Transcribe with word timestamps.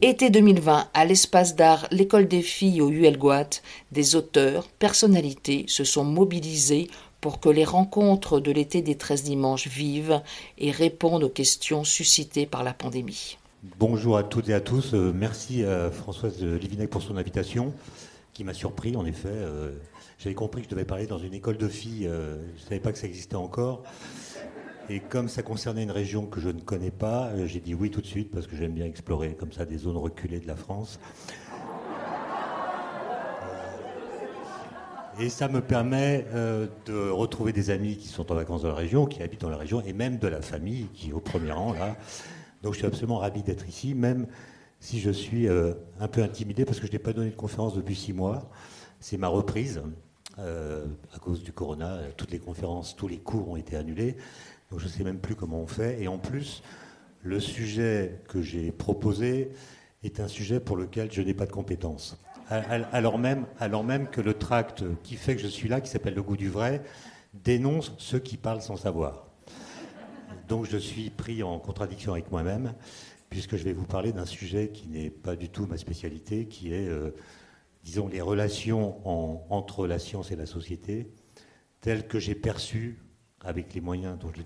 Été 0.00 0.30
2020, 0.30 0.88
à 0.94 1.04
l'espace 1.04 1.56
d'art 1.56 1.86
L'école 1.90 2.28
des 2.28 2.42
filles 2.42 2.80
au 2.80 2.90
ULGOAT, 2.90 3.62
des 3.92 4.16
auteurs, 4.16 4.68
personnalités 4.68 5.64
se 5.68 5.84
sont 5.84 6.04
mobilisés 6.04 6.88
pour 7.20 7.40
que 7.40 7.48
les 7.48 7.64
rencontres 7.64 8.40
de 8.40 8.52
l'été 8.52 8.82
des 8.82 8.96
13 8.96 9.24
dimanches 9.24 9.66
vivent 9.66 10.20
et 10.56 10.70
répondent 10.70 11.24
aux 11.24 11.28
questions 11.28 11.84
suscitées 11.84 12.46
par 12.46 12.62
la 12.62 12.74
pandémie. 12.74 13.38
Bonjour 13.78 14.16
à 14.16 14.22
toutes 14.22 14.48
et 14.48 14.54
à 14.54 14.60
tous. 14.60 14.94
Euh, 14.94 15.12
merci 15.12 15.64
à 15.64 15.90
Françoise 15.90 16.42
Livinec 16.42 16.90
pour 16.90 17.02
son 17.02 17.16
invitation, 17.16 17.74
qui 18.32 18.44
m'a 18.44 18.54
surpris 18.54 18.96
en 18.96 19.04
effet. 19.04 19.28
Euh, 19.28 19.72
j'avais 20.18 20.34
compris 20.34 20.62
que 20.62 20.66
je 20.66 20.70
devais 20.70 20.84
parler 20.84 21.06
dans 21.06 21.18
une 21.18 21.34
école 21.34 21.56
de 21.56 21.68
filles. 21.68 22.06
Euh, 22.06 22.36
je 22.56 22.62
ne 22.62 22.68
savais 22.68 22.80
pas 22.80 22.92
que 22.92 22.98
ça 22.98 23.06
existait 23.06 23.36
encore. 23.36 23.82
Et 24.90 25.00
comme 25.00 25.28
ça 25.28 25.42
concernait 25.42 25.82
une 25.82 25.90
région 25.90 26.24
que 26.24 26.40
je 26.40 26.48
ne 26.48 26.60
connais 26.60 26.90
pas, 26.90 27.26
euh, 27.26 27.46
j'ai 27.46 27.60
dit 27.60 27.74
oui 27.74 27.90
tout 27.90 28.00
de 28.00 28.06
suite 28.06 28.30
parce 28.30 28.46
que 28.46 28.56
j'aime 28.56 28.72
bien 28.72 28.86
explorer 28.86 29.34
comme 29.34 29.52
ça 29.52 29.66
des 29.66 29.76
zones 29.76 29.98
reculées 29.98 30.40
de 30.40 30.46
la 30.46 30.56
France. 30.56 30.98
Euh, 33.42 35.20
et 35.20 35.28
ça 35.28 35.48
me 35.48 35.60
permet 35.60 36.24
euh, 36.32 36.68
de 36.86 37.10
retrouver 37.10 37.52
des 37.52 37.68
amis 37.68 37.98
qui 37.98 38.08
sont 38.08 38.32
en 38.32 38.34
vacances 38.34 38.62
dans 38.62 38.68
la 38.68 38.74
région, 38.74 39.04
qui 39.04 39.22
habitent 39.22 39.42
dans 39.42 39.50
la 39.50 39.58
région, 39.58 39.82
et 39.82 39.92
même 39.92 40.16
de 40.16 40.26
la 40.26 40.40
famille 40.40 40.86
qui 40.94 41.10
est 41.10 41.12
au 41.12 41.20
premier 41.20 41.52
rang 41.52 41.74
là. 41.74 41.94
Donc 42.62 42.72
je 42.72 42.78
suis 42.78 42.86
absolument 42.86 43.18
ravi 43.18 43.42
d'être 43.42 43.68
ici, 43.68 43.94
même 43.94 44.26
si 44.80 45.00
je 45.00 45.10
suis 45.10 45.48
un 45.48 46.08
peu 46.08 46.22
intimidé 46.22 46.64
parce 46.64 46.80
que 46.80 46.86
je 46.86 46.92
n'ai 46.92 46.98
pas 46.98 47.12
donné 47.12 47.30
de 47.30 47.36
conférence 47.36 47.74
depuis 47.74 47.94
six 47.94 48.14
mois. 48.14 48.48
C'est 49.00 49.18
ma 49.18 49.28
reprise. 49.28 49.82
à 50.38 51.18
cause 51.20 51.42
du 51.42 51.52
corona, 51.52 51.98
toutes 52.16 52.30
les 52.30 52.38
conférences, 52.38 52.96
tous 52.96 53.06
les 53.06 53.18
cours 53.18 53.50
ont 53.50 53.56
été 53.56 53.76
annulés. 53.76 54.16
Donc 54.70 54.80
je 54.80 54.84
ne 54.84 54.90
sais 54.90 55.04
même 55.04 55.18
plus 55.18 55.34
comment 55.34 55.60
on 55.60 55.66
fait. 55.66 56.02
Et 56.02 56.08
en 56.08 56.18
plus, 56.18 56.62
le 57.22 57.40
sujet 57.40 58.22
que 58.28 58.42
j'ai 58.42 58.70
proposé 58.70 59.50
est 60.02 60.20
un 60.20 60.28
sujet 60.28 60.60
pour 60.60 60.76
lequel 60.76 61.10
je 61.10 61.22
n'ai 61.22 61.34
pas 61.34 61.46
de 61.46 61.52
compétences. 61.52 62.18
Alors 62.50 63.18
même, 63.18 63.44
alors 63.58 63.84
même 63.84 64.08
que 64.08 64.20
le 64.20 64.34
tract 64.34 64.84
qui 65.02 65.16
fait 65.16 65.36
que 65.36 65.42
je 65.42 65.48
suis 65.48 65.68
là, 65.68 65.80
qui 65.80 65.90
s'appelle 65.90 66.14
Le 66.14 66.22
goût 66.22 66.36
du 66.36 66.48
vrai, 66.48 66.82
dénonce 67.34 67.94
ceux 67.98 68.18
qui 68.18 68.36
parlent 68.36 68.62
sans 68.62 68.76
savoir. 68.76 69.26
Donc 70.48 70.64
je 70.64 70.78
suis 70.78 71.10
pris 71.10 71.42
en 71.42 71.58
contradiction 71.58 72.12
avec 72.12 72.30
moi-même, 72.30 72.72
puisque 73.28 73.56
je 73.56 73.64
vais 73.64 73.74
vous 73.74 73.84
parler 73.84 74.12
d'un 74.12 74.24
sujet 74.24 74.68
qui 74.68 74.88
n'est 74.88 75.10
pas 75.10 75.36
du 75.36 75.50
tout 75.50 75.66
ma 75.66 75.76
spécialité, 75.76 76.46
qui 76.46 76.72
est, 76.72 76.88
euh, 76.88 77.10
disons, 77.84 78.08
les 78.08 78.22
relations 78.22 79.06
entre 79.52 79.86
la 79.86 79.98
science 79.98 80.30
et 80.30 80.36
la 80.36 80.46
société, 80.46 81.12
telles 81.82 82.06
que 82.08 82.18
j'ai 82.18 82.34
perçues 82.34 82.98
avec 83.44 83.74
les 83.74 83.82
moyens 83.82 84.18
dont 84.18 84.32
je, 84.34 84.42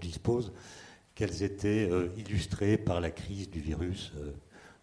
dispose, 0.00 0.52
qu'elles 1.14 1.42
étaient 1.42 1.88
euh, 1.90 2.08
illustrées 2.16 2.78
par 2.78 3.00
la 3.00 3.10
crise 3.10 3.50
du 3.50 3.60
virus 3.60 4.12
euh, 4.16 4.32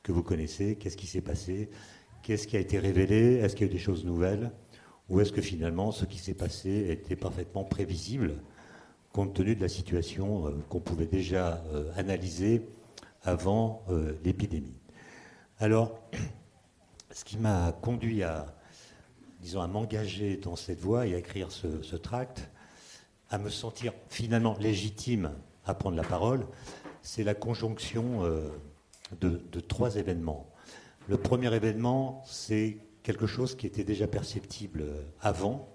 que 0.04 0.12
vous 0.12 0.24
connaissez. 0.24 0.76
Qu'est-ce 0.76 0.98
qui 0.98 1.08
s'est 1.08 1.22
passé? 1.22 1.70
Qu'est-ce 2.22 2.48
qui 2.48 2.58
a 2.58 2.60
été 2.60 2.80
révélé? 2.80 3.36
Est-ce 3.36 3.56
qu'il 3.56 3.68
y 3.68 3.70
a 3.70 3.72
eu 3.72 3.76
des 3.76 3.82
choses 3.82 4.06
nouvelles? 4.06 4.52
Ou 5.10 5.22
est-ce 5.22 5.32
que 5.32 5.42
finalement 5.42 5.92
ce 5.92 6.06
qui 6.06 6.20
s'est 6.20 6.36
passé 6.36 6.88
était 6.90 7.16
parfaitement 7.16 7.64
prévisible 7.64 8.36
compte 9.12 9.34
tenu 9.34 9.56
de 9.56 9.62
la 9.62 9.70
situation 9.70 10.48
euh, 10.48 10.52
qu'on 10.70 10.80
pouvait 10.80 11.08
déjà 11.08 11.64
analyser 11.96 12.62
avant 13.24 13.84
l'épidémie? 14.24 14.78
Alors, 15.58 16.00
ce 17.12 17.26
qui 17.26 17.38
m'a 17.38 17.74
conduit 17.82 18.24
à, 18.24 18.56
disons, 19.42 19.62
à 19.62 19.68
m'engager 19.68 20.38
dans 20.38 20.56
cette 20.56 20.80
voie 20.80 21.08
et 21.08 21.16
à 21.16 21.18
écrire 21.18 21.52
ce 21.52 21.96
tract, 21.96 22.50
à 23.30 23.38
me 23.38 23.50
sentir 23.50 23.94
finalement 24.10 24.56
légitime 24.60 25.32
à 25.66 25.74
prendre 25.74 25.96
la 25.96 26.04
parole, 26.04 26.46
c'est 27.02 27.24
la 27.24 27.34
conjonction 27.34 28.26
euh, 28.26 28.50
de, 29.22 29.60
trois 29.60 29.96
événements. 29.96 30.50
Le 31.08 31.18
premier 31.18 31.54
événement, 31.54 32.24
c'est 32.26 32.78
quelque 33.04 33.28
chose 33.28 33.56
qui 33.56 33.68
était 33.68 33.84
déjà 33.84 34.08
perceptible 34.08 34.82
euh, 34.82 35.04
avant, 35.22 35.70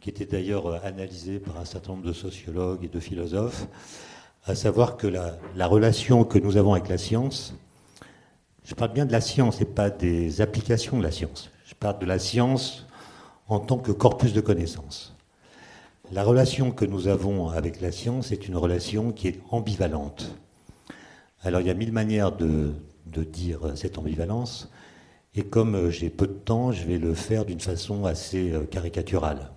qui 0.00 0.08
était 0.10 0.26
d'ailleurs 0.26 0.66
euh, 0.66 0.78
analysé 0.84 1.40
par 1.40 1.58
un 1.58 1.64
certain 1.64 1.92
nombre 1.92 2.06
de 2.06 2.12
sociologues 2.12 2.84
et 2.84 2.88
de 2.88 3.00
philosophes, 3.00 3.66
à 4.44 4.54
savoir 4.54 4.96
que 4.96 5.06
la, 5.06 5.36
la 5.56 5.66
relation 5.66 6.24
que 6.24 6.38
nous 6.38 6.56
avons 6.56 6.72
avec 6.72 6.88
la 6.88 6.98
science, 6.98 7.54
je 8.64 8.74
parle 8.74 8.92
bien 8.92 9.06
de 9.06 9.12
la 9.12 9.20
science 9.20 9.60
et 9.60 9.64
pas 9.64 9.90
des 9.90 10.40
applications 10.40 10.98
de 10.98 11.02
la 11.02 11.10
science, 11.10 11.50
je 11.64 11.74
parle 11.74 11.98
de 11.98 12.06
la 12.06 12.18
science 12.18 12.86
en 13.48 13.60
tant 13.60 13.78
que 13.78 13.92
corpus 13.92 14.32
de 14.32 14.40
connaissances. 14.40 15.17
La 16.10 16.24
relation 16.24 16.70
que 16.70 16.86
nous 16.86 17.06
avons 17.06 17.50
avec 17.50 17.82
la 17.82 17.92
science 17.92 18.32
est 18.32 18.48
une 18.48 18.56
relation 18.56 19.12
qui 19.12 19.28
est 19.28 19.40
ambivalente. 19.50 20.34
Alors 21.42 21.60
il 21.60 21.66
y 21.66 21.70
a 21.70 21.74
mille 21.74 21.92
manières 21.92 22.34
de, 22.34 22.72
dire 23.04 23.76
cette 23.76 23.98
ambivalence, 23.98 24.70
et 25.34 25.44
comme 25.44 25.90
j'ai 25.90 26.08
peu 26.08 26.26
de 26.26 26.32
temps, 26.32 26.72
je 26.72 26.86
vais 26.86 26.96
le 26.96 27.12
faire 27.12 27.44
d'une 27.44 27.60
façon 27.60 28.06
assez 28.06 28.52
euh, 28.52 28.64
caricaturale. 28.64 29.50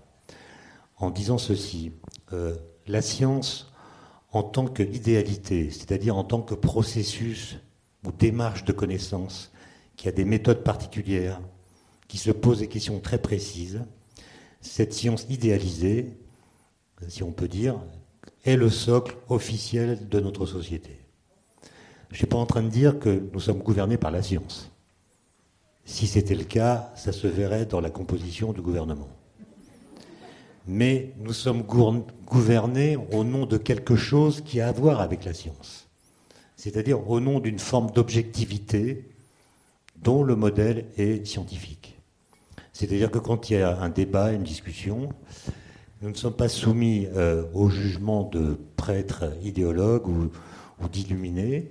En 0.97 1.09
disant 1.09 1.37
ceci, 1.37 1.93
euh, 2.33 2.55
la 2.85 3.01
science 3.01 3.71
en 4.33 4.43
tant 4.43 4.67
qu'idéalité, 4.67 5.69
c'est-à-dire 5.69 6.17
en 6.17 6.25
tant 6.25 6.41
que 6.41 6.53
processus 6.53 7.59
ou 8.05 8.11
démarche 8.11 8.65
de 8.65 8.73
connaissance, 8.73 9.53
qui 9.95 10.09
a 10.09 10.11
des 10.11 10.25
méthodes 10.25 10.63
particulières, 10.63 11.39
qui 12.09 12.17
se 12.17 12.31
pose 12.31 12.59
des 12.59 12.67
questions 12.67 12.99
très 12.99 13.21
précises, 13.21 13.83
cette 14.59 14.93
science 14.93 15.25
idéalisée 15.29 16.17
si 17.07 17.23
on 17.23 17.31
peut 17.31 17.47
dire, 17.47 17.75
est 18.45 18.55
le 18.55 18.69
socle 18.69 19.15
officiel 19.29 20.07
de 20.09 20.19
notre 20.19 20.45
société. 20.45 20.97
Je 22.09 22.15
ne 22.15 22.17
suis 22.17 22.27
pas 22.27 22.37
en 22.37 22.45
train 22.45 22.63
de 22.63 22.69
dire 22.69 22.99
que 22.99 23.23
nous 23.31 23.39
sommes 23.39 23.59
gouvernés 23.59 23.97
par 23.97 24.11
la 24.11 24.21
science. 24.21 24.71
Si 25.85 26.07
c'était 26.07 26.35
le 26.35 26.43
cas, 26.43 26.91
ça 26.95 27.11
se 27.11 27.27
verrait 27.27 27.65
dans 27.65 27.81
la 27.81 27.89
composition 27.89 28.53
du 28.53 28.61
gouvernement. 28.61 29.09
Mais 30.67 31.13
nous 31.17 31.33
sommes 31.33 31.63
gouvernés 31.63 32.97
au 33.11 33.23
nom 33.23 33.45
de 33.45 33.57
quelque 33.57 33.95
chose 33.95 34.41
qui 34.41 34.61
a 34.61 34.67
à 34.67 34.71
voir 34.71 35.01
avec 35.01 35.25
la 35.25 35.33
science. 35.33 35.87
C'est-à-dire 36.55 37.09
au 37.09 37.19
nom 37.19 37.39
d'une 37.39 37.59
forme 37.59 37.91
d'objectivité 37.91 39.09
dont 40.01 40.23
le 40.23 40.35
modèle 40.35 40.85
est 40.97 41.25
scientifique. 41.25 41.97
C'est-à-dire 42.73 43.11
que 43.11 43.19
quand 43.19 43.49
il 43.49 43.57
y 43.57 43.61
a 43.61 43.79
un 43.79 43.89
débat, 43.89 44.31
une 44.31 44.43
discussion, 44.43 45.09
nous 46.01 46.09
ne 46.09 46.15
sommes 46.15 46.35
pas 46.35 46.49
soumis 46.49 47.07
euh, 47.15 47.43
au 47.53 47.69
jugement 47.69 48.23
de 48.23 48.57
prêtres 48.75 49.25
idéologues 49.43 50.07
ou, 50.07 50.31
d'illuminés. 50.91 51.69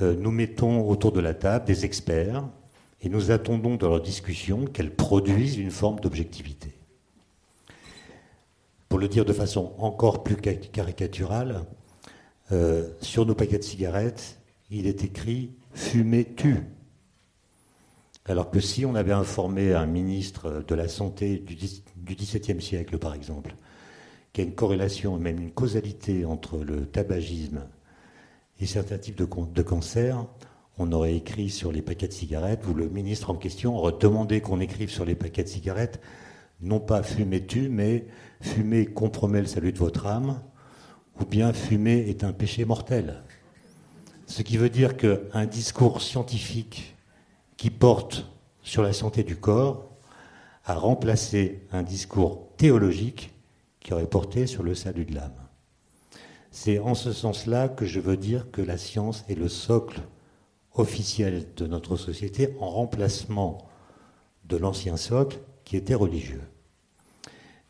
Euh, 0.00 0.14
nous 0.16 0.30
mettons 0.30 0.88
autour 0.88 1.10
de 1.10 1.18
la 1.18 1.34
table 1.34 1.64
des 1.64 1.84
experts 1.84 2.44
et 3.02 3.08
nous 3.08 3.32
attendons 3.32 3.74
de 3.74 3.84
leur 3.84 4.00
discussion 4.00 4.64
qu'elles 4.66 4.94
produisent 4.94 5.58
une 5.58 5.72
forme 5.72 5.98
d'objectivité. 5.98 6.72
Pour 8.88 9.00
le 9.00 9.08
dire 9.08 9.24
de 9.24 9.32
façon 9.32 9.72
encore 9.78 10.22
plus 10.22 10.36
caricaturale, 10.36 11.64
euh, 12.52 12.88
sur 13.00 13.26
nos 13.26 13.34
paquets 13.34 13.58
de 13.58 13.64
cigarettes, 13.64 14.38
il 14.70 14.86
est 14.86 15.02
écrit 15.02 15.50
Fumer 15.72 16.24
tue. 16.24 16.62
Alors 18.26 18.52
que 18.52 18.60
si 18.60 18.86
on 18.86 18.94
avait 18.94 19.12
informé 19.12 19.74
un 19.74 19.86
ministre 19.86 20.64
de 20.66 20.74
la 20.76 20.86
Santé 20.86 21.38
du 21.38 21.56
XVIIe 22.14 22.62
siècle, 22.62 22.98
par 22.98 23.14
exemple, 23.14 23.56
qu'il 24.34 24.44
y 24.44 24.46
a 24.46 24.50
une 24.50 24.56
corrélation, 24.56 25.16
même 25.16 25.40
une 25.40 25.52
causalité 25.52 26.24
entre 26.24 26.58
le 26.58 26.86
tabagisme 26.86 27.62
et 28.60 28.66
certains 28.66 28.98
types 28.98 29.16
de, 29.16 29.62
cancers, 29.62 30.26
on 30.76 30.90
aurait 30.90 31.14
écrit 31.14 31.50
sur 31.50 31.70
les 31.70 31.82
paquets 31.82 32.08
de 32.08 32.12
cigarettes, 32.12 32.66
ou 32.66 32.74
le 32.74 32.88
ministre 32.88 33.30
en 33.30 33.36
question 33.36 33.76
aurait 33.76 33.94
demandé 34.00 34.40
qu'on 34.40 34.60
écrive 34.60 34.90
sur 34.90 35.04
les 35.04 35.14
paquets 35.14 35.44
de 35.44 35.48
cigarettes, 35.48 36.00
non 36.60 36.80
pas 36.80 37.04
fumer 37.04 37.46
tu, 37.46 37.68
mais 37.68 38.06
fumer 38.40 38.86
compromet 38.86 39.40
le 39.40 39.46
salut 39.46 39.72
de 39.72 39.78
votre 39.78 40.06
âme, 40.06 40.40
ou 41.20 41.24
bien 41.24 41.52
fumer 41.52 42.08
est 42.08 42.24
un 42.24 42.32
péché 42.32 42.64
mortel. 42.64 43.22
Ce 44.26 44.42
qui 44.42 44.56
veut 44.56 44.70
dire 44.70 44.96
qu'un 44.96 45.46
discours 45.46 46.02
scientifique 46.02 46.96
qui 47.56 47.70
porte 47.70 48.26
sur 48.62 48.82
la 48.82 48.92
santé 48.92 49.22
du 49.22 49.36
corps 49.36 49.90
a 50.64 50.74
remplacé 50.74 51.62
un 51.70 51.82
discours 51.82 52.48
théologique 52.56 53.33
qui 53.84 53.92
aurait 53.92 54.08
porté 54.08 54.48
sur 54.48 54.64
le 54.64 54.74
salut 54.74 55.04
de 55.04 55.14
l'âme. 55.14 55.46
C'est 56.50 56.80
en 56.80 56.94
ce 56.94 57.12
sens-là 57.12 57.68
que 57.68 57.84
je 57.84 58.00
veux 58.00 58.16
dire 58.16 58.50
que 58.50 58.62
la 58.62 58.78
science 58.78 59.24
est 59.28 59.34
le 59.34 59.48
socle 59.48 60.00
officiel 60.72 61.46
de 61.54 61.66
notre 61.66 61.96
société 61.96 62.56
en 62.58 62.70
remplacement 62.70 63.68
de 64.46 64.56
l'ancien 64.56 64.96
socle 64.96 65.38
qui 65.64 65.76
était 65.76 65.94
religieux. 65.94 66.42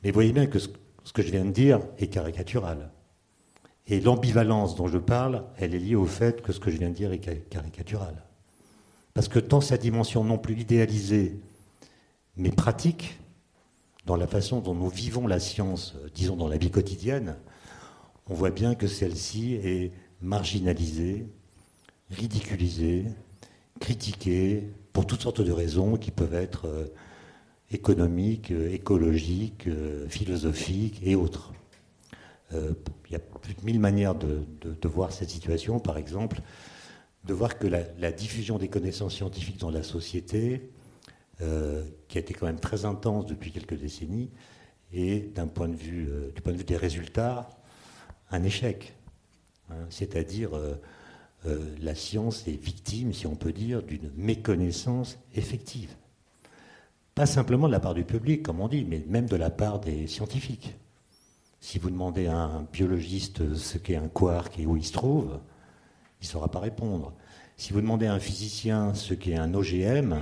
Mais 0.03 0.13
voyez 0.13 0.33
bien 0.33 0.47
que 0.47 0.59
ce, 0.59 0.69
que 1.13 1.23
je 1.23 1.31
viens 1.31 1.45
de 1.45 1.51
dire 1.51 1.81
est 1.99 2.07
caricatural. 2.07 2.91
Et 3.87 4.01
l'ambivalence 4.01 4.77
dont 4.77 4.87
je 4.87 4.99
parle, 4.99 5.45
elle 5.59 5.75
est 5.75 5.79
liée 5.79 5.97
au 5.97 6.07
fait 6.07 6.43
que 6.43 6.53
ce 6.53 6.61
que 6.61 6.71
je 6.71 6.79
viens 6.79 6.91
de 6.91 6.95
dire 6.95 7.13
est 7.13 7.49
caricatural. 7.51 8.23
Parce 9.15 9.29
que 9.29 9.39
dans 9.39 9.61
sa 9.61 9.77
dimension 9.77 10.25
non 10.25 10.39
plus 10.39 10.59
idéalisée, 10.59 11.41
mais 12.37 12.51
pratique, 12.51 13.19
dans 14.07 14.17
la 14.17 14.27
façon 14.27 14.61
dont 14.61 14.75
nous 14.75 14.89
vivons 14.89 15.27
la 15.27 15.41
science, 15.41 15.95
euh, 15.97 16.09
disons 16.15 16.37
dans 16.37 16.49
la 16.49 16.57
vie 16.57 16.71
quotidienne, 16.71 17.37
on 18.27 18.35
voit 18.35 18.51
bien 18.51 18.75
que 18.75 18.87
celle-ci 18.87 19.55
est 19.55 19.93
marginalisée, 20.21 21.27
ridiculisée, 22.11 23.07
critiquée 23.81 24.71
pour 24.93 25.07
toutes 25.07 25.23
sortes 25.23 25.41
de 25.41 25.53
raisons 25.53 25.97
qui 25.97 26.11
peuvent 26.11 26.35
être 26.35 26.67
euh, 26.67 26.87
économiques, 27.71 28.51
euh, 28.51 28.73
écologiques, 28.73 29.69
philosophiques 30.09 31.01
et 31.03 31.15
autres. 31.15 31.53
il 32.53 33.13
y 33.13 33.17
a 33.17 33.19
plus 33.19 33.55
de 33.55 33.65
mille 33.65 33.81
manières 33.81 34.15
de, 34.15 34.89
voir 34.89 35.13
cette 35.13 35.31
situation, 35.31 35.81
par 35.81 35.99
exemple, 35.99 36.41
de 37.25 37.35
voir 37.35 37.59
que 37.59 37.67
la, 37.67 38.13
diffusion 38.13 38.59
des 38.59 38.69
connaissances 38.69 39.15
scientifiques 39.15 39.59
dans 39.59 39.71
la 39.71 39.83
société, 39.83 40.71
qui 41.39 42.19
a 42.19 42.21
été 42.21 42.33
quand 42.33 42.47
même 42.47 42.61
très 42.61 42.85
intense 42.85 43.27
depuis 43.27 43.51
quelques 43.51 43.79
décennies, 43.79 44.31
est 44.93 45.35
d'un 45.35 45.49
point 45.49 45.69
de 45.69 45.75
vue, 45.75 46.09
du 46.35 46.41
point 46.41 46.53
de 46.53 46.59
vue 46.59 46.65
des 46.65 46.77
résultats, 46.77 47.49
un 48.31 48.43
échec. 48.43 48.95
Hein, 49.71 49.87
c'est-à-dire 49.91 50.55
euh, 50.55 50.75
euh, 51.47 51.75
la 51.81 51.95
science 51.95 52.47
est 52.49 52.63
victime, 52.63 53.13
si 53.13 53.27
on 53.27 53.37
peut 53.37 53.53
dire, 53.53 53.83
d'une 53.83 54.11
méconnaissance 54.17 55.19
effective. 55.35 55.95
Pas 57.15 57.27
simplement 57.27 57.69
de 57.69 57.73
la 57.73 57.81
part 57.81 57.95
du 57.95 58.05
public, 58.05 58.43
comme 58.43 58.61
on 58.61 58.69
dit, 58.69 58.85
mais 58.85 59.05
même 59.07 59.27
de 59.27 59.37
la 59.37 59.51
part 59.51 59.81
des 59.81 60.07
scientifiques. 60.07 60.75
Si 61.61 61.79
vous 61.79 61.91
demandez 61.91 62.27
à 62.27 62.37
un 62.37 62.63
biologiste 62.63 63.55
ce 63.55 63.79
qu'est 63.79 63.97
un 63.97 64.09
quark 64.09 64.59
et 64.59 64.67
où 64.67 64.77
il 64.77 64.85
se 64.85 64.93
trouve, 64.93 65.39
il 66.21 66.25
ne 66.25 66.29
saura 66.29 66.51
pas 66.51 66.61
répondre. 66.61 67.15
Si 67.57 67.73
vous 67.73 67.81
demandez 67.81 68.07
à 68.07 68.15
un 68.15 68.21
physicien 68.21 68.93
ce 68.95 69.15
qu'est 69.15 69.37
un 69.37 69.55
OGM, 69.55 70.17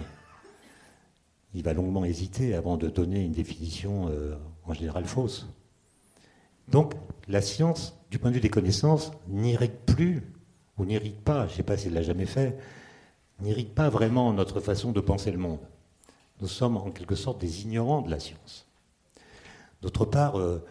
il 1.55 1.63
va 1.63 1.73
longuement 1.75 2.05
hésiter 2.05 2.55
avant 2.55 2.77
de 2.77 2.89
donner 2.89 3.25
une 3.25 3.33
définition 3.33 4.09
euh, 4.09 4.35
en 4.65 4.73
général 4.73 5.05
fausse. 5.05 5.47
Donc 6.69 6.95
la 7.29 7.43
science, 7.43 7.99
du 8.11 8.19
point 8.19 8.31
de 8.31 8.37
vue 8.37 8.41
des 8.41 8.49
connaissances, 8.49 9.13
n'irrite 9.29 9.79
plus, 9.87 10.23
ou 10.79 10.85
n'irrite 10.85 11.21
pas, 11.21 11.47
je 11.47 11.53
ne 11.53 11.57
sais 11.59 11.63
pas 11.63 11.77
s'il 11.77 11.93
l'a 11.93 12.03
jamais 12.03 12.27
fait, 12.27 12.59
n'irrite 13.41 13.75
pas 13.75 13.91
vraiment 13.91 14.33
notre 14.33 14.61
façon 14.61 14.93
de 14.93 15.01
penser 15.01 15.31
le 15.31 15.39
monde. 15.39 15.61
Nous 16.41 16.49
sommes 16.49 16.77
en 16.77 16.91
quelque 16.91 17.15
sorte 17.15 17.41
des 17.41 17.63
ignorants 17.63 18.03
de 18.03 18.11
la 18.11 18.19
science. 18.19 18.67
D'autre 19.83 20.05
part, 20.05 20.39
euh, 20.39 20.65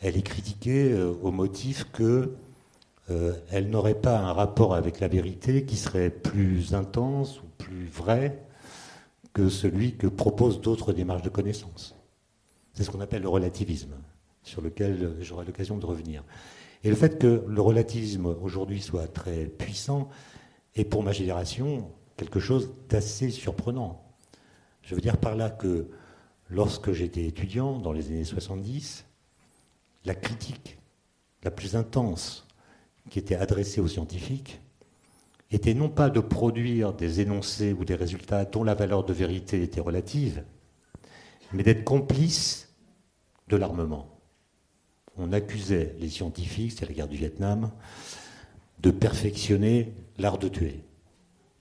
elle 0.00 0.16
est 0.16 0.22
critiquée 0.22 0.90
euh, 0.92 1.14
au 1.22 1.30
motif 1.30 1.86
qu'elle 1.92 3.70
n'aurait 3.70 3.94
pas 3.94 4.18
un 4.18 4.32
rapport 4.32 4.74
avec 4.74 4.98
la 5.00 5.08
vérité 5.08 5.64
qui 5.64 5.76
serait 5.76 6.10
plus 6.10 6.74
intense 6.74 7.40
ou 7.40 7.46
plus 7.58 7.86
vrai 7.86 8.44
que 9.34 9.50
celui 9.50 9.96
que 9.96 10.06
proposent 10.06 10.60
d'autres 10.62 10.94
démarches 10.94 11.22
de 11.22 11.28
connaissance. 11.28 11.94
C'est 12.72 12.84
ce 12.84 12.90
qu'on 12.90 13.00
appelle 13.00 13.22
le 13.22 13.28
relativisme 13.28 13.94
sur 14.42 14.62
lequel 14.62 15.16
j'aurai 15.20 15.44
l'occasion 15.44 15.76
de 15.76 15.84
revenir. 15.84 16.24
Et 16.82 16.88
le 16.88 16.96
fait 16.96 17.18
que 17.18 17.44
le 17.46 17.60
relativisme 17.60 18.26
aujourd'hui 18.26 18.80
soit 18.80 19.08
très 19.08 19.46
puissant 19.46 20.08
est 20.74 20.84
pour 20.84 21.02
ma 21.02 21.12
génération 21.12 21.90
quelque 22.16 22.40
chose 22.40 22.72
d'assez 22.88 23.30
surprenant. 23.30 24.02
Je 24.82 24.94
veux 24.94 25.00
dire 25.00 25.16
par 25.16 25.34
là 25.34 25.50
que 25.50 25.88
lorsque 26.48 26.92
j'étais 26.92 27.24
étudiant, 27.24 27.78
dans 27.78 27.92
les 27.92 28.08
années 28.08 28.24
70, 28.24 29.04
la 30.04 30.14
critique 30.14 30.78
la 31.42 31.50
plus 31.50 31.74
intense 31.76 32.46
qui 33.10 33.18
était 33.18 33.34
adressée 33.34 33.80
aux 33.80 33.88
scientifiques 33.88 34.60
était 35.54 35.74
non 35.74 35.88
pas 35.88 36.10
de 36.10 36.20
produire 36.20 36.92
des 36.92 37.20
énoncés 37.20 37.72
ou 37.72 37.84
des 37.84 37.94
résultats 37.94 38.44
dont 38.44 38.64
la 38.64 38.74
valeur 38.74 39.04
de 39.04 39.12
vérité 39.12 39.62
était 39.62 39.80
relative, 39.80 40.44
mais 41.52 41.62
d'être 41.62 41.84
complice 41.84 42.74
de 43.48 43.56
l'armement 43.56 44.14
on 45.16 45.32
accusait 45.32 45.94
les 46.00 46.08
scientifiques, 46.08 46.72
c'était 46.72 46.86
la 46.86 46.92
guerre 46.92 47.08
du 47.08 47.16
Vietnam, 47.16 47.70
de 48.80 48.90
perfectionner 48.90 49.92
l'art 50.18 50.38
de 50.38 50.48
tuer. 50.48 50.80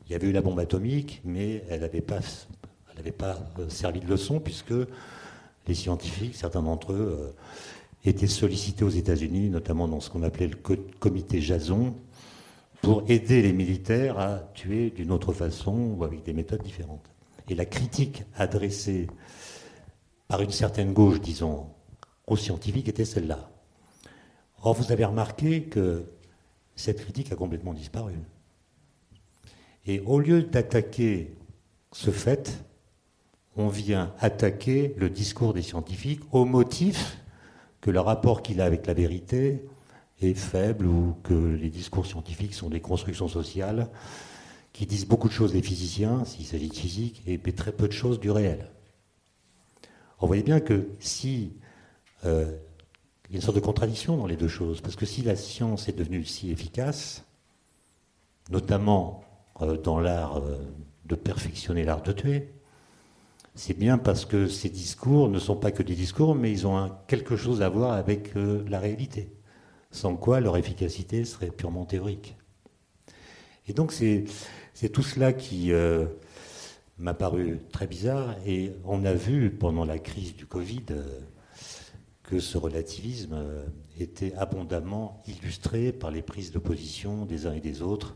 Il 0.05 0.11
y 0.11 0.15
avait 0.15 0.27
eu 0.27 0.31
la 0.31 0.41
bombe 0.41 0.59
atomique, 0.59 1.21
mais 1.23 1.63
elle 1.69 1.81
n'avait 1.81 2.01
pas, 2.01 2.19
pas 3.17 3.39
euh, 3.59 3.69
servi 3.69 3.99
de 3.99 4.07
leçon, 4.07 4.39
puisque 4.39 4.73
les 5.67 5.75
scientifiques, 5.75 6.35
certains 6.35 6.63
d'entre 6.63 6.93
eux, 6.93 7.17
euh, 7.19 7.31
étaient 8.05 8.27
sollicités 8.27 8.83
aux 8.83 8.89
États-Unis, 8.89 9.49
notamment 9.49 9.87
dans 9.87 10.01
ce 10.01 10.09
qu'on 10.09 10.23
appelait 10.23 10.47
le 10.47 10.57
comité 10.99 11.39
Jason, 11.39 11.95
pour 12.83 13.05
aider 13.07 13.41
les 13.41 13.53
militaires 13.53 14.19
à 14.19 14.39
tuer 14.53 14.89
d'une 14.89 15.11
autre 15.11 15.31
façon 15.31 15.95
ou 15.97 16.03
avec 16.03 16.23
des 16.23 16.33
méthodes 16.33 16.61
différentes. 16.61 17.09
Et 17.47 17.55
la 17.55 17.65
critique 17.65 18.23
adressée 18.35 19.07
par 20.27 20.41
une 20.41 20.51
certaine 20.51 20.91
gauche, 20.91 21.21
disons, 21.21 21.67
aux 22.27 22.35
scientifiques 22.35 22.89
était 22.89 23.05
celle-là. 23.05 23.49
Or, 24.63 24.73
vous 24.73 24.91
avez 24.91 25.05
remarqué 25.05 25.63
que 25.63 26.11
cette 26.75 26.99
critique 26.99 27.31
a 27.31 27.37
complètement 27.37 27.73
disparu. 27.73 28.15
Et 29.85 30.01
au 30.01 30.19
lieu 30.19 30.43
d'attaquer 30.43 31.37
ce 31.93 32.11
fait, 32.11 32.65
on 33.55 33.69
vient 33.69 34.13
attaquer 34.19 34.93
le 34.97 35.09
discours 35.09 35.53
des 35.53 35.61
scientifiques 35.61 36.21
au 36.33 36.43
motif 36.43 37.17
que 37.79 37.91
le 37.91 38.01
rapport 38.01 38.41
qu'il 38.41 38.59
a 38.59 38.65
avec 38.65 38.87
la 38.87 38.93
vérité 38.93 39.63
faible 40.33 40.85
ou 40.85 41.15
que 41.23 41.33
les 41.33 41.69
discours 41.69 42.05
scientifiques 42.05 42.53
sont 42.53 42.69
des 42.69 42.79
constructions 42.79 43.27
sociales 43.27 43.89
qui 44.73 44.85
disent 44.87 45.05
beaucoup 45.05 45.27
de 45.27 45.33
choses 45.33 45.53
des 45.53 45.61
physiciens, 45.61 46.25
s'il 46.25 46.45
s'agit 46.45 46.69
de 46.69 46.73
physique, 46.73 47.21
et 47.27 47.37
très 47.53 47.71
peu 47.71 47.87
de 47.87 47.93
choses 47.93 48.19
du 48.19 48.31
réel. 48.31 48.69
On 50.19 50.27
voyez 50.27 50.43
bien 50.43 50.59
que 50.59 50.87
si 50.99 51.53
euh, 52.25 52.57
il 53.29 53.33
y 53.33 53.35
a 53.35 53.37
une 53.37 53.41
sorte 53.41 53.55
de 53.55 53.61
contradiction 53.61 54.17
dans 54.17 54.25
les 54.25 54.37
deux 54.37 54.47
choses, 54.47 54.81
parce 54.81 54.95
que 54.95 55.05
si 55.05 55.21
la 55.21 55.35
science 55.35 55.89
est 55.89 55.97
devenue 55.97 56.23
si 56.23 56.49
efficace, 56.49 57.23
notamment 58.49 59.23
euh, 59.61 59.77
dans 59.77 59.99
l'art 59.99 60.37
euh, 60.37 60.57
de 61.05 61.15
perfectionner 61.15 61.83
l'art 61.83 62.01
de 62.01 62.11
tuer, 62.13 62.53
c'est 63.55 63.77
bien 63.77 63.99
parce 63.99 64.25
que 64.25 64.47
ces 64.47 64.69
discours 64.69 65.29
ne 65.29 65.37
sont 65.37 65.55
pas 65.55 65.71
que 65.71 65.83
des 65.83 65.93
discours, 65.93 66.33
mais 66.33 66.51
ils 66.51 66.65
ont 66.65 66.89
quelque 67.07 67.35
chose 67.35 67.61
à 67.61 67.69
voir 67.69 67.93
avec 67.93 68.33
la 68.33 68.79
réalité, 68.79 69.31
sans 69.93 70.17
quoi 70.17 70.41
leur 70.41 70.57
efficacité 70.57 71.23
serait 71.23 71.51
purement 71.51 71.85
théorique. 71.85 72.35
Et 73.69 73.73
donc 73.73 73.93
c'est 73.93 74.25
tout 74.91 75.03
cela 75.03 75.31
qui 75.31 75.71
m'a 76.97 77.13
paru 77.13 77.59
très 77.71 77.87
bizarre, 77.87 78.35
et 78.45 78.73
on 78.83 79.05
a 79.05 79.13
vu 79.13 79.51
pendant 79.51 79.85
la 79.85 79.99
crise 79.99 80.35
du 80.35 80.45
Covid 80.45 80.83
que 82.23 82.39
ce 82.39 82.57
relativisme 82.57 83.33
euh, 83.33 83.65
était 83.99 84.33
abondamment 84.35 85.21
illustré 85.27 85.91
par 85.91 86.09
les 86.09 86.21
prises 86.21 86.51
de 86.51 86.59
position 86.59 87.25
des 87.25 87.45
uns 87.45 87.53
et 87.53 87.59
des 87.59 87.81
autres 87.81 88.15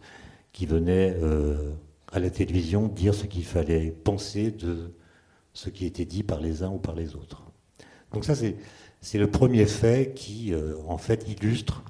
qui 0.54 0.66
venaient 0.66 1.16
euh, 1.22 1.74
à 2.12 2.20
la 2.20 2.30
télévision 2.30 2.88
dire 2.88 3.14
ce 3.14 3.26
qu'il 3.26 3.46
fallait 3.46 3.92
penser 3.92 4.50
de 4.50 4.94
ce 5.54 5.70
qui 5.70 5.86
était 5.86 6.06
dit 6.06 6.24
par 6.24 6.40
les 6.40 6.64
uns 6.64 6.70
ou 6.70 6.80
par 6.80 6.96
les 6.96 7.16
autres. 7.16 7.44
Donc 8.14 8.26
ça, 8.26 8.34
c'est 8.34 8.56
le 9.14 9.32
premier 9.32 9.66
fait 9.66 10.14
qui, 10.14 10.54
euh, 10.54 10.76
en 10.88 10.98
fait, 10.98 11.28
illustre 11.28 11.84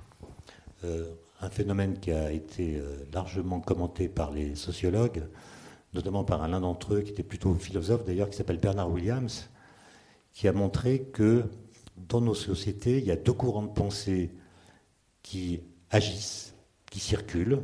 un 1.41 1.50
phénomène 1.50 2.00
qui 2.00 2.12
a 2.12 2.31
été 2.31 2.81
largement 3.12 3.59
commenté 3.59 4.07
par 4.07 4.31
les 4.31 4.55
sociologues, 4.55 5.24
notamment 5.93 6.24
par 6.24 6.47
l'un 6.47 6.62
d'entre 6.62 6.93
eux 6.93 7.01
qui 7.01 7.12
était 7.12 7.24
plutôt 7.24 7.53
philosophe 7.55 8.05
d'ailleurs, 8.05 8.29
qui 8.29 8.38
s'appelle 8.38 8.59
Bernard 8.59 8.89
Williams, 8.89 9.50
qui 10.31 10.47
a 10.47 10.53
montré 10.53 11.01
que 11.01 11.43
dans 11.97 12.21
nos 12.21 12.36
sociétés, 12.36 13.00
il 13.00 13.05
y 13.05 13.12
a 13.12 13.15
deux 13.15 13.33
courants 13.33 13.63
de 13.63 13.74
pensée 13.74 14.31
qui 15.24 15.62
agissent, 15.89 16.53
qui 16.89 17.00
circulent, 17.00 17.63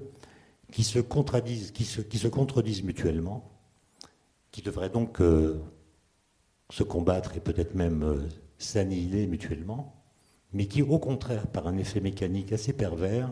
qui 0.71 0.83
se, 0.83 0.99
contredisent, 0.99 2.83
mutuellement, 2.83 3.49
qui 4.51 4.61
devraient 4.61 4.89
donc 4.89 5.21
euh, 5.21 5.61
se 6.71 6.83
combattre 6.83 7.37
et 7.37 7.39
peut-être 7.39 7.75
même 7.75 8.03
euh, 8.03 8.27
s'annihiler 8.63 9.27
mutuellement, 9.27 9.93
mais 10.53 10.67
qui, 10.67 10.81
au 10.81 10.99
contraire, 10.99 11.47
par 11.47 11.67
un 11.67 11.77
effet 11.77 11.99
mécanique 11.99 12.51
assez 12.51 12.73
pervers, 12.73 13.31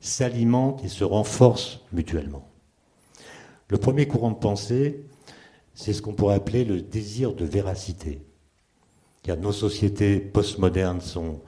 s'alimentent 0.00 0.84
et 0.84 0.88
se 0.88 1.04
renforcent 1.04 1.80
mutuellement. 1.92 2.48
Le 3.68 3.78
premier 3.78 4.06
courant 4.06 4.30
de 4.30 4.36
pensée, 4.36 5.04
c'est 5.74 5.92
ce 5.92 6.02
qu'on 6.02 6.14
pourrait 6.14 6.36
appeler 6.36 6.64
le 6.64 6.80
désir 6.80 7.34
de 7.34 7.44
véracité 7.44 8.20
nos 9.34 9.52
sociétés 9.52 10.20
postmodernes 10.20 11.00
sont 11.00 11.40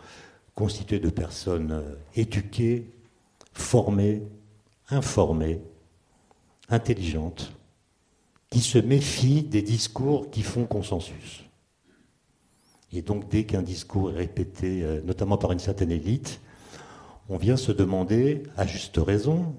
constituées 0.55 0.99
de 0.99 1.11
personnes 1.11 1.71
euh, 1.71 1.95
éduquées, 2.17 2.91
formées, 3.53 4.23
informées, 4.91 5.61
intelligentes, 6.69 7.53
qui 8.51 8.61
se 8.61 8.79
méfient 8.79 9.43
des 9.43 9.63
discours 9.63 10.31
qui 10.31 10.43
font 10.43 10.65
consensus. 10.65 11.45
Et 12.93 13.03
donc 13.03 13.29
dès 13.29 13.45
qu'un 13.45 13.63
discours 13.63 14.11
est 14.13 14.17
répété, 14.17 14.83
euh, 14.83 15.01
notamment 15.03 15.37
par 15.37 15.53
une 15.53 15.59
certaine 15.59 15.91
élite, 15.91 16.41
on 17.29 17.37
vient 17.37 17.57
se 17.57 17.73
demander, 17.73 18.43
à 18.57 18.67
juste 18.67 18.97
raison, 18.97 19.55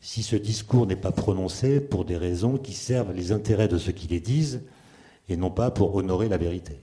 si 0.00 0.22
ce 0.22 0.36
discours 0.36 0.86
n'est 0.86 0.96
pas 0.96 1.12
prononcé 1.12 1.80
pour 1.80 2.04
des 2.04 2.16
raisons 2.16 2.58
qui 2.58 2.72
servent 2.72 3.12
les 3.12 3.32
intérêts 3.32 3.68
de 3.68 3.78
ceux 3.78 3.92
qui 3.92 4.06
les 4.06 4.20
disent 4.20 4.62
et 5.28 5.36
non 5.36 5.50
pas 5.50 5.70
pour 5.70 5.94
honorer 5.94 6.28
la 6.28 6.36
vérité. 6.36 6.78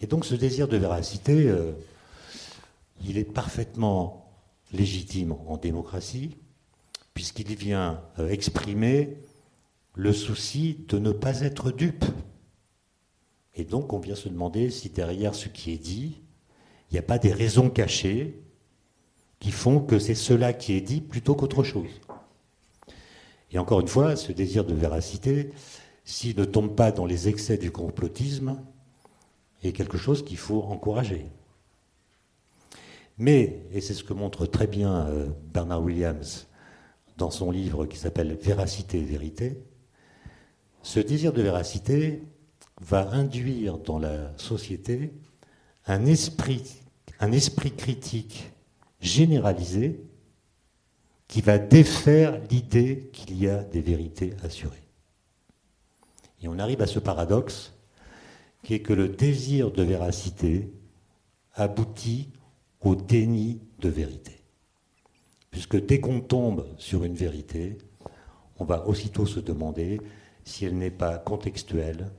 Et 0.00 0.06
donc 0.06 0.24
ce 0.24 0.34
désir 0.34 0.66
de 0.66 0.76
véracité, 0.76 1.48
euh, 1.48 1.72
il 3.06 3.18
est 3.18 3.30
parfaitement 3.30 4.32
légitime 4.72 5.32
en 5.46 5.56
démocratie, 5.56 6.36
puisqu'il 7.12 7.54
vient 7.54 8.00
euh, 8.18 8.28
exprimer 8.28 9.16
le 9.94 10.12
souci 10.12 10.84
de 10.88 10.98
ne 10.98 11.12
pas 11.12 11.42
être 11.42 11.70
dupe. 11.70 12.04
Et 13.54 13.64
donc 13.64 13.92
on 13.92 13.98
vient 13.98 14.14
se 14.14 14.28
demander 14.28 14.70
si 14.70 14.90
derrière 14.90 15.34
ce 15.34 15.48
qui 15.48 15.72
est 15.72 15.78
dit, 15.78 16.22
il 16.90 16.94
n'y 16.94 16.98
a 16.98 17.02
pas 17.02 17.18
des 17.18 17.32
raisons 17.32 17.70
cachées 17.70 18.40
qui 19.38 19.50
font 19.50 19.80
que 19.80 19.98
c'est 19.98 20.14
cela 20.14 20.52
qui 20.52 20.74
est 20.74 20.80
dit 20.80 21.00
plutôt 21.00 21.34
qu'autre 21.34 21.62
chose. 21.62 22.00
Et 23.52 23.58
encore 23.58 23.80
une 23.80 23.88
fois, 23.88 24.16
ce 24.16 24.32
désir 24.32 24.64
de 24.64 24.74
véracité, 24.74 25.50
s'il 26.04 26.38
ne 26.38 26.44
tombe 26.44 26.74
pas 26.74 26.92
dans 26.92 27.06
les 27.06 27.28
excès 27.28 27.56
du 27.56 27.70
complotisme, 27.70 28.60
est 29.62 29.72
quelque 29.72 29.98
chose 29.98 30.24
qu'il 30.24 30.36
faut 30.36 30.62
encourager. 30.62 31.26
Mais, 33.18 33.62
et 33.72 33.80
c'est 33.80 33.94
ce 33.94 34.04
que 34.04 34.12
montre 34.12 34.46
très 34.46 34.66
bien 34.66 35.06
euh, 35.06 35.28
Bernard 35.52 35.82
Williams 35.82 36.48
dans 37.16 37.30
son 37.30 37.50
livre 37.50 37.86
qui 37.86 37.96
s'appelle 37.96 38.34
Véracité 38.34 38.98
et 38.98 39.04
vérité, 39.04 39.62
ce 40.82 41.00
désir 41.00 41.32
de 41.32 41.40
véracité 41.40 42.22
va 42.80 43.10
induire 43.12 43.78
dans 43.78 43.98
la 43.98 44.36
société 44.38 45.12
un 45.86 46.06
esprit, 46.06 46.80
un 47.20 47.32
esprit 47.32 47.72
critique 47.72 48.50
généralisé 49.00 50.00
qui 51.28 51.40
va 51.40 51.58
défaire 51.58 52.40
l'idée 52.50 53.10
qu'il 53.12 53.36
y 53.40 53.48
a 53.48 53.62
des 53.62 53.80
vérités 53.80 54.34
assurées. 54.42 54.82
Et 56.42 56.48
on 56.48 56.58
arrive 56.58 56.82
à 56.82 56.86
ce 56.86 56.98
paradoxe 56.98 57.72
qui 58.62 58.74
est 58.74 58.80
que 58.80 58.92
le 58.92 59.08
désir 59.08 59.70
de 59.70 59.82
véracité 59.82 60.72
aboutit 61.54 62.30
au 62.80 62.94
déni 62.94 63.60
de 63.78 63.88
vérité. 63.88 64.44
Puisque 65.50 65.84
dès 65.84 66.00
qu'on 66.00 66.20
tombe 66.20 66.66
sur 66.78 67.04
une 67.04 67.14
vérité, 67.14 67.78
on 68.58 68.64
va 68.64 68.86
aussitôt 68.86 69.26
se 69.26 69.40
demander 69.40 70.00
si 70.44 70.64
elle 70.64 70.76
n'est 70.76 70.90
pas 70.90 71.18
contextuelle, 71.18 72.10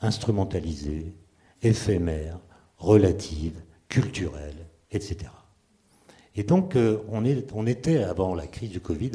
instrumentalisée, 0.00 1.12
éphémère, 1.62 2.38
relative, 2.78 3.60
culturelle, 3.88 4.66
etc. 4.90 5.30
Et 6.36 6.44
donc, 6.44 6.76
euh, 6.76 6.98
on, 7.10 7.66
était, 7.66 8.04
avant 8.04 8.34
la 8.34 8.46
crise 8.46 8.70
du 8.70 8.80
Covid, 8.80 9.12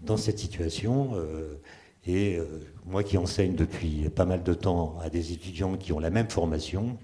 dans 0.00 0.16
cette 0.16 0.38
situation. 0.38 1.10
Euh, 1.14 1.60
et 2.06 2.36
euh, 2.36 2.60
moi 2.84 3.02
qui 3.02 3.16
enseigne 3.16 3.54
depuis 3.54 4.08
pas 4.10 4.26
mal 4.26 4.42
de 4.42 4.54
temps 4.54 4.98
à 5.00 5.08
des 5.08 5.32
étudiants 5.32 5.76
qui 5.76 5.92
ont 5.92 5.98
la 5.98 6.10
même 6.10 6.28
formation, 6.28 6.98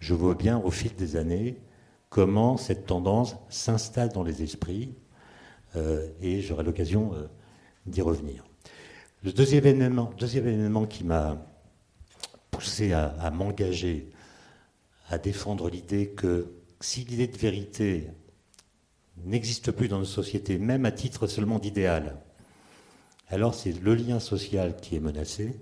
je 0.00 0.12
vois 0.12 0.34
bien 0.34 0.58
au 0.58 0.70
fil 0.70 0.94
des 0.94 1.16
années 1.16 1.56
comment 2.10 2.56
cette 2.56 2.86
tendance 2.86 3.36
s'installe 3.48 4.10
dans 4.10 4.22
les 4.22 4.42
esprits. 4.42 4.94
et 6.22 6.40
j'aurai 6.40 6.64
l'occasion 6.64 7.12
d'y 7.86 8.00
revenir. 8.00 8.44
Le 9.22 9.32
deuxième 9.32 9.66
événement, 9.66 10.10
deuxième 10.18 10.48
événement 10.48 10.86
qui 10.86 11.04
m'a 11.04 11.47
poussé 12.58 12.92
à, 12.92 13.30
m'engager 13.30 14.10
à 15.10 15.18
défendre 15.18 15.70
l'idée 15.70 16.08
que 16.08 16.52
si 16.80 17.04
l'idée 17.04 17.28
de 17.28 17.36
vérité 17.36 18.08
n'existe 19.24 19.70
plus 19.70 19.86
dans 19.86 20.00
nos 20.00 20.04
sociétés, 20.04 20.58
même 20.58 20.84
à 20.84 20.90
titre 20.90 21.28
seulement 21.28 21.60
d'idéal, 21.60 22.16
alors 23.28 23.54
c'est 23.54 23.80
le 23.80 23.94
lien 23.94 24.18
social 24.18 24.74
qui 24.74 24.96
est 24.96 25.00
menacé, 25.00 25.54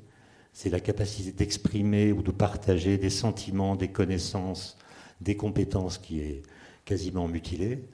c'est 0.55 0.71
la 0.71 0.81
capacité 0.81 1.33
d'exprimer 1.33 2.13
ou 2.13 2.23
de 2.23 2.31
partager 2.31 2.97
des 2.97 3.11
sentiments, 3.11 3.77
des 3.77 3.89
connaissances, 3.89 4.79
des 5.21 5.37
compétences 5.37 5.99
qui 5.99 6.21
est 6.21 6.43
quasiment 6.87 7.29
mutilée. 7.29 7.85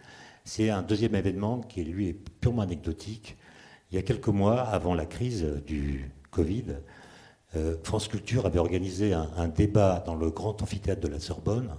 C'est 0.44 0.70
un 0.70 0.82
deuxième 0.82 1.16
événement 1.16 1.60
qui, 1.60 1.82
lui, 1.82 2.10
est 2.10 2.16
purement 2.40 2.62
anecdotique, 2.62 3.36
il 3.90 3.96
y 3.96 3.98
a 3.98 4.02
quelques 4.02 4.28
mois, 4.28 4.60
avant 4.60 4.94
la 4.94 5.06
crise 5.06 5.44
du 5.66 6.08
Covid, 6.30 6.76
euh, 7.56 7.76
France 7.82 8.08
Culture 8.08 8.46
avait 8.46 8.58
organisé 8.58 9.12
un, 9.12 9.48
débat 9.48 10.02
dans 10.06 10.14
le 10.14 10.30
grand 10.30 10.62
amphithéâtre 10.62 11.00
de 11.00 11.08
la 11.08 11.20
Sorbonne, 11.20 11.70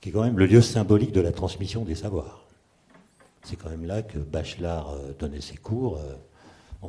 qui 0.00 0.08
est 0.08 0.12
quand 0.12 0.24
même 0.24 0.38
le 0.38 0.46
lieu 0.46 0.60
symbolique 0.60 1.12
de 1.12 1.20
la 1.20 1.32
transmission 1.32 1.84
des 1.84 1.94
savoirs. 1.94 2.44
C'est 3.44 3.56
quand 3.56 3.70
même 3.70 3.84
là 3.84 4.02
que 4.02 4.18
Bachelard 4.18 4.90
euh, 4.90 5.12
donnait 5.18 5.40
ses 5.40 5.56
cours. 5.56 5.98
Euh, 5.98 6.88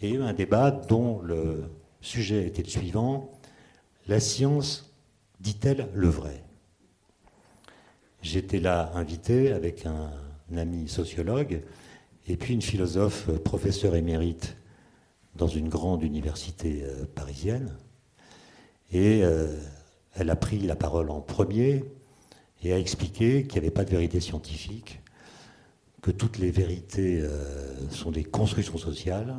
Et 0.00 0.08
il 0.08 0.14
y 0.14 0.16
a 0.16 0.20
eu 0.20 0.22
un 0.22 0.32
débat 0.32 0.70
dont 0.70 1.20
le 1.22 1.70
sujet 2.00 2.46
était 2.46 2.62
le 2.62 2.68
suivant 2.68 3.32
La 4.06 4.20
science 4.20 4.92
dit-elle 5.40 5.88
le 5.94 6.08
vrai? 6.08 6.44
J'étais 8.22 8.58
là 8.58 8.90
invité 8.94 9.52
avec 9.52 9.86
un 9.86 10.10
ami 10.56 10.88
sociologue 10.88 11.62
et 12.28 12.36
puis 12.36 12.54
une 12.54 12.62
philosophe, 12.62 13.30
professeure 13.44 13.94
émérite 13.94 14.57
dans 15.38 15.46
une 15.46 15.68
grande 15.68 16.02
université 16.02 16.82
euh, 16.82 17.04
parisienne. 17.14 17.74
Et 18.92 19.22
euh, 19.22 19.56
elle 20.14 20.30
a 20.30 20.36
pris 20.36 20.58
la 20.58 20.76
parole 20.76 21.10
en 21.10 21.20
premier 21.20 21.84
et 22.62 22.72
a 22.72 22.78
expliqué 22.78 23.46
qu'il 23.46 23.60
n'y 23.60 23.66
avait 23.66 23.74
pas 23.74 23.84
de 23.84 23.90
vérité 23.90 24.20
scientifique, 24.20 25.00
que 26.02 26.10
toutes 26.10 26.38
les 26.38 26.50
vérités 26.50 27.22
sont 27.90 28.10
des 28.10 28.24
constructions 28.24 28.78
sociales, 28.78 29.36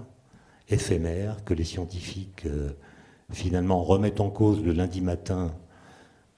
éphémères, 0.69 1.43
que 1.43 1.53
les 1.53 1.65
scientifiques 1.65 2.47
finalement 3.31 3.83
remettent 3.83 4.21
en 4.21 4.29
cause 4.29 4.61
le 4.63 4.71
lundi 4.71 5.01
matin 5.01 5.53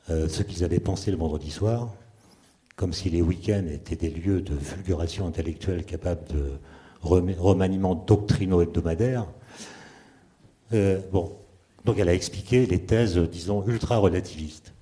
ce 0.08 0.42
qu'ils 0.42 0.64
avaient 0.64 0.80
pensé 0.80 1.12
le 1.12 1.18
vendredi 1.18 1.52
soir, 1.52 1.94
comme 2.76 2.94
si 2.94 3.12
les 3.12 3.22
week-ends 3.22 3.68
étaient 3.72 3.96
des 3.96 4.10
lieux 4.10 4.42
de 4.42 4.58
fulguration 4.58 5.28
intellectuelle 5.28 5.86
capables 5.86 6.26
de 6.30 6.54
remaniement 7.04 7.96
doctrinaux 7.96 8.62
hebdomadaires. 8.62 9.28
Euh, 10.74 11.00
bon, 11.12 11.38
donc 11.86 11.98
elle 12.00 12.10
a 12.10 12.14
expliqué 12.14 12.66
les 12.66 12.80
thèses, 12.80 13.18
disons, 13.18 13.66
ultra-relativistes. 13.68 14.74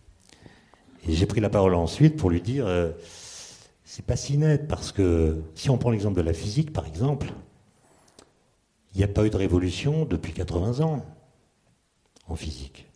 Et 1.08 1.14
j'ai 1.14 1.26
pris 1.26 1.42
la 1.42 1.50
parole 1.50 1.74
ensuite 1.76 2.18
pour 2.18 2.30
lui 2.30 2.42
dire, 2.42 2.68
euh, 2.68 2.92
c'est 3.84 4.06
pas 4.06 4.16
si 4.16 4.38
net, 4.38 4.68
parce 4.68 4.92
que 4.92 5.42
si 5.56 5.70
on 5.70 5.78
prend 5.78 5.92
l'exemple 5.92 6.18
de 6.18 6.22
la 6.22 6.34
physique, 6.34 6.74
par 6.74 6.86
exemple, 6.86 7.34
il 8.94 8.98
n'y 8.98 9.04
a 9.04 9.08
pas 9.08 9.26
eu 9.26 9.30
de 9.30 9.38
révolution 9.38 10.06
depuis 10.06 10.34
80 10.34 10.82
ans 10.82 11.06
en 12.28 12.36
physique. 12.36 12.88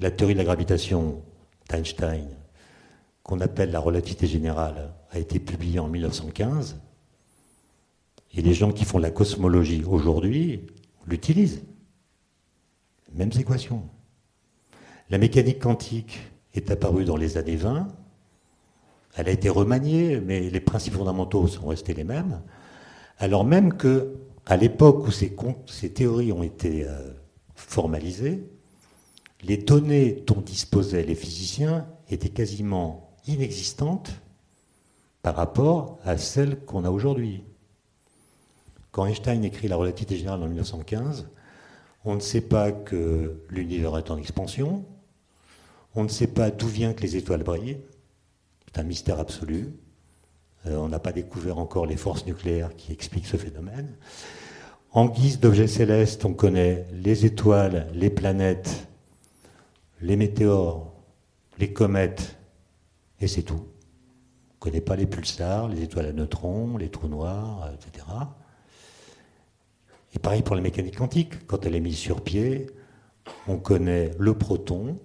La 0.00 0.10
théorie 0.10 0.34
de 0.34 0.38
la 0.38 0.44
gravitation 0.44 1.22
d'Einstein 1.68 2.26
qu'on 3.22 3.40
appelle 3.40 3.70
la 3.70 3.80
relativité 3.80 4.26
générale 4.26 4.92
a 5.10 5.18
été 5.18 5.38
publiée 5.38 5.78
en 5.78 5.88
1915, 5.88 6.76
et 8.36 8.42
les 8.42 8.54
gens 8.54 8.72
qui 8.72 8.84
font 8.84 8.98
la 8.98 9.10
cosmologie 9.10 9.84
aujourd'hui 9.84 10.66
l'utilisent. 11.06 11.62
Mêmes 13.12 13.30
équations. 13.38 13.82
La 15.10 15.18
mécanique 15.18 15.60
quantique 15.60 16.20
est 16.54 16.70
apparue 16.70 17.04
dans 17.04 17.16
les 17.16 17.36
années 17.36 17.56
20, 17.56 17.88
elle 19.16 19.28
a 19.28 19.32
été 19.32 19.48
remaniée, 19.48 20.20
mais 20.20 20.50
les 20.50 20.60
principes 20.60 20.94
fondamentaux 20.94 21.46
sont 21.46 21.66
restés 21.66 21.94
les 21.94 22.04
mêmes, 22.04 22.40
alors 23.18 23.44
même 23.44 23.74
que, 23.74 24.14
à 24.46 24.56
l'époque 24.56 25.06
où 25.06 25.10
ces, 25.10 25.92
théories 25.92 26.32
ont 26.32 26.42
été 26.42 26.84
euh, 26.84 27.12
formalisées, 27.54 28.44
les 29.42 29.56
données 29.56 30.22
dont 30.26 30.40
disposaient 30.40 31.04
les 31.04 31.14
physiciens 31.14 31.86
étaient 32.08 32.30
quasiment 32.30 33.14
inexistante 33.26 34.12
par 35.22 35.36
rapport 35.36 35.98
à 36.04 36.18
celle 36.18 36.60
qu'on 36.60 36.84
a 36.84 36.90
aujourd'hui. 36.90 37.44
Quand 38.94 39.06
Einstein 39.06 39.42
écrit 39.42 39.66
la 39.66 39.74
relativité 39.74 40.16
générale 40.16 40.40
en 40.44 40.46
1915, 40.46 41.26
on 42.04 42.14
ne 42.14 42.20
sait 42.20 42.42
pas 42.42 42.70
que 42.70 43.42
l'univers 43.50 43.98
est 43.98 44.08
en 44.08 44.16
expansion, 44.16 44.84
on 45.96 46.04
ne 46.04 46.08
sait 46.08 46.28
pas 46.28 46.52
d'où 46.52 46.68
vient 46.68 46.92
que 46.92 47.02
les 47.02 47.16
étoiles 47.16 47.42
brillent, 47.42 47.80
c'est 48.66 48.80
un 48.80 48.84
mystère 48.84 49.18
absolu. 49.18 49.74
Euh, 50.66 50.76
on 50.76 50.86
n'a 50.86 51.00
pas 51.00 51.10
découvert 51.10 51.58
encore 51.58 51.86
les 51.86 51.96
forces 51.96 52.24
nucléaires 52.24 52.76
qui 52.76 52.92
expliquent 52.92 53.26
ce 53.26 53.36
phénomène. 53.36 53.96
En 54.92 55.06
guise 55.06 55.40
d'objets 55.40 55.66
célestes, 55.66 56.24
on 56.24 56.32
connaît 56.32 56.86
les 56.92 57.26
étoiles, 57.26 57.88
les 57.94 58.10
planètes, 58.10 58.86
les 60.02 60.14
météores, 60.14 60.92
les 61.58 61.72
comètes 61.72 62.36
et 63.20 63.26
c'est 63.26 63.42
tout. 63.42 63.54
On 63.54 64.54
ne 64.54 64.70
connaît 64.70 64.80
pas 64.80 64.94
les 64.94 65.06
pulsars, 65.06 65.66
les 65.66 65.82
étoiles 65.82 66.06
à 66.06 66.12
neutrons, 66.12 66.76
les 66.76 66.90
trous 66.90 67.08
noirs, 67.08 67.72
etc. 67.74 68.06
Et 70.14 70.18
pareil 70.18 70.42
pour 70.42 70.56
la 70.56 70.62
mécanique 70.62 70.96
quantique. 70.96 71.46
Quand 71.46 71.66
elle 71.66 71.74
est 71.74 71.80
mise 71.80 71.96
sur 71.96 72.22
pied, 72.22 72.66
on 73.48 73.58
connaît 73.58 74.12
le 74.18 74.34
proton, 74.34 74.96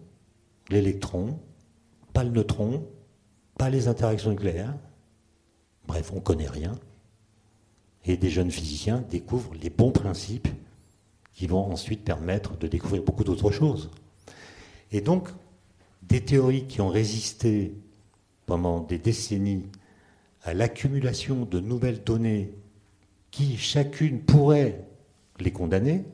l'électron, 0.70 1.40
pas 2.14 2.24
le 2.24 2.30
neutron, 2.30 2.88
pas 3.58 3.70
les 3.70 3.88
interactions 3.88 4.32
nucléaires. 4.32 4.76
Bref, 5.88 6.12
on 6.14 6.18
ne 6.18 6.22
connaît 6.22 6.48
rien. 6.48 6.78
Et 8.06 8.18
des 8.18 8.30
jeunes 8.30 8.52
physiciens 8.52 9.04
découvrent 9.10 9.54
les 9.62 9.70
bons 9.70 9.92
principes 9.92 10.48
qui 11.34 11.48
vont 11.48 11.72
ensuite 11.72 12.04
permettre 12.04 12.58
de 12.58 12.68
découvrir 12.68 13.04
beaucoup 13.04 13.24
d'autres 13.24 13.52
choses. 13.52 13.90
Et 14.92 15.02
donc, 15.02 15.30
des 16.04 16.22
théories 16.22 16.66
qui 16.66 16.82
ont 16.82 16.90
résisté 16.90 17.74
pendant 18.46 18.82
des 18.82 18.98
décennies 18.98 19.68
à 20.44 20.54
l'accumulation 20.54 21.46
de 21.46 21.60
nouvelles 21.60 22.04
données 22.04 22.54
qui 23.32 23.58
chacune 23.58 24.22
pourrait 24.22 24.89
les 25.44 25.52
condamner, 25.52 26.06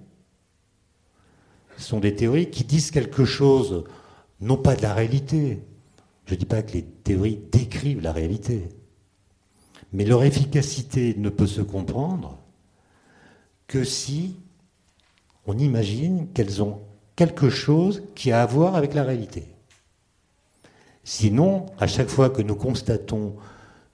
sont 1.77 1.99
des 1.99 2.15
théories 2.15 2.49
qui 2.49 2.63
disent 2.63 2.91
quelque 2.91 3.25
chose, 3.25 3.83
non 4.39 4.57
pas 4.57 4.75
de 4.75 4.81
la 4.81 4.93
réalité. 4.93 5.61
Je 6.25 6.33
ne 6.33 6.39
dis 6.39 6.45
pas 6.45 6.63
que 6.63 6.73
les 6.73 6.83
théories 6.83 7.39
décrivent 7.51 8.01
la 8.01 8.13
réalité, 8.13 8.69
mais 9.93 10.05
leur 10.05 10.23
efficacité 10.23 11.15
ne 11.17 11.29
peut 11.29 11.47
se 11.47 11.61
comprendre 11.61 12.39
que 13.67 13.83
si 13.83 14.35
on 15.47 15.57
imagine 15.57 16.27
qu'elles 16.33 16.63
ont 16.63 16.81
quelque 17.15 17.49
chose 17.49 18.03
qui 18.15 18.31
a 18.31 18.41
à 18.41 18.45
voir 18.45 18.75
avec 18.75 18.93
la 18.93 19.03
réalité. 19.03 19.45
Sinon, 21.03 21.67
à 21.77 21.87
chaque 21.87 22.09
fois 22.09 22.29
que 22.29 22.41
nous 22.41 22.55
constatons 22.55 23.35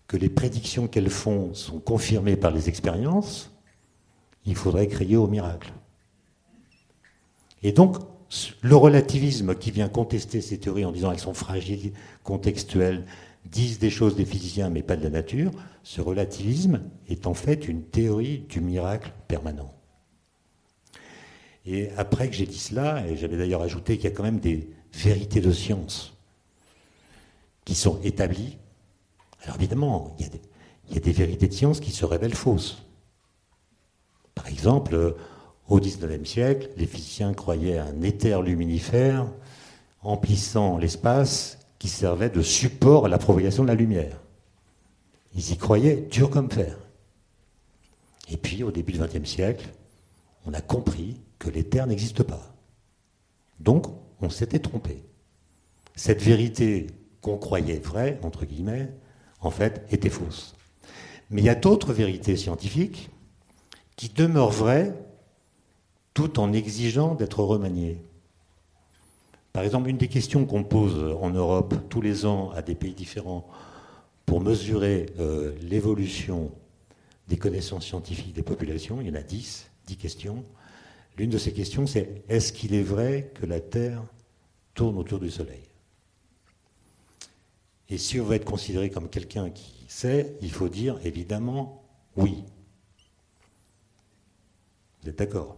que 0.07 0.17
les 0.17 0.29
prédictions 0.29 0.87
qu'elles 0.87 1.09
font 1.09 1.53
sont 1.53 1.79
confirmées 1.79 2.37
par 2.37 2.51
les 2.51 2.69
expériences, 2.69 3.51
il 4.45 4.55
faudrait 4.55 4.87
crier 4.87 5.17
au 5.17 5.27
miracle. 5.27 5.71
Et 7.63 7.71
donc, 7.71 7.97
le 8.61 8.75
relativisme 8.75 9.55
qui 9.55 9.71
vient 9.71 9.89
contester 9.89 10.41
ces 10.41 10.57
théories 10.57 10.85
en 10.85 10.91
disant 10.91 11.11
qu'elles 11.11 11.19
sont 11.19 11.33
fragiles, 11.33 11.93
contextuelles, 12.23 13.05
disent 13.45 13.79
des 13.79 13.89
choses 13.89 14.15
des 14.15 14.25
physiciens 14.25 14.69
mais 14.69 14.83
pas 14.83 14.95
de 14.95 15.03
la 15.03 15.09
nature, 15.09 15.51
ce 15.83 16.01
relativisme 16.01 16.81
est 17.09 17.27
en 17.27 17.33
fait 17.33 17.67
une 17.67 17.83
théorie 17.83 18.45
du 18.49 18.61
miracle 18.61 19.11
permanent. 19.27 19.73
Et 21.65 21.89
après 21.97 22.29
que 22.29 22.35
j'ai 22.35 22.45
dit 22.45 22.57
cela, 22.57 23.05
et 23.07 23.17
j'avais 23.17 23.37
d'ailleurs 23.37 23.61
ajouté 23.61 23.97
qu'il 23.97 24.09
y 24.09 24.13
a 24.13 24.15
quand 24.15 24.23
même 24.23 24.39
des 24.39 24.69
vérités 24.93 25.41
de 25.41 25.51
science 25.51 26.13
qui 27.65 27.75
sont 27.75 27.99
établies. 28.03 28.57
Alors 29.43 29.57
évidemment, 29.57 30.15
il 30.17 30.25
y, 30.25 30.27
a 30.27 30.31
des, 30.31 30.41
il 30.89 30.95
y 30.95 30.97
a 30.97 31.01
des 31.01 31.11
vérités 31.11 31.47
de 31.47 31.53
science 31.53 31.79
qui 31.79 31.91
se 31.91 32.05
révèlent 32.05 32.35
fausses. 32.35 32.83
Par 34.35 34.47
exemple, 34.47 35.15
au 35.67 35.79
XIXe 35.79 36.29
siècle, 36.29 36.69
les 36.77 36.85
physiciens 36.85 37.33
croyaient 37.33 37.77
à 37.77 37.85
un 37.85 38.01
éther 38.01 38.41
luminifère 38.41 39.27
emplissant 40.01 40.77
l'espace 40.77 41.59
qui 41.79 41.87
servait 41.87 42.29
de 42.29 42.41
support 42.41 43.05
à 43.05 43.09
la 43.09 43.17
propagation 43.17 43.63
de 43.63 43.69
la 43.69 43.75
lumière. 43.75 44.19
Ils 45.35 45.51
y 45.51 45.57
croyaient 45.57 46.07
dur 46.11 46.29
comme 46.29 46.51
fer. 46.51 46.77
Et 48.29 48.37
puis, 48.37 48.63
au 48.63 48.71
début 48.71 48.93
du 48.93 48.99
XXe 48.99 49.29
siècle, 49.29 49.69
on 50.45 50.53
a 50.53 50.61
compris 50.61 51.19
que 51.39 51.49
l'éther 51.49 51.87
n'existe 51.87 52.23
pas. 52.23 52.53
Donc, 53.59 53.87
on 54.21 54.29
s'était 54.29 54.59
trompé. 54.59 55.03
Cette 55.95 56.21
vérité 56.21 56.87
qu'on 57.21 57.37
croyait 57.37 57.79
vraie, 57.79 58.19
entre 58.23 58.45
guillemets, 58.45 58.89
en 59.39 59.51
fait, 59.51 59.85
était 59.91 60.09
fausse. 60.09 60.55
Mais 61.29 61.41
il 61.41 61.45
y 61.45 61.49
a 61.49 61.55
d'autres 61.55 61.93
vérités 61.93 62.35
scientifiques 62.35 63.09
qui 64.01 64.09
demeurent 64.09 64.49
vraies 64.49 64.95
tout 66.15 66.39
en 66.39 66.53
exigeant 66.53 67.13
d'être 67.13 67.43
remaniées. 67.43 68.01
Par 69.53 69.63
exemple, 69.63 69.89
une 69.89 69.99
des 69.99 70.07
questions 70.07 70.47
qu'on 70.47 70.63
pose 70.63 71.15
en 71.21 71.29
Europe 71.29 71.75
tous 71.87 72.01
les 72.01 72.25
ans 72.25 72.49
à 72.55 72.63
des 72.63 72.73
pays 72.73 72.95
différents 72.95 73.47
pour 74.25 74.41
mesurer 74.41 75.05
euh, 75.19 75.53
l'évolution 75.61 76.49
des 77.27 77.37
connaissances 77.37 77.85
scientifiques 77.85 78.33
des 78.33 78.41
populations, 78.41 79.01
il 79.01 79.07
y 79.07 79.11
en 79.11 79.13
a 79.13 79.21
dix, 79.21 79.69
dix 79.85 79.97
questions, 79.97 80.43
L'une 81.17 81.29
de 81.29 81.37
ces 81.37 81.53
questions, 81.53 81.85
c'est 81.85 82.23
est-ce 82.27 82.53
qu'il 82.53 82.73
est 82.73 82.81
vrai 82.81 83.31
que 83.35 83.45
la 83.45 83.59
Terre 83.59 84.01
tourne 84.73 84.97
autour 84.97 85.19
du 85.19 85.29
Soleil? 85.29 85.61
Et 87.89 87.99
si 87.99 88.19
on 88.19 88.23
veut 88.23 88.37
être 88.37 88.45
considéré 88.45 88.89
comme 88.89 89.09
quelqu'un 89.09 89.51
qui 89.51 89.85
sait, 89.89 90.35
il 90.41 90.51
faut 90.51 90.69
dire 90.69 90.97
évidemment 91.03 91.83
oui. 92.15 92.43
Vous 95.01 95.09
êtes 95.09 95.17
d'accord? 95.17 95.57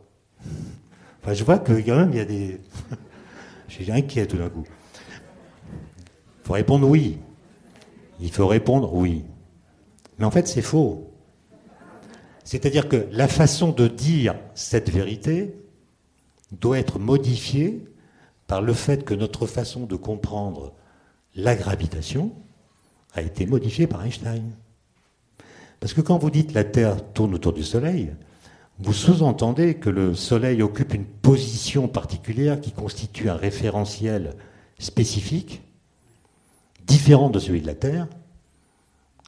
Je 1.32 1.44
vois 1.44 1.60
que 1.60 1.74
quand 1.74 1.96
même, 1.96 2.12
il 2.12 2.18
y 2.18 2.22
a 2.22 2.26
des. 2.26 2.60
je 3.70 3.74
suis 3.74 3.92
inquiet 3.92 4.26
tout 4.26 4.38
d'un 4.38 4.50
coup. 4.50 4.66
Il 6.44 6.48
faut 6.48 6.54
répondre 6.54 6.88
oui. 6.88 7.18
Il 8.20 8.32
faut 8.32 8.48
répondre 8.48 8.94
oui. 8.94 9.24
Mais 10.18 10.26
en 10.26 10.32
fait, 10.32 10.48
c'est 10.48 10.62
faux. 10.62 11.10
C'est-à-dire 12.44 12.90
que 12.90 13.08
la 13.12 13.28
façon 13.28 13.72
de 13.72 13.88
dire 13.88 14.36
cette 14.54 14.90
vérité 14.90 15.56
doit 16.52 16.78
être 16.78 17.00
modifiée 17.00 17.86
par 18.48 18.62
le 18.62 18.74
fait 18.74 19.06
que 19.06 19.14
notre 19.14 19.48
façon 19.48 19.86
de 19.86 19.96
comprendre 19.96 20.74
la 21.36 21.56
gravitation 21.56 22.34
a 23.14 23.22
été 23.22 23.46
modifiée 23.46 23.88
par 23.88 24.04
Einstein. 24.04 24.52
Parce 25.80 25.94
que 25.94 26.02
quand 26.02 26.18
vous 26.18 26.30
dites 26.30 26.54
la 26.54 26.64
Terre 26.64 27.14
tourne 27.14 27.34
autour 27.34 27.54
du 27.54 27.64
Soleil, 27.64 28.14
vous 28.84 28.94
sous-entendez 28.94 29.76
que 29.76 29.90
le 29.90 30.14
Soleil 30.14 30.62
occupe 30.62 30.94
une 30.94 31.06
position 31.06 31.88
particulière 31.88 32.60
qui 32.60 32.74
constitue 32.74 33.30
un 33.30 33.36
référentiel 33.36 34.36
spécifique, 34.78 35.62
différent 36.86 37.30
de 37.30 37.40
celui 37.40 37.62
de 37.62 37.68
la 37.68 37.76
Terre, 37.76 38.08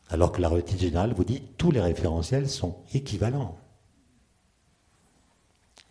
alors 0.09 0.33
que 0.33 0.41
la 0.41 0.49
relativité 0.49 0.87
générale 0.87 1.13
vous 1.13 1.23
dit 1.23 1.39
que 1.39 1.47
tous 1.57 1.71
les 1.71 1.79
référentiels 1.79 2.49
sont 2.49 2.75
équivalents. 2.93 3.57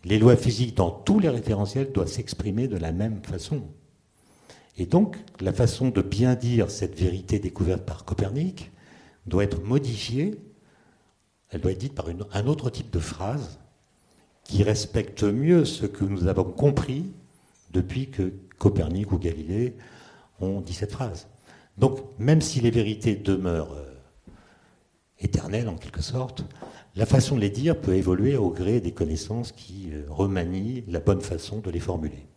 Les 0.03 0.19
lois 0.19 0.37
physiques 0.37 0.77
dans 0.77 0.91
tous 0.91 1.19
les 1.19 1.29
référentiels 1.29 1.91
doivent 1.91 2.07
s'exprimer 2.07 2.67
de 2.67 2.77
la 2.77 2.91
même 2.91 3.23
façon. 3.23 3.63
Et 4.77 4.85
donc, 4.85 5.17
la 5.41 5.53
façon 5.53 5.89
de 5.89 6.03
bien 6.03 6.35
dire 6.35 6.69
cette 6.69 6.99
vérité 6.99 7.39
découverte 7.39 7.83
par 7.83 8.05
Copernic 8.05 8.71
doit 9.25 9.43
être 9.43 9.63
modifiée. 9.63 10.35
Elle 11.55 11.61
doit 11.61 11.71
être 11.71 11.77
dite 11.77 11.95
par 11.95 12.07
un 12.33 12.47
autre 12.47 12.69
type 12.69 12.91
de 12.91 12.99
phrase 12.99 13.59
qui 14.43 14.61
respecte 14.61 15.23
mieux 15.23 15.63
ce 15.63 15.85
que 15.85 16.03
nous 16.03 16.27
avons 16.27 16.43
compris 16.43 17.13
depuis 17.71 18.09
que 18.09 18.33
Copernic 18.57 19.13
ou 19.13 19.17
Galilée 19.17 19.77
ont 20.41 20.59
dit 20.59 20.73
cette 20.73 20.91
phrase. 20.91 21.29
Donc, 21.77 22.01
même 22.19 22.41
si 22.41 22.59
les 22.59 22.71
vérités 22.71 23.15
demeurent 23.15 23.71
euh, 23.71 23.85
éternelle 25.21 25.69
en 25.69 25.77
quelque 25.77 26.01
sorte, 26.01 26.43
la 26.97 27.05
façon 27.05 27.37
de 27.37 27.39
les 27.39 27.49
dire 27.49 27.79
peut 27.79 27.95
évoluer 27.95 28.35
au 28.35 28.49
gré 28.49 28.81
des 28.81 28.91
connaissances 28.91 29.53
qui 29.53 29.91
euh, 29.93 30.03
remanient 30.09 30.83
la 30.89 30.99
bonne 30.99 31.21
façon 31.21 31.59
de 31.59 31.71
les 31.71 31.79
formuler. 31.79 32.27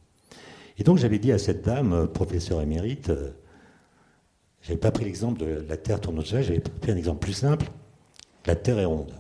Et 0.79 0.85
donc 0.85 0.99
j'avais 0.99 1.19
dit 1.19 1.33
à 1.33 1.39
cette 1.39 1.65
dame, 1.65 1.93
euh, 1.93 2.07
professeur 2.07 2.61
émérite, 2.61 3.09
euh, 3.09 3.33
je 4.61 4.69
n'avais 4.69 4.81
pas 4.81 4.93
pris 4.93 5.07
l'exemple 5.07 5.41
de 5.41 5.65
la 5.69 5.77
Terre 5.77 6.01
tourne 6.01 6.21
au 6.21 6.25
j'avais 6.25 6.61
pris 6.61 6.93
un 6.93 6.97
exemple 6.97 7.19
plus 7.19 7.33
simple, 7.33 7.69
la 8.47 8.57
Terre 8.57 8.79
est 8.79 8.85
ronde. 8.85 9.15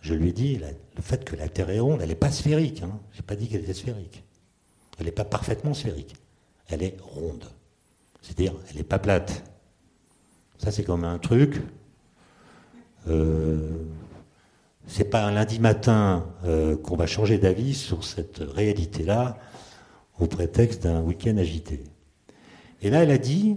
Je 0.00 0.14
lui 0.14 0.30
ai 0.30 0.32
dit, 0.32 0.58
le 0.96 1.02
fait 1.02 1.24
que 1.24 1.36
la 1.36 1.48
Terre 1.48 1.70
est 1.70 1.78
ronde, 1.78 2.00
elle 2.02 2.08
n'est 2.08 2.14
pas 2.14 2.32
sphérique. 2.32 2.82
Hein. 2.82 2.98
Je 3.12 3.18
n'ai 3.18 3.26
pas 3.26 3.36
dit 3.36 3.48
qu'elle 3.48 3.62
était 3.62 3.74
sphérique. 3.74 4.24
Elle 4.98 5.06
n'est 5.06 5.12
pas 5.12 5.24
parfaitement 5.24 5.74
sphérique. 5.74 6.16
Elle 6.68 6.82
est 6.82 6.96
ronde. 7.00 7.44
C'est-à-dire, 8.20 8.54
elle 8.70 8.76
n'est 8.76 8.82
pas 8.82 8.98
plate. 8.98 9.44
Ça, 10.58 10.70
c'est 10.70 10.84
comme 10.84 11.04
un 11.04 11.18
truc, 11.18 11.60
euh, 13.08 13.84
c'est 14.86 15.04
pas 15.04 15.24
un 15.24 15.32
lundi 15.32 15.58
matin 15.58 16.26
euh, 16.44 16.76
qu'on 16.76 16.96
va 16.96 17.06
changer 17.06 17.38
d'avis 17.38 17.74
sur 17.74 18.04
cette 18.04 18.38
réalité-là 18.38 19.38
au 20.18 20.26
prétexte 20.26 20.84
d'un 20.84 21.00
week-end 21.00 21.36
agité. 21.36 21.82
Et 22.80 22.90
là, 22.90 23.02
elle 23.02 23.10
a 23.10 23.18
dit, 23.18 23.56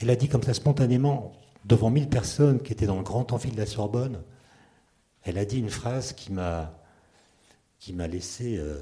elle 0.00 0.10
a 0.10 0.16
dit 0.16 0.28
comme 0.28 0.42
ça 0.42 0.54
spontanément, 0.54 1.32
devant 1.66 1.90
mille 1.90 2.08
personnes 2.08 2.62
qui 2.62 2.72
étaient 2.72 2.86
dans 2.86 2.96
le 2.96 3.02
grand 3.02 3.32
amphi 3.32 3.50
de 3.50 3.56
la 3.56 3.66
Sorbonne, 3.66 4.22
elle 5.24 5.36
a 5.38 5.44
dit 5.44 5.58
une 5.58 5.70
phrase 5.70 6.12
qui 6.12 6.32
m'a 6.32 6.72
qui 7.78 7.92
m'a 7.92 8.06
laissé 8.06 8.56
euh, 8.56 8.78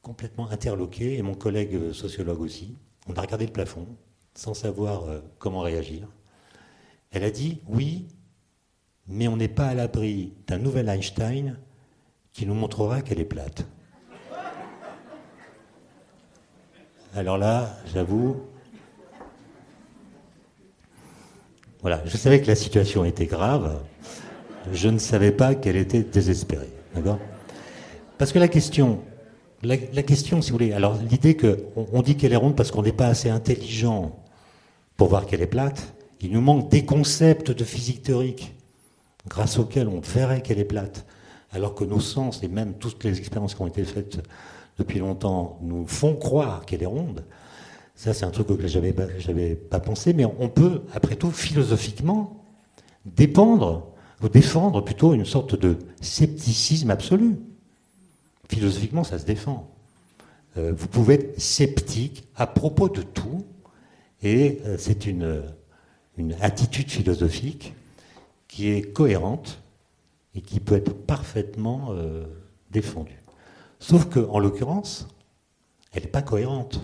complètement 0.00 0.48
interloqué, 0.50 1.18
et 1.18 1.22
mon 1.22 1.34
collègue 1.34 1.92
sociologue 1.92 2.40
aussi. 2.40 2.76
On 3.06 3.14
a 3.14 3.20
regardé 3.20 3.46
le 3.46 3.52
plafond 3.52 3.86
sans 4.34 4.54
savoir 4.54 5.04
comment 5.38 5.60
réagir. 5.60 6.08
Elle 7.10 7.24
a 7.24 7.30
dit 7.30 7.60
oui, 7.66 8.08
mais 9.06 9.28
on 9.28 9.36
n'est 9.36 9.48
pas 9.48 9.66
à 9.66 9.74
l'abri 9.74 10.32
d'un 10.46 10.58
nouvel 10.58 10.88
Einstein 10.88 11.58
qui 12.32 12.46
nous 12.46 12.54
montrera 12.54 13.02
qu'elle 13.02 13.20
est 13.20 13.26
plate. 13.26 13.66
Alors 17.14 17.36
là, 17.36 17.76
j'avoue, 17.92 18.42
voilà, 21.82 22.00
je 22.06 22.16
savais 22.16 22.40
que 22.40 22.46
la 22.46 22.54
situation 22.54 23.04
était 23.04 23.26
grave, 23.26 23.82
je 24.72 24.88
ne 24.88 24.98
savais 24.98 25.32
pas 25.32 25.54
qu'elle 25.54 25.76
était 25.76 26.02
désespérée. 26.02 26.70
D'accord? 26.94 27.18
Parce 28.18 28.32
que 28.32 28.38
la 28.38 28.48
question, 28.48 29.00
la, 29.62 29.76
question, 29.76 30.42
si 30.42 30.50
vous 30.50 30.58
voulez, 30.58 30.72
alors 30.72 30.96
l'idée 31.10 31.36
qu'on 31.36 31.86
on 31.92 32.02
dit 32.02 32.16
qu'elle 32.16 32.32
est 32.32 32.36
ronde 32.36 32.56
parce 32.56 32.70
qu'on 32.70 32.82
n'est 32.82 32.92
pas 32.92 33.08
assez 33.08 33.30
intelligent 33.30 34.16
pour 34.96 35.08
voir 35.08 35.26
qu'elle 35.26 35.42
est 35.42 35.46
plate, 35.46 35.94
il 36.20 36.30
nous 36.30 36.40
manque 36.40 36.70
des 36.70 36.84
concepts 36.84 37.50
de 37.50 37.64
physique 37.64 38.02
théorique 38.02 38.54
grâce 39.28 39.58
auxquels 39.58 39.88
on 39.88 40.00
verrait 40.00 40.40
qu'elle 40.40 40.60
est 40.60 40.64
plate, 40.64 41.04
alors 41.52 41.74
que 41.74 41.84
nos 41.84 42.00
sens 42.00 42.42
et 42.44 42.48
même 42.48 42.74
toutes 42.74 43.02
les 43.02 43.18
expériences 43.18 43.54
qui 43.54 43.62
ont 43.62 43.66
été 43.66 43.84
faites 43.84 44.20
depuis 44.78 45.00
longtemps 45.00 45.58
nous 45.62 45.86
font 45.86 46.14
croire 46.14 46.64
qu'elle 46.64 46.82
est 46.82 46.86
ronde. 46.86 47.24
Ça, 47.94 48.14
c'est 48.14 48.24
un 48.24 48.30
truc 48.30 48.50
auquel 48.50 48.68
j'avais 48.68 48.92
pas, 48.92 49.06
j'avais 49.18 49.54
pas 49.54 49.80
pensé, 49.80 50.12
mais 50.12 50.24
on 50.24 50.48
peut, 50.48 50.82
après 50.94 51.16
tout, 51.16 51.30
philosophiquement, 51.30 52.44
dépendre, 53.04 53.92
ou 54.22 54.28
défendre 54.28 54.80
plutôt 54.82 55.14
une 55.14 55.24
sorte 55.24 55.58
de 55.58 55.78
scepticisme 56.00 56.90
absolu. 56.90 57.36
Philosophiquement, 58.48 59.04
ça 59.04 59.18
se 59.18 59.24
défend. 59.24 59.72
Euh, 60.56 60.72
vous 60.76 60.88
pouvez 60.88 61.14
être 61.14 61.40
sceptique 61.40 62.24
à 62.36 62.46
propos 62.46 62.88
de 62.88 63.02
tout, 63.02 63.44
et 64.22 64.60
euh, 64.66 64.76
c'est 64.78 65.06
une, 65.06 65.44
attitude 66.40 66.90
philosophique 66.90 67.74
qui 68.46 68.68
est 68.68 68.82
cohérente 68.82 69.60
et 70.34 70.42
qui 70.42 70.60
peut 70.60 70.76
être 70.76 70.92
parfaitement 70.92 71.88
euh, 71.90 72.24
défendue. 72.70 73.18
Sauf 73.80 74.04
qu'en 74.04 74.38
l'occurrence, 74.38 75.08
elle 75.92 76.02
n'est 76.02 76.10
pas 76.10 76.22
cohérente. 76.22 76.80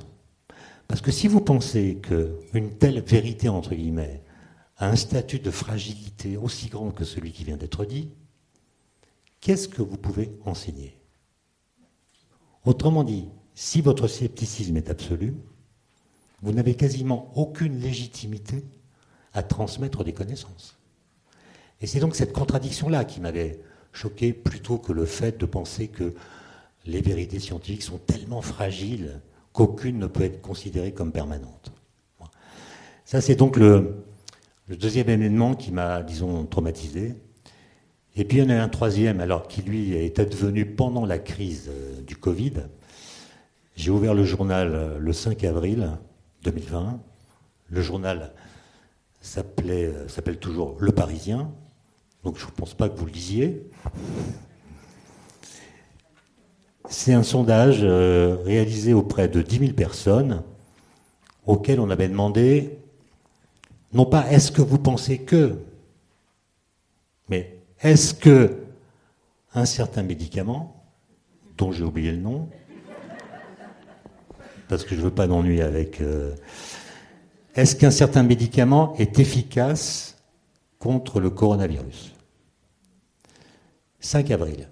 Parce 0.88 1.03
que 1.03 1.11
si 1.12 1.29
vous 1.29 1.40
pensez 1.40 2.01
qu'une 2.03 2.77
telle 2.79 3.03
vérité, 3.03 3.48
entre 3.48 3.74
guillemets, 3.74 4.22
a 4.79 4.88
un 4.88 4.96
statut 4.96 5.38
de 5.38 5.51
fragilité 5.51 6.37
aussi 6.37 6.68
grand 6.68 6.90
que 6.90 7.05
celui 7.05 7.31
qui 7.31 7.44
vient 7.44 7.59
d'être 7.59 7.85
dit, 7.85 8.11
qu'est-ce 9.40 9.68
que 9.68 9.83
vous 9.83 9.98
pouvez 9.98 10.33
enseigner? 10.44 10.98
Autrement 12.64 13.05
dit, 13.05 13.29
si 13.55 13.81
votre 13.83 14.09
scepticisme 14.09 14.77
est 14.77 14.88
absolu, 14.88 15.35
vous 16.42 16.53
n'avez 16.53 16.74
quasiment 16.74 17.33
aucune 17.35 17.81
légitimité 17.81 18.64
à 19.35 19.42
transmettre 19.42 20.05
des 20.05 20.14
connaissances. 20.14 20.79
Et 21.81 21.87
c'est 21.87 22.01
donc 22.01 22.16
cette 22.16 22.33
contradiction-là 22.33 23.05
qui 23.05 23.20
m'avait 23.20 23.61
choqué 23.92 24.33
plutôt 24.33 24.79
que 24.79 24.92
le 24.92 25.05
fait 25.05 25.38
de 25.38 25.46
penser 25.46 25.88
que 25.88 26.14
les 26.87 27.01
vérités 27.01 27.40
scientifiques 27.40 27.83
sont 27.83 27.98
tellement 27.98 28.42
fragiles 28.42 29.20
qu'aucune 29.59 29.99
ne 29.99 30.07
peut 30.07 30.23
être 30.23 30.40
considérée 30.40 30.92
comme 30.92 31.11
permanente. 31.11 31.73
Ça, 33.05 33.21
c'est 33.21 33.35
donc 33.35 33.57
le, 33.57 34.05
deuxième 34.68 35.09
événement 35.09 35.55
qui 35.57 35.73
m'a, 35.73 36.01
disons, 36.05 36.47
traumatisé. 36.47 37.16
Et 38.14 38.25
puis 38.25 38.38
il 38.38 38.44
y 38.44 38.47
en 38.47 38.51
a 38.51 38.62
un 38.62 38.68
troisième, 38.68 39.21
alors 39.21 39.49
qui 39.49 39.62
lui 39.62 39.94
est 39.94 40.21
advenu 40.21 40.64
pendant 40.64 41.05
la 41.05 41.18
crise 41.18 41.71
euh, 41.71 42.01
du 42.03 42.16
Covid. 42.16 42.53
J'ai 43.75 43.90
ouvert 43.90 44.14
le 44.14 44.23
journal 44.23 44.71
euh, 44.73 44.99
le 45.01 45.12
5 45.12 45.42
avril 45.42 45.90
2020. 46.44 47.01
Le 47.71 47.83
journal 47.83 48.33
euh, 49.37 50.09
s'appelle 50.09 50.38
toujours 50.38 50.77
Le 50.79 50.92
Parisien, 50.92 51.51
donc 52.23 52.38
je 52.38 52.47
ne 52.47 52.51
pense 52.53 52.75
pas 52.75 52.88
que 52.88 52.97
vous 52.97 53.07
le 53.07 53.12
lisiez. 53.12 53.68
C'est 56.88 57.12
un 57.12 57.22
sondage 57.22 57.81
euh, 57.83 58.37
réalisé 58.44 58.94
auprès 58.94 59.29
de 59.29 59.42
10 59.42 59.59
000 59.59 59.72
personnes 59.72 60.42
auquel 61.46 61.81
on 61.81 61.90
avait 61.90 62.09
demandé, 62.09 62.79
non 63.92 64.07
pas 64.07 64.31
est-ce 64.31 64.51
que 64.51 64.62
vous 64.62 64.79
pensez 64.79 65.18
que, 65.18 65.59
mais 67.29 67.59
est-ce 67.83 68.14
que 68.14 68.64
un 69.55 69.66
certain 69.66 70.03
médicament, 70.03 70.83
dont 71.59 71.72
j'ai 71.72 71.85
oublié 71.85 72.11
le 72.12 72.18
nom, 72.18 72.48
parce 74.68 74.85
que 74.85 74.94
je 74.94 75.01
ne 75.01 75.05
veux 75.05 75.14
pas 75.14 75.27
d'ennui 75.27 75.61
avec... 75.61 76.01
Euh, 76.01 76.35
est-ce 77.55 77.74
qu'un 77.74 77.90
certain 77.90 78.22
médicament 78.22 78.94
est 78.98 79.18
efficace 79.18 80.16
contre 80.79 81.20
le 81.20 81.31
coronavirus? 81.31 82.14
5 84.01 84.31
avril. 84.31 84.68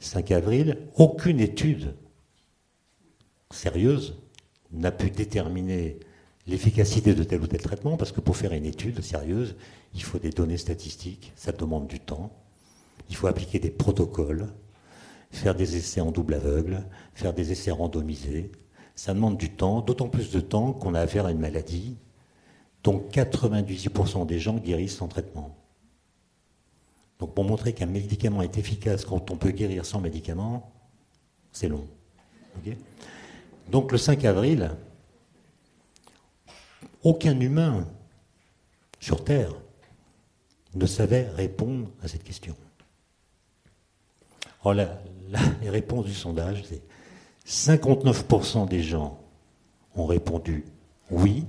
5 0.00 0.30
avril, 0.30 0.78
aucune 0.96 1.40
étude 1.40 1.94
sérieuse 3.50 4.16
n'a 4.70 4.92
pu 4.92 5.10
déterminer 5.10 5.98
l'efficacité 6.46 7.14
de 7.14 7.24
tel 7.24 7.42
ou 7.42 7.46
tel 7.46 7.60
traitement, 7.60 7.96
parce 7.96 8.12
que 8.12 8.20
pour 8.20 8.36
faire 8.36 8.52
une 8.52 8.64
étude 8.64 9.02
sérieuse, 9.02 9.56
il 9.94 10.02
faut 10.02 10.18
des 10.18 10.30
données 10.30 10.56
statistiques, 10.56 11.32
ça 11.36 11.52
demande 11.52 11.86
du 11.86 12.00
temps, 12.00 12.32
il 13.10 13.16
faut 13.16 13.26
appliquer 13.26 13.58
des 13.58 13.70
protocoles, 13.70 14.48
faire 15.30 15.54
des 15.54 15.76
essais 15.76 16.00
en 16.00 16.10
double 16.10 16.34
aveugle, 16.34 16.84
faire 17.14 17.34
des 17.34 17.52
essais 17.52 17.70
randomisés, 17.70 18.52
ça 18.94 19.14
demande 19.14 19.36
du 19.36 19.50
temps, 19.50 19.80
d'autant 19.80 20.08
plus 20.08 20.30
de 20.30 20.40
temps 20.40 20.72
qu'on 20.72 20.94
a 20.94 21.00
affaire 21.00 21.26
à 21.26 21.30
une 21.30 21.38
maladie 21.38 21.96
dont 22.82 22.98
98% 23.12 24.26
des 24.26 24.38
gens 24.38 24.56
guérissent 24.56 24.96
sans 24.96 25.08
traitement. 25.08 25.57
Donc 27.18 27.34
pour 27.34 27.44
montrer 27.44 27.72
qu'un 27.72 27.86
médicament 27.86 28.42
est 28.42 28.58
efficace 28.58 29.04
quand 29.04 29.30
on 29.30 29.36
peut 29.36 29.50
guérir 29.50 29.84
sans 29.84 30.00
médicament, 30.00 30.70
c'est 31.52 31.68
long. 31.68 31.86
Donc 33.70 33.92
le 33.92 33.98
5 33.98 34.24
avril, 34.24 34.70
aucun 37.02 37.38
humain 37.40 37.86
sur 39.00 39.24
Terre 39.24 39.52
ne 40.74 40.86
savait 40.86 41.28
répondre 41.30 41.88
à 42.02 42.08
cette 42.08 42.24
question. 42.24 42.54
Alors 44.64 44.74
les 45.62 45.70
réponses 45.70 46.06
du 46.06 46.14
sondage, 46.14 46.64
c'est 46.64 46.82
59% 47.46 48.68
des 48.68 48.82
gens 48.82 49.18
ont 49.94 50.06
répondu 50.06 50.64
oui, 51.10 51.46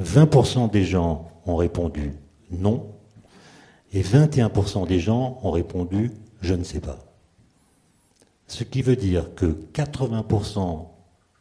20% 0.00 0.70
des 0.70 0.84
gens 0.84 1.30
ont 1.46 1.56
répondu 1.56 2.12
non, 2.50 2.86
et 3.92 4.02
21% 4.02 4.86
des 4.86 5.00
gens 5.00 5.38
ont 5.42 5.50
répondu 5.50 6.12
je 6.40 6.54
ne 6.54 6.64
sais 6.64 6.80
pas. 6.80 6.98
Ce 8.46 8.64
qui 8.64 8.82
veut 8.82 8.96
dire 8.96 9.34
que 9.34 9.46
80% 9.74 10.86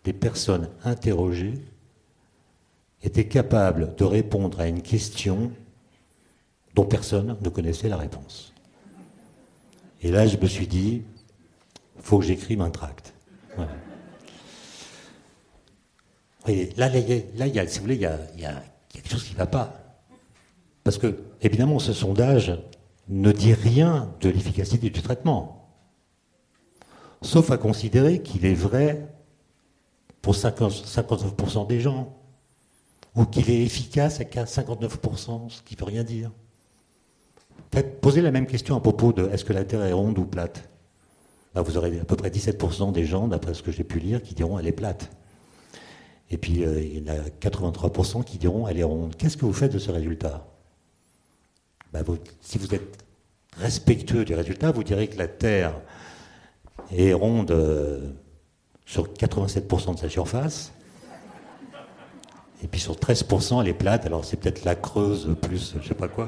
des 0.04 0.14
personnes 0.14 0.70
interrogées 0.84 1.54
étaient 3.04 3.28
capables 3.28 3.96
de 3.96 4.04
répondre 4.04 4.60
à 4.60 4.68
une 4.68 4.82
question 4.82 5.52
dont 6.74 6.86
personne 6.86 7.38
ne 7.40 7.50
connaissait 7.50 7.90
la 7.90 7.98
réponse. 7.98 8.54
Et 10.02 10.12
là, 10.12 10.28
je 10.28 10.38
me 10.38 10.48
suis 10.48 10.68
dit, 10.68 11.04
faut 12.00 12.20
que 12.20 12.26
j'écrive 12.26 12.62
un 12.62 12.70
tract. 12.70 13.14
là, 16.48 16.90
là, 16.90 17.48
y 17.48 17.60
a, 17.60 17.68
si 17.68 17.78
vous 17.78 17.84
voulez, 17.84 17.96
il 17.96 18.42
y 18.42 18.46
a 18.46 18.64
quelque 18.90 19.10
chose 19.10 19.24
qui 19.24 19.34
ne 19.34 19.38
va 19.38 19.48
pas. 19.48 19.85
Parce 20.86 21.00
que, 21.00 21.18
évidemment, 21.42 21.80
ce 21.80 21.94
sondage 21.94 22.58
ne 23.10 23.32
dit 23.32 23.54
rien 23.54 24.14
de 24.22 24.30
l'efficacité 24.30 24.90
du 24.92 25.02
traitement. 25.02 25.68
Sauf 27.24 27.50
à 27.50 27.58
considérer 27.58 28.22
qu'il 28.22 28.46
est 28.46 28.54
vrai 28.54 29.12
pour 30.22 30.36
59% 30.36 31.68
des 31.68 31.82
gens. 31.82 32.16
Ou 33.16 33.26
qu'il 33.26 33.50
est 33.50 33.64
efficace 33.64 34.20
à 34.20 34.24
59%, 34.24 35.50
ce 35.50 35.62
qui 35.64 35.74
ne 35.76 35.80
veut 35.80 35.86
rien 35.86 36.04
dire. 36.04 36.32
Posez 38.02 38.22
la 38.22 38.32
même 38.32 38.46
question 38.46 38.76
à 38.76 38.80
propos 38.80 39.12
de 39.12 39.28
est-ce 39.30 39.44
que 39.44 39.54
la 39.54 39.64
Terre 39.64 39.84
est 39.84 39.94
ronde 39.94 40.20
ou 40.20 40.26
plate 40.26 40.70
Vous 41.56 41.78
aurez 41.78 42.00
à 42.00 42.06
peu 42.06 42.16
près 42.16 42.30
17% 42.30 42.92
des 42.92 43.06
gens, 43.06 43.28
d'après 43.28 43.54
ce 43.54 43.64
que 43.64 43.72
j'ai 43.72 43.84
pu 43.84 44.00
lire, 44.00 44.22
qui 44.22 44.36
diront 44.36 44.60
elle 44.60 44.68
est 44.68 44.74
plate. 44.74 45.10
Et 46.30 46.38
puis 46.38 46.64
euh, 46.64 46.80
il 46.82 47.00
y 47.00 47.10
en 47.10 47.14
a 47.14 47.20
83% 47.42 48.24
qui 48.24 48.38
diront 48.38 48.68
elle 48.68 48.78
est 48.78 48.84
ronde. 48.84 49.16
Qu'est-ce 49.16 49.38
que 49.38 49.46
vous 49.46 49.54
faites 49.54 49.72
de 49.72 49.80
ce 49.80 49.92
résultat? 49.92 50.46
Bah, 52.04 52.14
Si 52.42 52.58
vous 52.58 52.74
êtes 52.74 53.06
respectueux 53.58 54.26
du 54.26 54.36
résultat, 54.36 54.72
vous 54.72 54.84
direz 54.84 55.08
que 55.08 55.18
la 55.18 55.28
Terre 55.28 55.74
est 56.96 57.14
ronde 57.14 57.52
euh, 57.52 58.10
sur 58.86 59.08
87% 59.14 59.96
de 59.96 60.00
sa 60.00 60.10
surface. 60.10 60.72
Et 62.64 62.68
puis 62.68 62.80
sur 62.80 62.96
13%, 62.96 63.62
elle 63.62 63.68
est 63.68 63.74
plate. 63.74 64.06
Alors 64.06 64.26
c'est 64.26 64.38
peut-être 64.38 64.66
la 64.66 64.76
creuse 64.76 65.36
plus 65.42 65.76
je 65.82 65.88
sais 65.88 65.94
pas 65.94 66.08
quoi. 66.08 66.28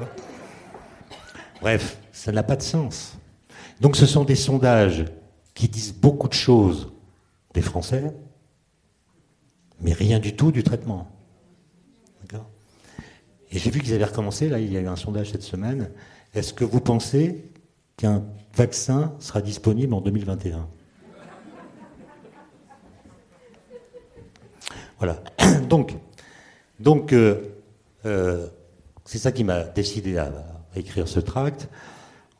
Bref, 1.60 1.98
ça 2.12 2.32
n'a 2.32 2.42
pas 2.42 2.56
de 2.56 2.62
sens. 2.62 3.14
Donc 3.80 3.96
ce 3.96 4.06
sont 4.06 4.24
des 4.24 4.36
sondages 4.36 5.04
qui 5.54 5.68
disent 5.68 5.94
beaucoup 5.94 6.28
de 6.28 6.34
choses 6.34 6.92
des 7.54 7.62
Français, 7.62 8.14
mais 9.80 9.92
rien 9.92 10.18
du 10.18 10.36
tout 10.36 10.52
du 10.52 10.62
traitement. 10.62 11.08
Et 13.50 13.58
j'ai 13.58 13.70
vu 13.70 13.80
qu'ils 13.80 13.94
avaient 13.94 14.04
recommencé, 14.04 14.48
là 14.48 14.58
il 14.58 14.72
y 14.72 14.76
a 14.76 14.80
eu 14.80 14.88
un 14.88 14.96
sondage 14.96 15.30
cette 15.30 15.42
semaine. 15.42 15.90
Est-ce 16.34 16.52
que 16.52 16.64
vous 16.64 16.80
pensez 16.80 17.44
qu'un 17.96 18.24
vaccin 18.54 19.14
sera 19.18 19.40
disponible 19.40 19.94
en 19.94 20.00
2021 20.00 20.68
Voilà. 24.98 25.22
Donc, 25.68 25.94
donc 26.80 27.12
euh, 27.12 27.42
euh, 28.04 28.46
c'est 29.04 29.18
ça 29.18 29.32
qui 29.32 29.44
m'a 29.44 29.64
décidé 29.64 30.18
à, 30.18 30.32
écrire 30.76 31.08
ce 31.08 31.18
tract, 31.18 31.68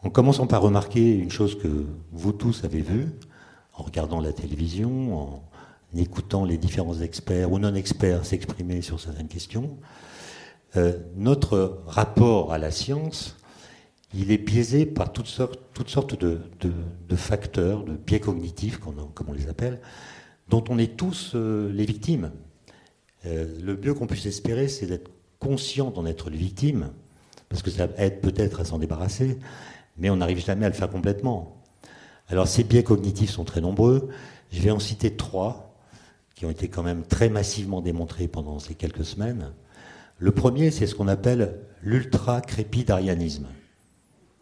en 0.02 0.10
commençant 0.10 0.46
par 0.46 0.62
remarquer 0.62 1.16
une 1.16 1.30
chose 1.30 1.58
que 1.58 1.86
vous 2.12 2.32
tous 2.32 2.62
avez 2.62 2.82
vue, 2.82 3.08
en 3.74 3.82
regardant 3.82 4.20
la 4.20 4.32
télévision, 4.32 5.16
en 5.16 5.42
écoutant 5.96 6.44
les 6.44 6.56
différents 6.56 7.00
experts 7.00 7.50
ou 7.50 7.58
non-experts 7.58 8.24
s'exprimer 8.24 8.80
sur 8.82 9.00
certaines 9.00 9.28
questions, 9.28 9.76
euh, 10.76 10.98
notre 11.16 11.82
rapport 11.86 12.52
à 12.52 12.58
la 12.58 12.70
science, 12.70 13.36
il 14.14 14.30
est 14.30 14.38
biaisé 14.38 14.86
par 14.86 15.12
toutes 15.12 15.26
sortes, 15.26 16.20
de, 16.20 17.16
facteurs, 17.16 17.84
de 17.84 17.92
biais 17.96 18.20
cognitifs, 18.20 18.78
comme 18.78 19.28
on 19.28 19.32
les 19.32 19.48
appelle, 19.48 19.80
dont 20.48 20.64
on 20.68 20.78
est 20.78 20.96
tous 20.96 21.32
euh, 21.34 21.70
les 21.72 21.84
victimes. 21.84 22.32
Euh, 23.26 23.46
le 23.62 23.76
mieux 23.76 23.94
qu'on 23.94 24.06
puisse 24.06 24.26
espérer, 24.26 24.68
c'est 24.68 24.86
d'être 24.86 25.10
conscient 25.38 25.90
d'en 25.90 26.06
être 26.06 26.30
les 26.30 26.38
victimes, 26.38 26.90
parce 27.48 27.62
que 27.62 27.70
ça 27.70 27.88
aide 27.96 28.20
peut-être 28.20 28.60
à 28.60 28.64
s'en 28.64 28.78
débarrasser, 28.78 29.38
mais 29.96 30.10
on 30.10 30.16
n'arrive 30.16 30.44
jamais 30.44 30.66
à 30.66 30.68
le 30.68 30.74
faire 30.74 30.90
complètement. 30.90 31.62
Alors 32.28 32.46
ces 32.46 32.64
biais 32.64 32.82
cognitifs 32.82 33.30
sont 33.30 33.44
très 33.44 33.60
nombreux. 33.60 34.08
Je 34.50 34.60
vais 34.60 34.70
en 34.70 34.78
citer 34.78 35.16
trois 35.16 35.74
qui 36.34 36.44
ont 36.46 36.50
été 36.50 36.68
quand 36.68 36.82
même 36.82 37.02
très 37.04 37.28
massivement 37.28 37.80
démontrés 37.80 38.28
pendant 38.28 38.58
ces 38.58 38.74
quelques 38.74 39.04
semaines. 39.04 39.52
Le 40.18 40.32
premier, 40.32 40.70
c'est 40.70 40.86
ce 40.86 40.94
qu'on 40.94 41.08
appelle 41.08 41.60
l'ultra-crépidarianisme. 41.82 43.46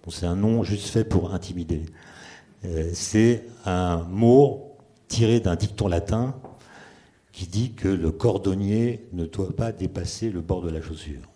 c'est 0.08 0.26
un 0.26 0.36
nom 0.36 0.62
juste 0.62 0.88
fait 0.88 1.04
pour 1.04 1.34
intimider. 1.34 1.84
Euh, 2.64 2.90
c'est 2.94 3.44
un 3.66 4.04
mot 4.04 4.76
tiré 5.08 5.40
d'un 5.40 5.54
dicton 5.54 5.88
latin 5.88 6.34
qui 7.32 7.46
dit 7.46 7.72
que 7.72 7.88
le 7.88 8.10
cordonnier 8.10 9.06
ne 9.12 9.26
doit 9.26 9.54
pas 9.54 9.72
dépasser 9.72 10.30
le 10.30 10.40
bord 10.40 10.62
de 10.62 10.70
la 10.70 10.80
chaussure. 10.80 11.28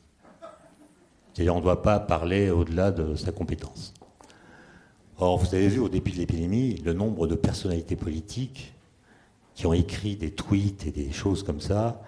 C'est-à-dire 1.35 1.55
on 1.55 1.59
ne 1.59 1.65
doit 1.65 1.83
pas 1.83 2.01
parler 2.01 2.49
au-delà 2.51 2.91
de 2.91 3.15
sa 3.17 3.33
compétence. 3.33 3.93
Or, 5.19 5.37
vous 5.37 5.55
avez 5.55 5.69
vu 5.69 5.81
au 5.81 5.91
début 5.91 6.13
de 6.13 6.17
l'épidémie 6.17 6.77
le 6.77 6.95
nombre 6.95 7.27
de 7.27 7.35
personnalités 7.35 7.97
politiques 7.97 8.73
qui 9.55 9.67
ont 9.67 9.75
écrit 9.75 10.17
des 10.17 10.31
tweets 10.31 10.87
et 10.87 10.91
des 10.91 11.13
choses 11.13 11.43
comme 11.43 11.61
ça. 11.61 12.01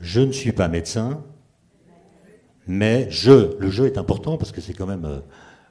Je 0.00 0.20
ne 0.20 0.32
suis 0.32 0.52
pas 0.52 0.68
médecin, 0.68 1.24
mais 2.70 3.10
je, 3.10 3.56
le 3.58 3.68
jeu 3.68 3.86
est 3.86 3.98
important 3.98 4.38
parce 4.38 4.52
que 4.52 4.60
c'est 4.60 4.74
quand 4.74 4.86
même 4.86 5.04
euh, 5.04 5.18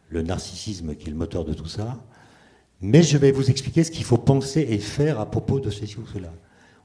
le 0.09 0.21
narcissisme 0.21 0.95
qui 0.95 1.07
est 1.07 1.11
le 1.11 1.15
moteur 1.15 1.45
de 1.45 1.53
tout 1.53 1.65
ça. 1.65 1.97
Mais 2.81 3.03
je 3.03 3.17
vais 3.17 3.31
vous 3.31 3.49
expliquer 3.49 3.85
ce 3.85 3.91
qu'il 3.91 4.03
faut 4.03 4.17
penser 4.17 4.67
et 4.69 4.79
faire 4.79 5.17
à 5.17 5.25
propos 5.25 5.61
de 5.61 5.69
ceci 5.69 5.95
ou 5.97 6.05
cela. 6.05 6.33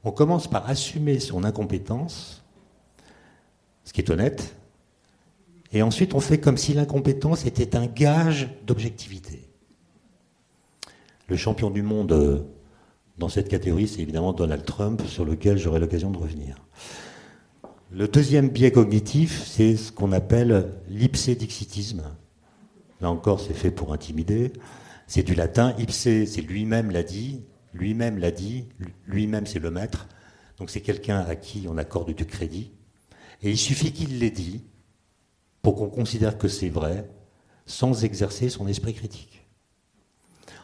On 0.05 0.13
commence 0.13 0.47
par 0.47 0.71
assumer 0.71 1.19
son 1.19 1.43
incompétence, 1.43 2.45
ce 3.83 3.93
qui 3.93 4.03
est 4.03 4.11
honnête, 4.11 4.55
et 5.73 5.83
ensuite 5.83 6.15
on 6.15 6.21
fait 6.21 6.39
comme 6.39 6.59
si 6.59 6.75
l'incompétence 6.75 7.45
était 7.45 7.75
un 7.75 7.87
gage 7.87 8.51
d'objectivité. 8.65 9.49
Le 11.27 11.37
champion 11.37 11.71
du 11.71 11.83
monde 11.83 12.13
euh, 12.13 12.39
dans 13.19 13.29
cette 13.29 13.49
catégorie, 13.49 13.89
c'est 13.89 14.03
évidemment 14.03 14.33
Donald 14.33 14.65
Trump, 14.65 15.03
sur 15.09 15.25
lequel 15.25 15.59
j'aurai 15.59 15.81
l'occasion 15.81 16.13
de 16.13 16.19
revenir. 16.19 16.57
Le 17.97 18.09
deuxième 18.09 18.49
biais 18.49 18.73
cognitif, 18.73 19.45
c'est 19.47 19.77
ce 19.77 19.93
qu'on 19.93 20.11
appelle 20.11 20.69
l'ipsédixitisme. 20.89 22.03
Là 23.01 23.09
encore, 23.09 23.39
c'est 23.39 23.55
fait 23.55 23.71
pour 23.71 23.93
intimider. 23.93 24.53
C'est 25.07 25.23
du 25.23 25.37
latin. 25.37 25.77
Ipsé, 25.79 26.27
c'est 26.27 26.41
lui-même 26.41 26.91
l'a 26.91 27.05
dit. 27.05 27.45
Lui-même 27.73 28.19
l'a 28.19 28.33
dit. 28.33 28.67
Lui-même, 29.07 29.47
c'est 29.47 29.61
le 29.61 29.71
maître. 29.71 30.09
Donc 30.59 30.71
c'est 30.71 30.81
quelqu'un 30.81 31.21
à 31.21 31.37
qui 31.37 31.67
on 31.71 31.79
accorde 31.79 32.13
du 32.13 32.27
crédit. 32.27 32.73
Et 33.43 33.51
il 33.53 33.59
suffit 33.59 33.93
qu'il 33.93 34.19
l'ait 34.19 34.31
dit 34.31 34.65
pour 35.63 35.77
qu'on 35.77 35.89
considère 35.89 36.37
que 36.37 36.49
c'est 36.49 36.71
vrai, 36.71 37.09
sans 37.65 38.03
exercer 38.03 38.49
son 38.49 38.67
esprit 38.67 38.95
critique. 38.95 39.47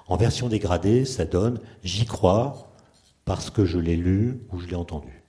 En 0.08 0.16
version 0.16 0.48
dégradée, 0.48 1.04
ça 1.04 1.26
donne 1.26 1.60
j'y 1.84 2.06
crois 2.06 2.74
parce 3.24 3.50
que 3.50 3.64
je 3.64 3.78
l'ai 3.78 3.96
lu 3.96 4.40
ou 4.50 4.58
je 4.58 4.66
l'ai 4.66 4.74
entendu. 4.74 5.19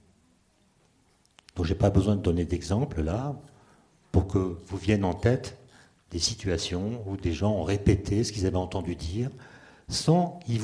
Donc 1.55 1.65
je 1.65 1.73
n'ai 1.73 1.77
pas 1.77 1.89
besoin 1.89 2.15
de 2.15 2.21
donner 2.21 2.45
d'exemple 2.45 3.01
là 3.01 3.35
pour 4.11 4.27
que 4.27 4.37
vous 4.37 4.77
viennent 4.77 5.05
en 5.05 5.13
tête 5.13 5.57
des 6.11 6.19
situations 6.19 7.03
où 7.07 7.17
des 7.17 7.33
gens 7.33 7.51
ont 7.51 7.63
répété 7.63 8.23
ce 8.23 8.31
qu'ils 8.31 8.45
avaient 8.45 8.57
entendu 8.57 8.95
dire 8.95 9.29
sans 9.87 10.39
y 10.47 10.59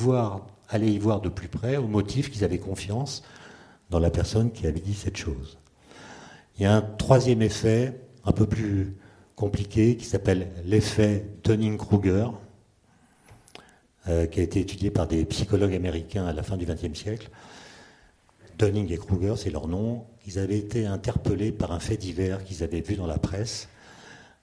aller 0.68 0.90
y 0.90 0.98
voir 0.98 1.20
de 1.20 1.28
plus 1.28 1.48
près 1.48 1.76
au 1.76 1.86
motif 1.86 2.30
qu'ils 2.30 2.44
avaient 2.44 2.58
confiance 2.58 3.22
dans 3.90 3.98
la 3.98 4.10
personne 4.10 4.52
qui 4.52 4.66
avait 4.66 4.80
dit 4.80 4.94
cette 4.94 5.16
chose. 5.16 5.58
Il 6.56 6.62
y 6.62 6.66
a 6.66 6.74
un 6.74 6.82
troisième 6.82 7.42
effet 7.42 8.00
un 8.24 8.32
peu 8.32 8.46
plus 8.46 8.96
compliqué 9.36 9.96
qui 9.96 10.04
s'appelle 10.04 10.48
l'effet 10.64 11.24
Dunning-Kruger, 11.44 12.30
euh, 14.08 14.26
qui 14.26 14.40
a 14.40 14.42
été 14.42 14.60
étudié 14.60 14.90
par 14.90 15.06
des 15.06 15.24
psychologues 15.26 15.74
américains 15.74 16.26
à 16.26 16.32
la 16.32 16.42
fin 16.42 16.56
du 16.56 16.66
XXe 16.66 16.98
siècle. 16.98 17.30
Dunning 18.58 18.92
et 18.92 18.98
Kruger, 18.98 19.34
c'est 19.36 19.50
leur 19.50 19.68
nom. 19.68 20.04
Ils 20.26 20.38
avaient 20.38 20.58
été 20.58 20.84
interpellés 20.84 21.52
par 21.52 21.72
un 21.72 21.78
fait 21.78 21.96
divers 21.96 22.42
qu'ils 22.44 22.62
avaient 22.64 22.80
vu 22.80 22.96
dans 22.96 23.06
la 23.06 23.18
presse. 23.18 23.68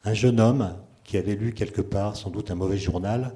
Un 0.06 0.13
jeune 0.13 0.39
homme 0.39 0.73
qui 1.04 1.17
avait 1.17 1.36
lu 1.36 1.54
quelque 1.54 1.82
part, 1.82 2.15
sans 2.15 2.30
doute 2.30 2.49
un 2.49 2.56
mauvais 2.56 2.78
journal, 2.78 3.36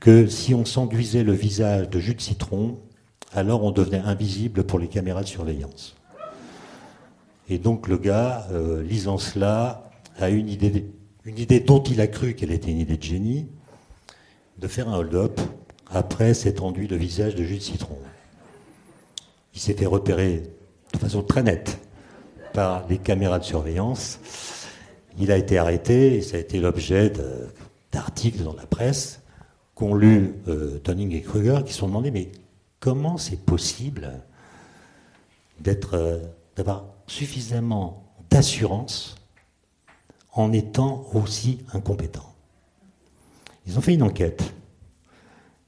que 0.00 0.26
si 0.26 0.54
on 0.54 0.64
s'enduisait 0.64 1.22
le 1.22 1.32
visage 1.32 1.88
de 1.88 2.00
jus 2.00 2.14
de 2.14 2.20
citron, 2.20 2.78
alors 3.32 3.62
on 3.62 3.70
devenait 3.70 4.00
invisible 4.00 4.64
pour 4.64 4.78
les 4.78 4.88
caméras 4.88 5.22
de 5.22 5.28
surveillance. 5.28 5.94
Et 7.48 7.58
donc 7.58 7.86
le 7.86 7.96
gars, 7.96 8.46
euh, 8.50 8.82
lisant 8.82 9.18
cela, 9.18 9.90
a 10.18 10.28
une 10.28 10.48
idée, 10.48 10.86
une 11.24 11.38
idée 11.38 11.60
dont 11.60 11.82
il 11.82 12.00
a 12.00 12.06
cru 12.06 12.34
qu'elle 12.34 12.52
était 12.52 12.70
une 12.70 12.78
idée 12.78 12.96
de 12.96 13.02
génie, 13.02 13.46
de 14.58 14.66
faire 14.66 14.88
un 14.88 14.98
hold-up 14.98 15.40
après 15.90 16.34
s'être 16.34 16.64
enduit 16.64 16.88
le 16.88 16.96
visage 16.96 17.34
de 17.34 17.44
jus 17.44 17.56
de 17.56 17.62
citron. 17.62 17.98
Il 19.54 19.60
s'est 19.60 19.74
fait 19.74 19.86
repérer 19.86 20.42
de 20.92 20.98
façon 20.98 21.22
très 21.22 21.42
nette 21.42 21.78
par 22.52 22.86
les 22.88 22.98
caméras 22.98 23.38
de 23.38 23.44
surveillance. 23.44 24.18
Il 25.18 25.32
a 25.32 25.36
été 25.36 25.58
arrêté 25.58 26.16
et 26.16 26.22
ça 26.22 26.36
a 26.36 26.40
été 26.40 26.60
l'objet 26.60 27.12
d'articles 27.92 28.42
dans 28.42 28.54
la 28.54 28.66
presse 28.66 29.20
qu'ont 29.74 29.94
lu 29.94 30.34
euh, 30.48 30.80
Dunning 30.84 31.12
et 31.12 31.22
Kruger 31.22 31.60
qui 31.64 31.72
se 31.72 31.78
sont 31.78 31.88
demandé 31.88 32.10
mais 32.10 32.30
comment 32.80 33.16
c'est 33.16 33.40
possible 33.40 34.10
d'être, 35.58 35.94
euh, 35.94 36.18
d'avoir 36.56 36.84
suffisamment 37.06 38.04
d'assurance 38.30 39.16
en 40.32 40.52
étant 40.52 41.06
aussi 41.14 41.60
incompétent? 41.72 42.34
Ils 43.66 43.78
ont 43.78 43.80
fait 43.80 43.94
une 43.94 44.02
enquête. 44.02 44.52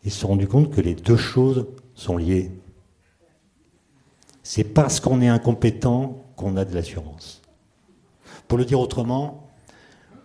Ils 0.05 0.11
se 0.11 0.21
sont 0.21 0.29
rendus 0.29 0.49
compte 0.49 0.71
que 0.71 0.81
les 0.81 0.95
deux 0.95 1.16
choses 1.16 1.66
sont 1.95 2.16
liées. 2.16 2.51
C'est 4.42 4.64
parce 4.64 5.00
qu'on 5.00 5.20
est 5.20 5.28
incompétent 5.28 6.24
qu'on 6.37 6.57
a 6.57 6.64
de 6.64 6.74
l'assurance. 6.74 7.42
Pour 8.48 8.59
le 8.59 8.64
dire 8.64 8.81
autrement, 8.81 9.48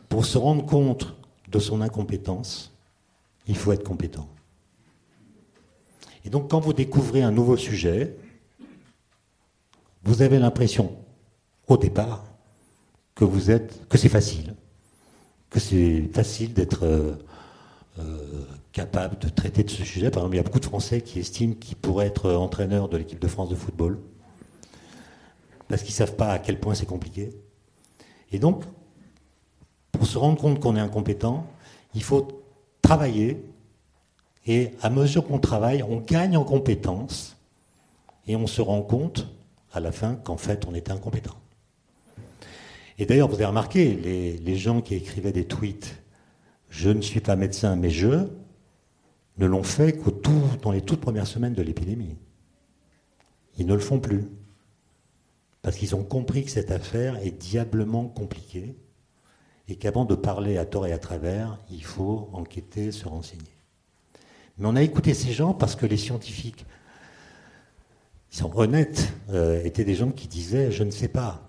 pour 0.10 0.26
se 0.26 0.38
rendre 0.38 0.66
compte 0.66 1.14
de 1.50 1.60
son 1.60 1.82
incompétence, 1.82 2.74
il 3.48 3.56
faut 3.56 3.72
être 3.72 3.84
compétent. 3.84 4.28
Et 6.26 6.30
donc 6.30 6.50
quand 6.50 6.60
vous 6.60 6.74
découvrez 6.74 7.22
un 7.22 7.32
nouveau 7.32 7.58
sujet, 7.58 8.18
vous 10.04 10.22
avez 10.22 10.40
l'impression, 10.40 10.96
au 11.68 11.78
départ, 11.78 12.26
que 13.16 13.26
vous 13.26 13.52
êtes, 13.52 13.88
que 13.88 13.98
c'est 13.98 14.10
facile, 14.10 14.56
que 15.50 15.60
c'est 15.60 16.10
facile 16.14 16.54
d'être 16.54 16.84
euh, 16.84 17.16
euh, 18.00 18.46
capable 18.78 19.18
de 19.18 19.28
traiter 19.28 19.64
de 19.64 19.72
ce 19.72 19.84
sujet. 19.84 20.12
Par 20.12 20.22
exemple, 20.22 20.36
il 20.36 20.38
y 20.38 20.40
a 20.40 20.44
beaucoup 20.44 20.60
de 20.60 20.66
Français 20.66 21.02
qui 21.02 21.18
estiment 21.18 21.56
qu'ils 21.56 21.78
pourraient 21.78 22.06
être 22.06 22.32
entraîneurs 22.32 22.90
de 22.90 22.98
l'équipe 22.98 23.18
de 23.18 23.28
France 23.28 23.50
de 23.50 23.56
football 23.56 24.00
parce 25.68 25.82
qu'ils 25.82 25.94
ne 25.94 25.98
savent 25.98 26.16
pas 26.16 26.30
à 26.30 26.38
quel 26.38 26.60
point 26.60 26.76
c'est 26.76 26.86
compliqué. 26.86 27.32
Et 28.32 28.38
donc, 28.38 28.64
pour 29.92 30.06
se 30.06 30.20
rendre 30.20 30.40
compte 30.40 30.60
qu'on 30.60 30.76
est 30.76 30.80
incompétent, 30.80 31.48
il 31.96 32.04
faut 32.04 32.44
travailler. 32.84 33.44
Et 34.46 34.74
à 34.84 34.92
mesure 34.92 35.26
qu'on 35.26 35.40
travaille, 35.40 35.82
on 35.82 35.98
gagne 35.98 36.38
en 36.38 36.44
compétences 36.44 37.36
et 38.28 38.36
on 38.36 38.46
se 38.46 38.62
rend 38.62 38.84
compte 38.84 39.28
à 39.74 39.80
la 39.80 39.92
fin 39.92 40.14
qu'en 40.16 40.38
fait, 40.38 40.68
on 40.68 40.76
était 40.76 40.92
incompétent. 40.92 41.36
Et 43.00 43.08
d'ailleurs, 43.08 43.28
vous 43.28 43.36
avez 43.36 43.46
remarqué, 43.46 43.96
les, 43.96 44.38
les 44.38 44.56
gens 44.56 44.82
qui 44.82 44.94
écrivaient 44.94 45.32
des 45.32 45.46
tweets 45.46 45.98
je 46.70 46.90
ne 46.90 47.02
suis 47.02 47.22
pas 47.22 47.36
médecin, 47.36 47.76
mais 47.76 47.90
je, 47.90 48.28
ne 49.38 49.46
l'ont 49.46 49.64
fait 49.64 49.94
qu'au 49.94 50.12
tout, 50.12 50.44
dans 50.62 50.72
les 50.72 50.82
toutes 50.82 51.02
premières 51.02 51.28
semaines 51.28 51.54
de 51.54 51.62
l'épidémie. 51.62 52.16
Ils 53.58 53.66
ne 53.66 53.74
le 53.74 53.80
font 53.80 54.00
plus. 54.00 54.26
Parce 55.62 55.76
qu'ils 55.76 55.96
ont 55.96 56.04
compris 56.04 56.46
que 56.46 56.52
cette 56.52 56.72
affaire 56.72 57.18
est 57.18 57.32
diablement 57.32 58.08
compliquée 58.08 58.76
et 59.68 59.76
qu'avant 59.76 60.06
de 60.06 60.16
parler 60.16 60.58
à 60.58 60.66
tort 60.66 60.88
et 60.88 60.94
à 60.94 60.98
travers, 60.98 61.60
il 61.70 61.84
faut 61.84 62.30
enquêter, 62.34 62.92
se 62.92 63.08
renseigner. 63.08 63.44
Mais 64.58 64.68
on 64.68 64.76
a 64.76 64.82
écouté 64.82 65.14
ces 65.14 65.34
gens 65.34 65.54
parce 65.54 65.76
que 65.76 65.86
les 65.86 65.98
scientifiques, 65.98 66.66
ils 68.32 68.38
sont 68.38 68.52
honnêtes, 68.56 69.14
euh, 69.30 69.64
étaient 69.64 69.84
des 69.84 69.96
gens 69.96 70.12
qui 70.12 70.28
disaient 70.28 70.72
je 70.72 70.84
ne 70.84 70.92
sais 70.92 71.10
pas. 71.10 71.44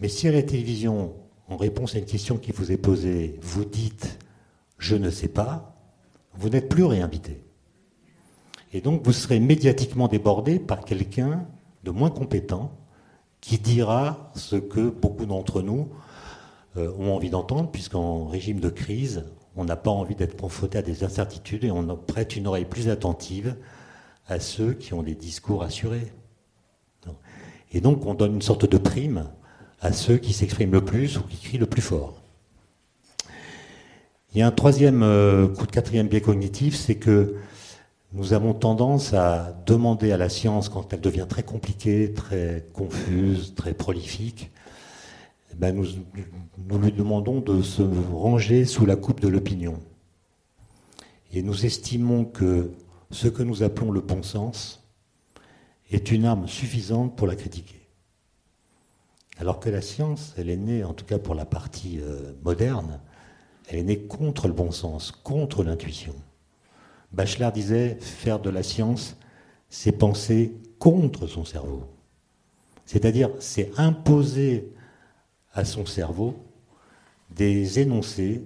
Mais 0.00 0.08
si 0.08 0.28
à 0.28 0.32
la 0.32 0.42
télévision, 0.42 1.14
en 1.48 1.56
réponse 1.56 1.94
à 1.94 1.98
une 1.98 2.04
question 2.04 2.36
qui 2.36 2.52
vous 2.52 2.72
est 2.72 2.76
posée, 2.76 3.38
vous 3.40 3.64
dites 3.64 4.18
je 4.78 4.96
ne 4.96 5.10
sais 5.10 5.28
pas, 5.28 5.75
vous 6.38 6.48
n'êtes 6.48 6.68
plus 6.68 6.84
réinvité. 6.84 7.42
Et 8.72 8.80
donc 8.80 9.02
vous 9.04 9.12
serez 9.12 9.40
médiatiquement 9.40 10.08
débordé 10.08 10.58
par 10.58 10.84
quelqu'un 10.84 11.46
de 11.84 11.90
moins 11.90 12.10
compétent 12.10 12.72
qui 13.40 13.58
dira 13.58 14.32
ce 14.34 14.56
que 14.56 14.90
beaucoup 14.90 15.26
d'entre 15.26 15.62
nous 15.62 15.88
euh, 16.76 16.92
ont 16.98 17.14
envie 17.14 17.30
d'entendre, 17.30 17.70
puisqu'en 17.70 18.26
régime 18.26 18.60
de 18.60 18.68
crise, 18.68 19.24
on 19.56 19.64
n'a 19.64 19.76
pas 19.76 19.90
envie 19.90 20.14
d'être 20.14 20.36
confronté 20.36 20.78
à 20.78 20.82
des 20.82 21.04
incertitudes 21.04 21.64
et 21.64 21.70
on 21.70 21.96
prête 21.96 22.36
une 22.36 22.46
oreille 22.46 22.64
plus 22.64 22.88
attentive 22.88 23.56
à 24.26 24.40
ceux 24.40 24.74
qui 24.74 24.92
ont 24.94 25.02
des 25.02 25.14
discours 25.14 25.62
assurés. 25.62 26.12
Et 27.72 27.80
donc 27.80 28.04
on 28.04 28.14
donne 28.14 28.34
une 28.34 28.42
sorte 28.42 28.68
de 28.68 28.78
prime 28.78 29.28
à 29.80 29.92
ceux 29.92 30.18
qui 30.18 30.32
s'expriment 30.32 30.72
le 30.72 30.84
plus 30.84 31.18
ou 31.18 31.22
qui 31.22 31.36
crient 31.36 31.58
le 31.58 31.66
plus 31.66 31.82
fort. 31.82 32.20
Il 34.36 34.40
y 34.40 34.42
a 34.42 34.48
un 34.48 34.52
troisième 34.52 35.02
euh, 35.02 35.48
coup 35.48 35.66
de 35.66 35.72
quatrième 35.72 36.08
biais 36.08 36.20
cognitif, 36.20 36.76
c'est 36.76 36.96
que 36.96 37.36
nous 38.12 38.34
avons 38.34 38.52
tendance 38.52 39.14
à 39.14 39.58
demander 39.64 40.12
à 40.12 40.18
la 40.18 40.28
science, 40.28 40.68
quand 40.68 40.92
elle 40.92 41.00
devient 41.00 41.24
très 41.26 41.42
compliquée, 41.42 42.12
très 42.12 42.68
confuse, 42.74 43.54
très 43.54 43.72
prolifique, 43.72 44.50
eh 45.50 45.54
ben 45.54 45.74
nous, 45.74 46.78
lui 46.78 46.92
demandons 46.92 47.40
de 47.40 47.62
se 47.62 47.80
ranger 48.12 48.66
sous 48.66 48.84
la 48.84 48.94
coupe 48.94 49.20
de 49.20 49.28
l'opinion. 49.28 49.80
Et 51.32 51.40
nous 51.40 51.64
estimons 51.64 52.26
que 52.26 52.72
ce 53.10 53.28
que 53.28 53.42
nous 53.42 53.62
appelons 53.62 53.90
le 53.90 54.02
bon 54.02 54.22
sens 54.22 54.86
est 55.90 56.10
une 56.10 56.26
arme 56.26 56.46
suffisante 56.46 57.16
pour 57.16 57.26
la 57.26 57.36
critiquer. 57.36 57.88
Alors 59.38 59.60
que 59.60 59.70
la 59.70 59.80
science, 59.80 60.34
elle 60.36 60.50
est 60.50 60.58
née, 60.58 60.84
en 60.84 60.92
tout 60.92 61.06
cas 61.06 61.18
pour 61.18 61.34
la 61.34 61.46
partie 61.46 62.00
euh, 62.02 62.34
moderne, 62.44 63.00
elle 63.68 63.78
est 63.78 63.82
née 63.82 64.00
contre 64.00 64.46
le 64.46 64.54
bon 64.54 64.70
sens, 64.70 65.10
contre 65.10 65.64
l'intuition. 65.64 66.14
Bachelard 67.12 67.52
disait 67.52 67.96
faire 68.00 68.40
de 68.40 68.50
la 68.50 68.62
science, 68.62 69.16
c'est 69.68 69.92
penser 69.92 70.54
contre 70.78 71.26
son 71.26 71.44
cerveau. 71.44 71.84
C'est-à-dire, 72.84 73.30
c'est 73.40 73.72
imposer 73.78 74.72
à 75.52 75.64
son 75.64 75.86
cerveau 75.86 76.36
des 77.30 77.80
énoncés 77.80 78.44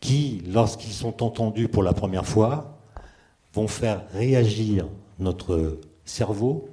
qui, 0.00 0.42
lorsqu'ils 0.46 0.92
sont 0.92 1.22
entendus 1.22 1.68
pour 1.68 1.82
la 1.82 1.92
première 1.92 2.26
fois, 2.26 2.78
vont 3.52 3.68
faire 3.68 4.04
réagir 4.12 4.88
notre 5.18 5.80
cerveau 6.04 6.68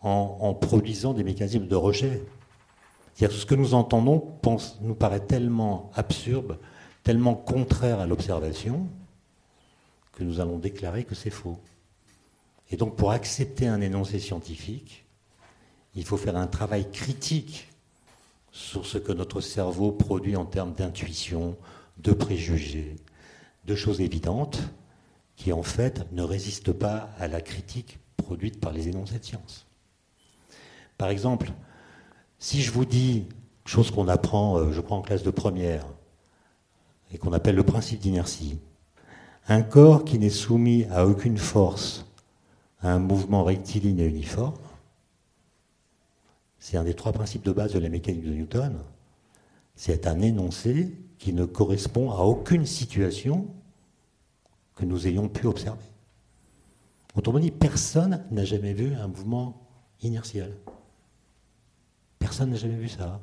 en, 0.00 0.52
produisant 0.54 1.14
des 1.14 1.24
mécanismes 1.24 1.66
de 1.66 1.76
rejet. 1.76 2.22
C'est-à-dire 3.14 3.36
ce 3.36 3.46
que 3.46 3.54
nous 3.54 3.74
entendons 3.74 4.18
pense, 4.18 4.78
nous 4.82 4.94
paraît 4.94 5.20
tellement 5.20 5.90
absurde, 5.94 6.58
tellement 7.04 7.34
contraire 7.34 8.00
à 8.00 8.06
l'observation, 8.06 8.88
que 10.12 10.24
nous 10.24 10.40
allons 10.40 10.58
déclarer 10.58 11.04
que 11.04 11.14
c'est 11.14 11.30
faux. 11.30 11.60
Et 12.70 12.76
donc 12.76 12.96
pour 12.96 13.12
accepter 13.12 13.68
un 13.68 13.80
énoncé 13.80 14.18
scientifique, 14.18 15.04
il 15.94 16.04
faut 16.04 16.16
faire 16.16 16.36
un 16.36 16.46
travail 16.46 16.90
critique 16.90 17.68
sur 18.50 18.86
ce 18.86 18.98
que 18.98 19.12
notre 19.12 19.40
cerveau 19.40 19.92
produit 19.92 20.36
en 20.36 20.46
termes 20.46 20.72
d'intuition, 20.72 21.56
de 21.98 22.12
préjugés, 22.12 22.96
de 23.66 23.74
choses 23.74 24.00
évidentes, 24.00 24.60
qui 25.36 25.52
en 25.52 25.62
fait 25.62 26.10
ne 26.12 26.22
résistent 26.22 26.72
pas 26.72 27.10
à 27.18 27.28
la 27.28 27.40
critique 27.40 27.98
produite 28.16 28.60
par 28.60 28.72
les 28.72 28.88
énoncés 28.88 29.18
de 29.18 29.24
science. 29.24 29.66
Par 30.96 31.10
exemple, 31.10 31.52
si 32.38 32.62
je 32.62 32.70
vous 32.70 32.84
dis, 32.84 33.26
chose 33.66 33.90
qu'on 33.90 34.08
apprend, 34.08 34.58
euh, 34.58 34.72
je 34.72 34.80
crois, 34.80 34.96
en 34.96 35.02
classe 35.02 35.22
de 35.22 35.30
première, 35.30 35.84
et 37.14 37.18
qu'on 37.18 37.32
appelle 37.32 37.54
le 37.54 37.62
principe 37.62 38.00
d'inertie, 38.00 38.58
un 39.48 39.62
corps 39.62 40.04
qui 40.04 40.18
n'est 40.18 40.30
soumis 40.30 40.84
à 40.90 41.06
aucune 41.06 41.38
force 41.38 42.06
à 42.80 42.92
un 42.92 42.98
mouvement 42.98 43.44
rectiligne 43.44 44.00
et 44.00 44.06
uniforme, 44.06 44.54
c'est 46.58 46.76
un 46.76 46.84
des 46.84 46.94
trois 46.94 47.12
principes 47.12 47.44
de 47.44 47.52
base 47.52 47.72
de 47.72 47.78
la 47.78 47.88
mécanique 47.88 48.24
de 48.24 48.32
Newton, 48.32 48.76
c'est 49.76 50.06
un 50.06 50.20
énoncé 50.20 50.92
qui 51.18 51.32
ne 51.32 51.44
correspond 51.44 52.10
à 52.10 52.18
aucune 52.18 52.66
situation 52.66 53.46
que 54.74 54.84
nous 54.84 55.06
ayons 55.06 55.28
pu 55.28 55.46
observer. 55.46 55.84
Autrement 57.14 57.38
dit, 57.38 57.52
personne 57.52 58.24
n'a 58.32 58.44
jamais 58.44 58.72
vu 58.72 58.92
un 58.94 59.06
mouvement 59.06 59.62
inertiel. 60.02 60.52
Personne 62.18 62.50
n'a 62.50 62.56
jamais 62.56 62.74
vu 62.74 62.88
ça. 62.88 63.20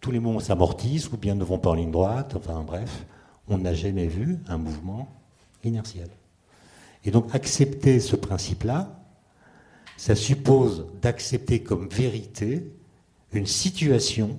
Tous 0.00 0.12
les 0.12 0.20
mouvements 0.20 0.40
s'amortissent 0.40 1.10
ou 1.10 1.16
bien 1.16 1.34
ne 1.34 1.42
vont 1.42 1.58
pas 1.58 1.70
en 1.70 1.74
ligne 1.74 1.90
droite, 1.90 2.36
enfin 2.36 2.62
bref, 2.62 3.04
on 3.48 3.58
n'a 3.58 3.74
jamais 3.74 4.06
vu 4.06 4.38
un 4.48 4.58
mouvement 4.58 5.12
inertiel. 5.64 6.08
Et 7.04 7.10
donc 7.10 7.34
accepter 7.34 8.00
ce 8.00 8.16
principe-là, 8.16 8.98
ça 9.96 10.14
suppose 10.14 10.86
d'accepter 11.00 11.62
comme 11.62 11.88
vérité 11.88 12.72
une 13.32 13.46
situation 13.46 14.38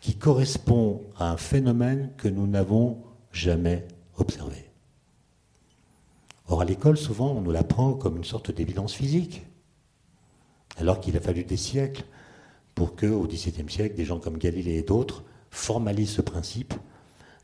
qui 0.00 0.16
correspond 0.16 1.02
à 1.16 1.30
un 1.30 1.36
phénomène 1.36 2.12
que 2.16 2.28
nous 2.28 2.46
n'avons 2.46 3.02
jamais 3.32 3.86
observé. 4.18 4.70
Or, 6.48 6.60
à 6.60 6.64
l'école, 6.64 6.96
souvent, 6.96 7.32
on 7.32 7.40
nous 7.40 7.50
l'apprend 7.50 7.94
comme 7.94 8.16
une 8.16 8.24
sorte 8.24 8.50
d'évidence 8.52 8.94
physique, 8.94 9.42
alors 10.76 11.00
qu'il 11.00 11.16
a 11.16 11.20
fallu 11.20 11.44
des 11.44 11.56
siècles 11.56 12.04
pour 12.74 12.94
que, 12.94 13.06
au 13.06 13.26
XVIIe 13.26 13.68
siècle, 13.68 13.96
des 13.96 14.04
gens 14.04 14.20
comme 14.20 14.38
Galilée 14.38 14.76
et 14.76 14.82
d'autres 14.82 15.24
formalisent 15.50 16.10
ce 16.10 16.22
principe, 16.22 16.74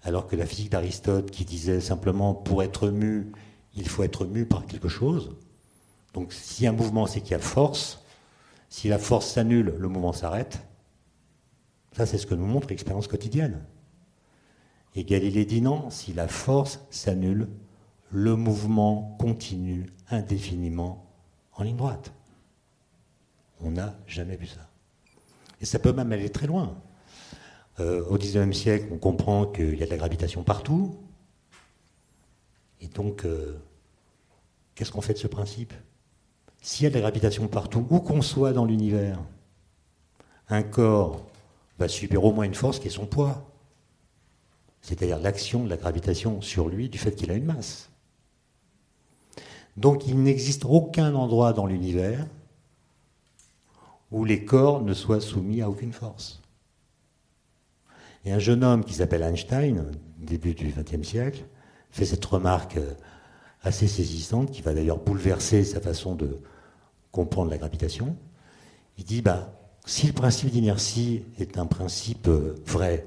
alors 0.02 0.26
que 0.26 0.36
la 0.36 0.46
physique 0.46 0.70
d'Aristote, 0.70 1.30
qui 1.30 1.44
disait 1.44 1.80
simplement 1.80 2.34
pour 2.34 2.62
être 2.62 2.88
mu, 2.88 3.32
il 3.74 3.88
faut 3.88 4.02
être 4.02 4.24
mu 4.24 4.46
par 4.46 4.66
quelque 4.66 4.88
chose. 4.88 5.36
Donc, 6.14 6.32
si 6.32 6.66
un 6.66 6.72
mouvement, 6.72 7.06
c'est 7.06 7.20
qu'il 7.20 7.32
y 7.32 7.34
a 7.34 7.38
force, 7.38 8.02
si 8.68 8.88
la 8.88 8.98
force 8.98 9.28
s'annule, 9.28 9.74
le 9.78 9.88
mouvement 9.88 10.12
s'arrête. 10.12 10.60
Ça, 11.96 12.06
c'est 12.06 12.18
ce 12.18 12.26
que 12.26 12.34
nous 12.34 12.46
montre 12.46 12.68
l'expérience 12.68 13.06
quotidienne. 13.06 13.64
Et 14.94 15.04
Galilée 15.04 15.44
dit 15.44 15.62
non, 15.62 15.90
si 15.90 16.12
la 16.12 16.28
force 16.28 16.80
s'annule, 16.90 17.48
le 18.10 18.36
mouvement 18.36 19.16
continue 19.18 19.86
indéfiniment 20.10 21.06
en 21.54 21.62
ligne 21.62 21.76
droite. 21.76 22.12
On 23.60 23.70
n'a 23.70 23.94
jamais 24.06 24.36
vu 24.36 24.46
ça. 24.46 24.68
Et 25.60 25.64
ça 25.64 25.78
peut 25.78 25.92
même 25.92 26.12
aller 26.12 26.28
très 26.28 26.46
loin. 26.46 26.76
Euh, 27.80 28.04
au 28.08 28.18
XIXe 28.18 28.56
siècle, 28.56 28.88
on 28.92 28.98
comprend 28.98 29.46
qu'il 29.46 29.78
y 29.78 29.82
a 29.82 29.86
de 29.86 29.90
la 29.90 29.96
gravitation 29.96 30.42
partout. 30.42 30.94
Et 32.80 32.88
donc, 32.88 33.24
euh, 33.24 33.58
qu'est-ce 34.74 34.92
qu'on 34.92 35.00
fait 35.00 35.14
de 35.14 35.18
ce 35.18 35.26
principe? 35.26 35.72
S'il 36.60 36.84
y 36.84 36.86
a 36.86 36.90
de 36.90 36.94
la 36.94 37.00
gravitation 37.00 37.48
partout, 37.48 37.86
où 37.90 38.00
qu'on 38.00 38.22
soit 38.22 38.52
dans 38.52 38.64
l'univers, 38.64 39.18
un 40.48 40.62
corps 40.62 41.24
va 41.78 41.88
subir 41.88 42.24
au 42.24 42.32
moins 42.32 42.44
une 42.44 42.54
force 42.54 42.78
qui 42.78 42.88
est 42.88 42.90
son 42.90 43.06
poids. 43.06 43.42
C'est-à-dire 44.82 45.18
l'action 45.18 45.64
de 45.64 45.70
la 45.70 45.76
gravitation 45.76 46.42
sur 46.42 46.68
lui 46.68 46.88
du 46.88 46.98
fait 46.98 47.12
qu'il 47.12 47.30
a 47.30 47.34
une 47.34 47.44
masse. 47.44 47.88
Donc 49.76 50.06
il 50.06 50.22
n'existe 50.22 50.64
aucun 50.64 51.14
endroit 51.14 51.52
dans 51.52 51.66
l'univers 51.66 52.26
où 54.10 54.24
les 54.24 54.44
corps 54.44 54.82
ne 54.82 54.92
soient 54.92 55.20
soumis 55.20 55.62
à 55.62 55.70
aucune 55.70 55.92
force. 55.92 56.41
Et 58.24 58.32
un 58.32 58.38
jeune 58.38 58.62
homme 58.62 58.84
qui 58.84 58.94
s'appelle 58.94 59.22
Einstein, 59.22 59.90
début 60.18 60.54
du 60.54 60.72
XXe 60.72 61.06
siècle, 61.06 61.44
fait 61.90 62.04
cette 62.04 62.24
remarque 62.24 62.76
euh, 62.76 62.94
assez 63.62 63.86
saisissante 63.86 64.50
qui 64.50 64.62
va 64.62 64.74
d'ailleurs 64.74 64.98
bouleverser 64.98 65.64
sa 65.64 65.80
façon 65.80 66.14
de 66.14 66.38
comprendre 67.10 67.50
la 67.50 67.58
gravitation. 67.58 68.16
Il 68.98 69.04
dit 69.04 69.22
bah, 69.22 69.52
si 69.84 70.06
le 70.06 70.12
principe 70.12 70.50
d'inertie 70.50 71.24
est 71.38 71.58
un 71.58 71.66
principe 71.66 72.28
euh, 72.28 72.54
vrai, 72.64 73.06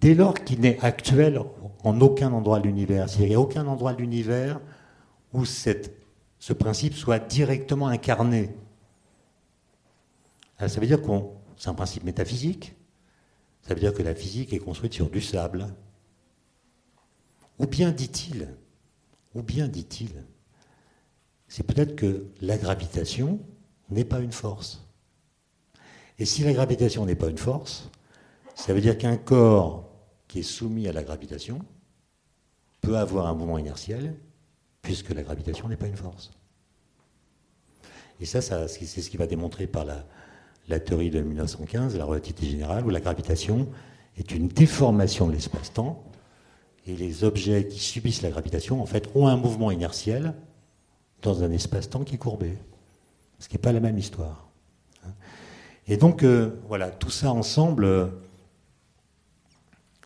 dès 0.00 0.14
lors 0.14 0.34
qu'il 0.34 0.60
n'est 0.60 0.78
actuel 0.80 1.40
en 1.84 2.00
aucun 2.00 2.32
endroit 2.32 2.58
de 2.58 2.66
l'univers, 2.66 3.08
s'il 3.08 3.28
n'y 3.28 3.34
a 3.34 3.40
aucun 3.40 3.66
endroit 3.66 3.92
de 3.92 3.98
l'univers 3.98 4.60
où 5.32 5.44
ce 5.44 6.52
principe 6.52 6.94
soit 6.94 7.18
directement 7.18 7.88
incarné. 7.88 8.50
ça 10.58 10.80
veut 10.80 10.86
dire 10.86 11.00
que 11.00 11.08
c'est 11.56 11.68
un 11.68 11.74
principe 11.74 12.04
métaphysique, 12.04 12.74
ça 13.62 13.74
veut 13.74 13.80
dire 13.80 13.94
que 13.94 14.02
la 14.02 14.14
physique 14.14 14.52
est 14.52 14.58
construite 14.58 14.92
sur 14.92 15.08
du 15.08 15.20
sable. 15.20 15.66
Ou 17.58 17.66
bien 17.66 17.92
dit-il, 17.92 18.48
ou 19.34 19.42
bien 19.42 19.68
dit-il, 19.68 20.10
c'est 21.48 21.62
peut-être 21.62 21.94
que 21.94 22.26
la 22.40 22.58
gravitation 22.58 23.38
n'est 23.90 24.04
pas 24.04 24.20
une 24.20 24.32
force. 24.32 24.84
Et 26.18 26.24
si 26.24 26.42
la 26.42 26.52
gravitation 26.52 27.06
n'est 27.06 27.14
pas 27.14 27.28
une 27.28 27.38
force, 27.38 27.88
ça 28.54 28.74
veut 28.74 28.80
dire 28.80 28.98
qu'un 28.98 29.16
corps 29.16 29.88
qui 30.28 30.40
est 30.40 30.42
soumis 30.42 30.88
à 30.88 30.92
la 30.92 31.02
gravitation 31.02 31.60
peut 32.80 32.96
avoir 32.96 33.26
un 33.26 33.34
mouvement 33.34 33.58
inertiel 33.58 34.16
puisque 34.80 35.10
la 35.10 35.22
gravitation 35.22 35.68
n'est 35.68 35.76
pas 35.76 35.86
une 35.86 35.96
force. 35.96 36.30
Et 38.20 38.24
ça, 38.24 38.40
c'est 38.40 38.86
ce 38.86 39.10
qui 39.10 39.16
va 39.16 39.26
démontrer 39.26 39.66
par 39.66 39.84
la, 39.84 40.04
théorie 40.80 41.10
de 41.10 41.20
1915, 41.20 41.96
la 41.96 42.04
relativité 42.04 42.46
générale, 42.46 42.86
où 42.86 42.90
la 42.90 43.00
gravitation 43.00 43.68
est 44.16 44.30
une 44.32 44.48
déformation 44.48 45.26
de 45.26 45.32
l'espace-temps, 45.32 46.02
et 46.86 46.96
les 46.96 47.24
objets 47.24 47.68
qui 47.68 47.78
subissent 47.78 48.22
la 48.22 48.30
gravitation, 48.30 48.82
en 48.82 48.86
fait, 48.86 49.08
ont 49.14 49.28
un 49.28 49.36
mouvement 49.36 49.70
inertiel 49.70 50.34
dans 51.22 51.44
un 51.44 51.50
espace-temps 51.50 52.02
qui 52.02 52.16
est 52.16 52.18
courbé. 52.18 52.58
Ce 53.38 53.48
qui 53.48 53.54
n'est 53.54 53.60
pas 53.60 53.72
la 53.72 53.80
même 53.80 53.98
histoire. 53.98 54.48
Et 55.88 55.96
donc, 55.96 56.22
euh, 56.22 56.50
voilà, 56.68 56.90
tout 56.90 57.10
ça 57.10 57.32
ensemble 57.32 57.84
euh, 57.84 58.06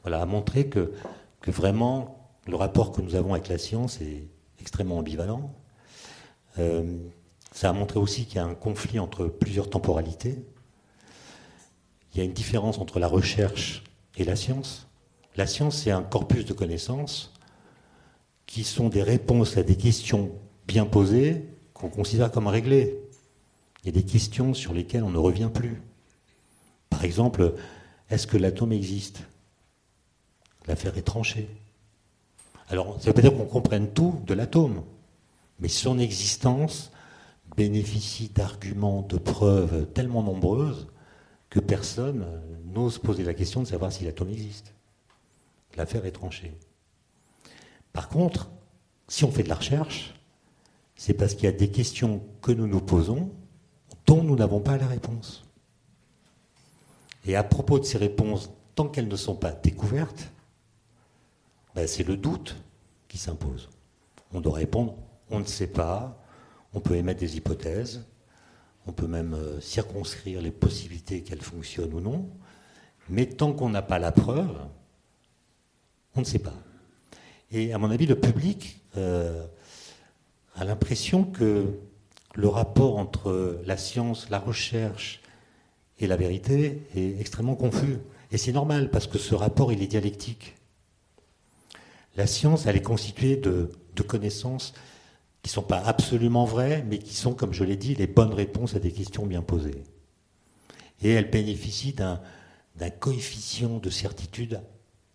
voilà, 0.03 0.23
a 0.23 0.27
montré 0.27 0.69
que, 0.69 0.93
que 1.41 1.51
vraiment, 1.51 2.31
le 2.47 2.57
rapport 2.57 2.93
que 2.93 3.01
nous 3.01 3.15
avons 3.15 3.35
avec 3.35 3.49
la 3.49 3.59
science 3.59 4.01
est 4.01 4.27
extrêmement 4.61 4.99
ambivalent. 4.99 5.55
Euh, 6.59 6.97
Ça 7.57 7.71
a 7.71 7.73
montré 7.73 7.99
aussi 7.99 8.27
qu'il 8.27 8.37
y 8.37 8.39
a 8.39 8.45
un 8.45 8.55
conflit 8.55 8.99
entre 8.99 9.29
plusieurs 9.29 9.71
temporalités. 9.71 10.45
Il 12.13 12.19
y 12.19 12.21
a 12.21 12.25
une 12.25 12.35
différence 12.35 12.77
entre 12.77 12.99
la 12.99 13.09
recherche 13.09 13.83
et 14.19 14.25
la 14.25 14.37
science. 14.37 14.89
La 15.37 15.47
science, 15.47 15.79
c'est 15.79 15.91
un 15.91 16.03
corpus 16.03 16.45
de 16.45 16.53
connaissances 16.53 17.33
qui 18.45 18.63
sont 18.63 18.91
des 18.91 19.03
réponses 19.03 19.57
à 19.57 19.63
des 19.63 19.77
questions 19.77 20.33
bien 20.67 20.85
posées 20.85 21.47
qu'on 21.73 21.89
considère 21.89 22.31
comme 22.31 22.47
réglées. 22.47 23.01
Il 23.83 23.87
y 23.87 23.89
a 23.89 23.93
des 23.93 24.05
questions 24.05 24.53
sur 24.53 24.75
lesquelles 24.75 25.03
on 25.03 25.11
ne 25.11 25.17
revient 25.17 25.49
plus. 25.53 25.81
Par 26.91 27.05
exemple, 27.05 27.55
est-ce 28.11 28.27
que 28.27 28.37
l'atome 28.37 28.73
existe? 28.73 29.21
L'affaire 30.67 30.99
est 30.99 31.07
tranchée. 31.07 31.49
Alors, 32.69 33.01
ça 33.01 33.07
veut 33.07 33.15
pas 33.15 33.23
dire 33.23 33.35
qu'on 33.35 33.47
comprenne 33.47 33.89
tout 33.89 34.21
de 34.27 34.35
l'atome, 34.35 34.83
mais 35.59 35.69
son 35.69 35.99
existence 35.99 36.91
bénéficie 37.57 38.29
d'arguments, 38.29 39.03
de 39.03 39.19
preuves 39.19 39.87
tellement 39.93 40.23
nombreuses 40.23 40.89
que 41.51 41.61
personne 41.61 42.27
n'ose 42.65 42.99
poser 42.99 43.25
la 43.25 43.35
question 43.35 43.63
de 43.63 43.67
savoir 43.67 43.93
si 43.93 44.05
l'atome 44.05 44.31
existe. 44.31 44.75
L'affaire 45.77 46.07
est 46.07 46.13
tranchée. 46.13 46.53
Par 47.93 48.09
contre, 48.09 48.51
si 49.09 49.25
on 49.25 49.31
fait 49.31 49.43
de 49.43 49.49
la 49.49 49.55
recherche, 49.55 50.15
c'est 50.97 51.15
parce 51.15 51.35
qu'il 51.35 51.45
y 51.45 51.49
a 51.49 51.53
des 51.53 51.71
questions 51.71 52.23
que 52.43 52.53
nous 52.53 52.67
nous 52.67 52.81
posons 52.81 53.31
dont 54.07 54.23
nous 54.23 54.37
n'avons 54.37 54.61
pas 54.61 54.77
la 54.77 54.87
réponse. 54.87 55.45
Et 57.27 57.37
à 57.37 57.43
propos 57.43 57.79
de 57.79 57.85
ces 57.85 57.99
réponses, 57.99 58.51
tant 58.75 58.89
qu'elles 58.89 59.09
ne 59.09 59.17
sont 59.17 59.35
pas 59.35 59.53
découvertes, 59.53 60.31
ben, 61.75 61.87
c'est 61.87 62.05
le 62.05 62.17
doute 62.17 62.57
qui 63.09 63.19
s'impose. 63.19 63.69
On 64.33 64.41
doit 64.41 64.55
répondre, 64.55 64.95
on 65.31 65.41
ne 65.41 65.45
sait 65.45 65.67
pas, 65.67 66.19
on 66.77 66.81
peut 66.81 66.95
émettre 66.95 67.21
des 67.21 67.39
hypothèses, 67.39 68.05
on 68.87 68.93
peut 68.93 69.07
même 69.07 69.33
euh, 69.33 69.61
circonscrire 69.63 70.43
les 70.43 70.51
possibilités 70.51 71.23
qu'elles 71.23 71.41
fonctionnent 71.41 71.95
ou 71.95 72.01
non, 72.01 72.29
mais 73.09 73.25
tant 73.25 73.55
qu'on 73.55 73.71
n'a 73.71 73.81
pas 73.81 73.99
la 73.99 74.13
preuve, 74.13 74.55
on 76.15 76.21
ne 76.21 76.27
sait 76.27 76.39
pas. 76.39 76.53
Et 77.51 77.73
à 77.73 77.79
mon 77.79 77.91
avis, 77.91 78.05
le 78.05 78.21
public 78.21 78.83
euh, 78.99 79.47
a 80.55 80.67
l'impression 80.67 81.25
que 81.25 81.65
le 82.35 82.49
rapport 82.49 82.99
entre 82.99 83.59
la 83.65 83.79
science, 83.79 84.29
la 84.29 84.39
recherche 84.39 85.23
et 85.99 86.07
la 86.07 86.17
vérité 86.17 86.83
est 86.95 87.19
extrêmement 87.19 87.57
confus. 87.57 87.97
Et 88.33 88.37
c'est 88.37 88.53
normal, 88.53 88.91
parce 88.91 89.07
que 89.07 89.17
ce 89.17 89.35
rapport, 89.35 89.73
il 89.73 89.83
est 89.83 89.87
dialectique. 89.87 90.57
La 92.17 92.27
science, 92.27 92.67
elle 92.67 92.77
est 92.77 92.83
constituée 92.83 93.37
de, 93.37 93.71
connaissances 94.07 94.75
qui 95.47 95.51
ne 95.51 95.63
sont 95.63 95.63
pas 95.63 95.79
absolument 95.79 96.45
vraies, 96.45 96.85
mais 96.89 96.99
qui 96.99 97.15
sont, 97.15 97.33
comme 97.33 97.53
je 97.53 97.63
l'ai 97.63 97.77
dit, 97.77 97.95
les 97.95 98.09
bonnes 98.09 98.35
réponses 98.35 98.75
à 98.75 98.81
des 98.81 98.91
questions 98.91 99.27
bien 99.27 99.43
posées. 99.43 99.85
Et 101.03 101.13
elle 101.13 101.31
bénéficie 101.31 101.93
d'un 101.93 102.21
coefficient 102.99 103.79
de 103.79 103.89
certitude 103.89 104.61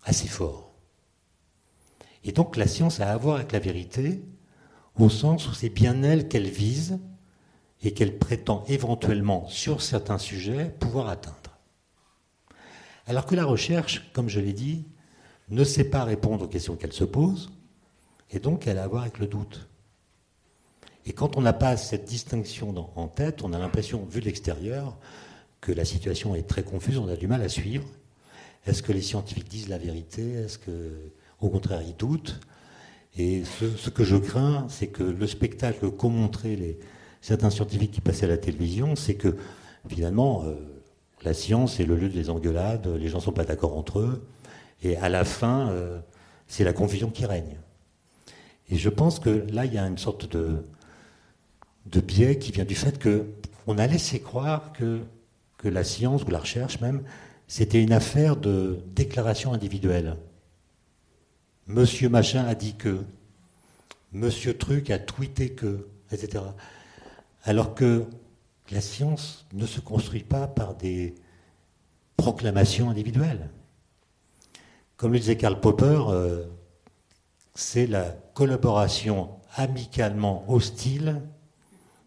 assez 0.04 0.28
fort. 0.28 0.72
Et 2.24 2.32
donc 2.32 2.56
la 2.56 2.66
science 2.66 2.98
a 3.00 3.12
à 3.12 3.16
voir 3.18 3.36
avec 3.36 3.52
la 3.52 3.58
vérité, 3.58 4.22
au 4.98 5.10
sens 5.10 5.50
où 5.50 5.52
c'est 5.52 5.68
bien 5.68 6.02
elle 6.02 6.28
qu'elle 6.28 6.48
vise 6.48 6.98
et 7.82 7.92
qu'elle 7.92 8.18
prétend 8.18 8.64
éventuellement, 8.68 9.46
sur 9.48 9.82
certains 9.82 10.16
sujets, 10.16 10.74
pouvoir 10.80 11.10
atteindre. 11.10 11.58
Alors 13.06 13.26
que 13.26 13.34
la 13.34 13.44
recherche, 13.44 14.10
comme 14.14 14.30
je 14.30 14.40
l'ai 14.40 14.54
dit, 14.54 14.86
ne 15.50 15.62
sait 15.62 15.90
pas 15.90 16.04
répondre 16.04 16.46
aux 16.46 16.48
questions 16.48 16.76
qu'elle 16.76 16.94
se 16.94 17.04
pose, 17.04 17.52
et 18.30 18.38
donc 18.38 18.66
elle 18.66 18.78
a 18.78 18.84
à 18.84 18.88
voir 18.88 19.02
avec 19.02 19.18
le 19.18 19.26
doute. 19.26 19.68
Et 21.06 21.12
quand 21.12 21.36
on 21.36 21.40
n'a 21.40 21.52
pas 21.52 21.76
cette 21.76 22.04
distinction 22.04 22.74
en 22.94 23.08
tête, 23.08 23.42
on 23.42 23.52
a 23.52 23.58
l'impression, 23.58 24.04
vu 24.08 24.20
de 24.20 24.26
l'extérieur, 24.26 24.96
que 25.60 25.72
la 25.72 25.84
situation 25.84 26.34
est 26.34 26.42
très 26.42 26.62
confuse, 26.62 26.98
on 26.98 27.08
a 27.08 27.16
du 27.16 27.26
mal 27.26 27.42
à 27.42 27.48
suivre. 27.48 27.86
Est-ce 28.66 28.82
que 28.82 28.92
les 28.92 29.02
scientifiques 29.02 29.48
disent 29.48 29.68
la 29.68 29.78
vérité? 29.78 30.32
Est-ce 30.32 30.58
que, 30.58 31.10
au 31.40 31.48
contraire, 31.48 31.82
ils 31.82 31.96
doutent? 31.96 32.40
Et 33.16 33.42
ce, 33.44 33.90
que 33.90 34.04
je 34.04 34.16
crains, 34.16 34.66
c'est 34.68 34.86
que 34.86 35.02
le 35.02 35.26
spectacle 35.26 35.90
qu'ont 35.90 36.08
montré 36.08 36.78
certains 37.20 37.50
scientifiques 37.50 37.92
qui 37.92 38.00
passaient 38.00 38.24
à 38.24 38.28
la 38.28 38.38
télévision, 38.38 38.96
c'est 38.96 39.14
que 39.14 39.36
finalement, 39.88 40.44
euh, 40.44 40.54
la 41.22 41.34
science 41.34 41.78
est 41.78 41.84
le 41.84 41.96
lieu 41.96 42.08
des 42.08 42.30
engueulades, 42.30 42.86
les 42.86 43.08
gens 43.08 43.18
ne 43.18 43.22
sont 43.22 43.32
pas 43.32 43.44
d'accord 43.44 43.76
entre 43.76 43.98
eux, 43.98 44.26
et 44.82 44.96
à 44.96 45.08
la 45.08 45.24
fin, 45.24 45.68
euh, 45.70 46.00
c'est 46.46 46.64
la 46.64 46.72
confusion 46.72 47.10
qui 47.10 47.26
règne. 47.26 47.58
Et 48.70 48.76
je 48.76 48.88
pense 48.88 49.18
que 49.18 49.44
là, 49.52 49.66
il 49.66 49.74
y 49.74 49.78
a 49.78 49.86
une 49.86 49.98
sorte 49.98 50.30
de, 50.32 50.64
de 51.86 52.00
biais 52.00 52.38
qui 52.38 52.52
vient 52.52 52.64
du 52.64 52.74
fait 52.74 53.02
qu'on 53.02 53.78
a 53.78 53.86
laissé 53.86 54.20
croire 54.20 54.72
que, 54.72 55.00
que 55.58 55.68
la 55.68 55.84
science 55.84 56.22
ou 56.24 56.30
la 56.30 56.38
recherche 56.38 56.80
même, 56.80 57.02
c'était 57.48 57.82
une 57.82 57.92
affaire 57.92 58.36
de 58.36 58.80
déclaration 58.94 59.52
individuelle. 59.52 60.16
Monsieur 61.66 62.08
Machin 62.08 62.44
a 62.44 62.54
dit 62.54 62.74
que, 62.74 63.04
Monsieur 64.12 64.56
Truc 64.56 64.90
a 64.90 64.98
tweeté 64.98 65.52
que, 65.52 65.88
etc. 66.10 66.44
Alors 67.44 67.74
que 67.74 68.04
la 68.70 68.80
science 68.80 69.46
ne 69.52 69.66
se 69.66 69.80
construit 69.80 70.22
pas 70.22 70.46
par 70.46 70.74
des 70.74 71.14
proclamations 72.16 72.90
individuelles. 72.90 73.50
Comme 74.96 75.12
le 75.12 75.18
disait 75.18 75.36
Karl 75.36 75.58
Popper, 75.60 76.04
euh, 76.08 76.44
c'est 77.54 77.86
la 77.86 78.04
collaboration 78.34 79.30
amicalement 79.56 80.44
hostile 80.48 81.20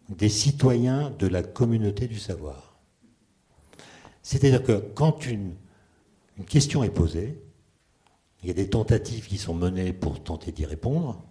des 0.08 0.28
citoyens 0.28 1.10
de 1.18 1.26
la 1.26 1.42
communauté 1.42 2.06
du 2.06 2.18
savoir. 2.18 2.76
C'est-à-dire 4.22 4.62
que 4.62 4.72
quand 4.94 5.26
une, 5.26 5.54
question 6.48 6.84
est 6.84 6.90
posée, 6.90 7.40
il 8.42 8.48
y 8.48 8.50
a 8.50 8.54
des 8.54 8.68
tentatives 8.68 9.26
qui 9.26 9.38
sont 9.38 9.54
menées 9.54 9.92
pour 9.92 10.22
tenter 10.22 10.52
d'y 10.52 10.66
répondre, 10.66 11.22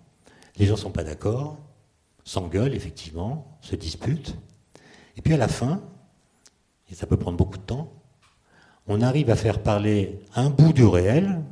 les 0.57 0.65
gens 0.65 0.75
ne 0.75 0.79
sont 0.79 0.91
pas 0.91 1.03
d'accord, 1.03 1.57
s'engueulent 2.23 2.73
effectivement, 2.73 3.57
se 3.61 3.75
disputent, 3.75 4.35
et 5.17 5.21
puis 5.21 5.33
à 5.33 5.37
la 5.37 5.47
fin, 5.47 5.83
et 6.89 6.95
ça 6.95 7.05
peut 7.05 7.17
prendre 7.17 7.37
beaucoup 7.37 7.57
de 7.57 7.63
temps, 7.63 7.91
on 8.87 9.01
arrive 9.01 9.29
à 9.29 9.35
faire 9.35 9.61
parler 9.61 10.19
un 10.35 10.49
bout 10.49 10.73
du 10.73 10.85
réel, 10.85 11.43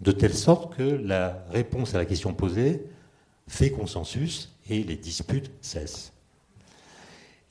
de 0.00 0.12
telle 0.12 0.34
sorte 0.34 0.76
que 0.76 0.82
la 0.82 1.44
réponse 1.50 1.94
à 1.94 1.98
la 1.98 2.06
question 2.06 2.32
posée 2.32 2.86
fait 3.48 3.70
consensus 3.70 4.56
et 4.68 4.82
les 4.82 4.96
disputes 4.96 5.50
cessent. 5.60 6.12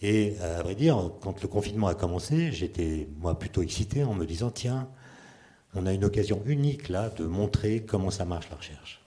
Et 0.01 0.37
à 0.39 0.61
vrai 0.61 0.75
dire, 0.75 1.11
quand 1.21 1.41
le 1.41 1.47
confinement 1.47 1.87
a 1.87 1.95
commencé, 1.95 2.51
j'étais 2.51 3.07
moi 3.17 3.37
plutôt 3.37 3.61
excité 3.61 4.03
en 4.03 4.13
me 4.13 4.25
disant 4.25 4.51
tiens, 4.51 4.89
on 5.73 5.85
a 5.85 5.93
une 5.93 6.05
occasion 6.05 6.41
unique 6.45 6.89
là 6.89 7.09
de 7.09 7.25
montrer 7.25 7.83
comment 7.83 8.11
ça 8.11 8.25
marche 8.25 8.49
la 8.49 8.57
recherche. 8.57 9.01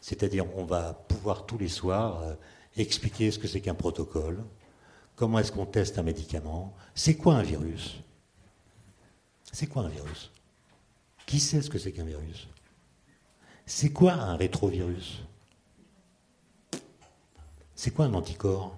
C'est-à-dire, 0.00 0.46
on 0.56 0.64
va 0.64 0.92
pouvoir 0.92 1.46
tous 1.46 1.58
les 1.58 1.68
soirs 1.68 2.22
euh, 2.22 2.34
expliquer 2.76 3.30
ce 3.30 3.38
que 3.38 3.48
c'est 3.48 3.60
qu'un 3.60 3.74
protocole, 3.74 4.42
comment 5.16 5.38
est-ce 5.38 5.52
qu'on 5.52 5.66
teste 5.66 5.98
un 5.98 6.02
médicament, 6.02 6.74
c'est 6.94 7.16
quoi 7.16 7.34
un 7.34 7.42
virus, 7.42 8.00
c'est 9.52 9.66
quoi 9.66 9.82
un 9.82 9.88
virus? 9.88 10.30
Qui 11.26 11.38
sait 11.38 11.62
ce 11.62 11.70
que 11.70 11.78
c'est 11.78 11.92
qu'un 11.92 12.04
virus? 12.04 12.48
C'est 13.66 13.90
quoi 13.90 14.12
un 14.12 14.36
rétrovirus? 14.36 15.22
C'est 17.74 17.92
quoi 17.92 18.06
un 18.06 18.14
anticorps? 18.14 18.76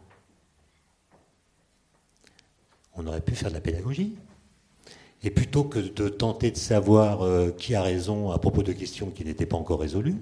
On 2.97 3.07
aurait 3.07 3.21
pu 3.21 3.35
faire 3.35 3.49
de 3.49 3.55
la 3.55 3.61
pédagogie. 3.61 4.17
Et 5.23 5.31
plutôt 5.31 5.65
que 5.65 5.79
de 5.79 6.09
tenter 6.09 6.51
de 6.51 6.57
savoir 6.57 7.23
euh, 7.23 7.51
qui 7.51 7.75
a 7.75 7.83
raison 7.83 8.31
à 8.31 8.39
propos 8.39 8.63
de 8.63 8.73
questions 8.73 9.11
qui 9.11 9.25
n'étaient 9.25 9.47
pas 9.47 9.57
encore 9.57 9.81
résolues, 9.81 10.21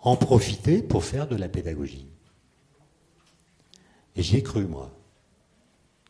en 0.00 0.16
profiter 0.16 0.82
pour 0.82 1.04
faire 1.04 1.28
de 1.28 1.36
la 1.36 1.48
pédagogie. 1.48 2.06
Et 4.16 4.22
j'y 4.22 4.36
ai 4.36 4.42
cru, 4.42 4.66
moi. 4.66 4.90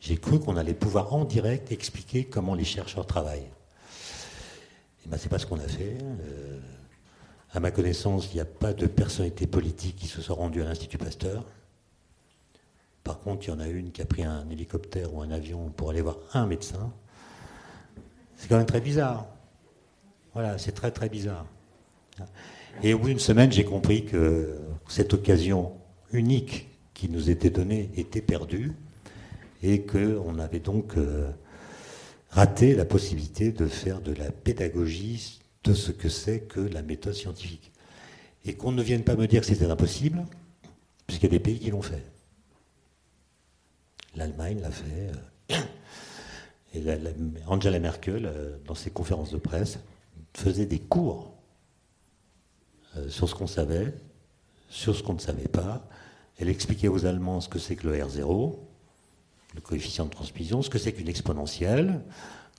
J'ai 0.01 0.17
cru 0.17 0.41
qu'on 0.41 0.57
allait 0.57 0.75
pouvoir 0.75 1.15
en 1.15 1.25
direct 1.25 1.71
expliquer 1.71 2.25
comment 2.25 2.55
les 2.55 2.65
chercheurs 2.65 3.07
travaillent. 3.07 3.41
Et 3.41 5.07
eh 5.07 5.09
ben, 5.09 5.19
c'est 5.19 5.29
pas 5.29 5.39
ce 5.39 5.47
qu'on 5.47 5.59
a 5.59 5.69
fait. 5.69 5.99
Euh, 6.01 6.59
à 7.53 7.61
ma 7.61 7.71
connaissance, 7.71 8.29
il 8.33 8.37
n'y 8.37 8.41
a 8.41 8.47
pas 8.47 8.73
de 8.73 8.87
personnalité 8.87 9.47
politique 9.47 9.97
qui 9.97 10.07
se 10.07 10.23
soit 10.23 10.37
rendue 10.37 10.63
à 10.63 10.65
l'Institut 10.65 10.99
Pasteur. 10.99 11.45
Par 13.05 13.21
contre, 13.21 13.47
il 13.47 13.51
y 13.51 13.53
en 13.53 13.61
a 13.61 13.69
une 13.69 13.93
qui 13.93 14.03
a 14.03 14.05
pris 14.05 14.25
un 14.25 14.49
hélicoptère 14.51 15.15
ou 15.15 15.23
un 15.23 15.31
avion 15.31 15.71
pour 15.71 15.91
aller 15.91 16.03
voir 16.03 16.19
un 16.35 16.47
médecin. 16.47 16.93
C'est 18.37 18.49
quand 18.49 18.57
même 18.57 18.67
très 18.67 18.81
bizarre. 18.81 19.27
Voilà, 20.35 20.59
c'est 20.59 20.73
très 20.73 20.91
très 20.91 21.09
bizarre. 21.09 21.47
Et 22.83 22.95
au 22.95 22.99
bout 22.99 23.09
d'une 23.09 23.19
semaine, 23.19 23.51
j'ai 23.51 23.65
compris 23.65 24.05
que 24.05 24.59
cette 24.89 25.13
occasion 25.15 25.73
unique 26.13 26.69
qui 26.95 27.09
nous 27.09 27.31
était 27.31 27.51
donnée 27.51 27.91
était 27.97 28.21
perdue 28.21 28.73
et 29.63 29.83
qu'on 29.83 30.39
avait 30.39 30.61
donc 30.61 30.97
euh, 30.97 31.31
rater 32.31 32.75
la 32.75 32.85
possibilité 32.85 33.53
de 33.53 33.67
faire 33.67 34.01
de 34.01 34.13
la 34.13 34.31
pédagogie 34.31 35.41
de 35.65 35.75
ce 35.75 35.93
que 35.93 36.09
c'est 36.09 36.41
que 36.41 36.61
la 36.61 36.83
méthode 36.83 37.15
scientifique. 37.15 37.73
Et 38.45 38.55
qu'on 38.55 38.73
ne 38.73 38.83
vienne 38.83 39.05
pas 39.05 39.17
me 39.17 39.27
dire 39.27 39.43
que 39.43 39.47
c'était 39.47 39.67
impossible, 39.67 40.25
puisqu'il 41.07 41.27
y 41.27 41.29
a 41.29 41.33
des 41.33 41.41
pays 41.41 41.59
qui 41.59 41.71
l'ont 41.71 41.83
fait. 41.83 42.03
L'Allemagne 44.15 44.61
l'a 44.61 44.71
fait. 44.71 45.13
Et 46.75 46.83
Angela 47.47 47.79
Merkel, 47.79 48.31
dans 48.67 48.75
ses 48.75 48.91
conférences 48.91 49.31
de 49.31 49.39
presse, 49.39 49.79
faisait 50.35 50.67
des 50.67 50.79
cours 50.79 51.33
sur 53.09 53.29
ce 53.29 53.35
qu'on 53.35 53.49
savait, 53.49 53.93
sur 54.69 54.95
ce 54.95 55.03
qu'on 55.03 55.15
ne 55.15 55.19
savait 55.21 55.49
pas. 55.49 55.85
Elle 56.39 56.49
expliquait 56.49 56.89
aux 56.89 57.07
Allemands 57.07 57.41
ce 57.41 57.49
que 57.49 57.59
c'est 57.59 57.77
que 57.77 57.89
le 57.89 57.99
R0, 57.99 58.57
le 59.55 59.61
coefficient 59.61 60.07
de 60.07 60.11
transmission, 60.11 60.63
ce 60.63 60.71
que 60.71 60.79
c'est 60.79 60.93
qu'une 60.93 61.09
exponentielle. 61.09 62.01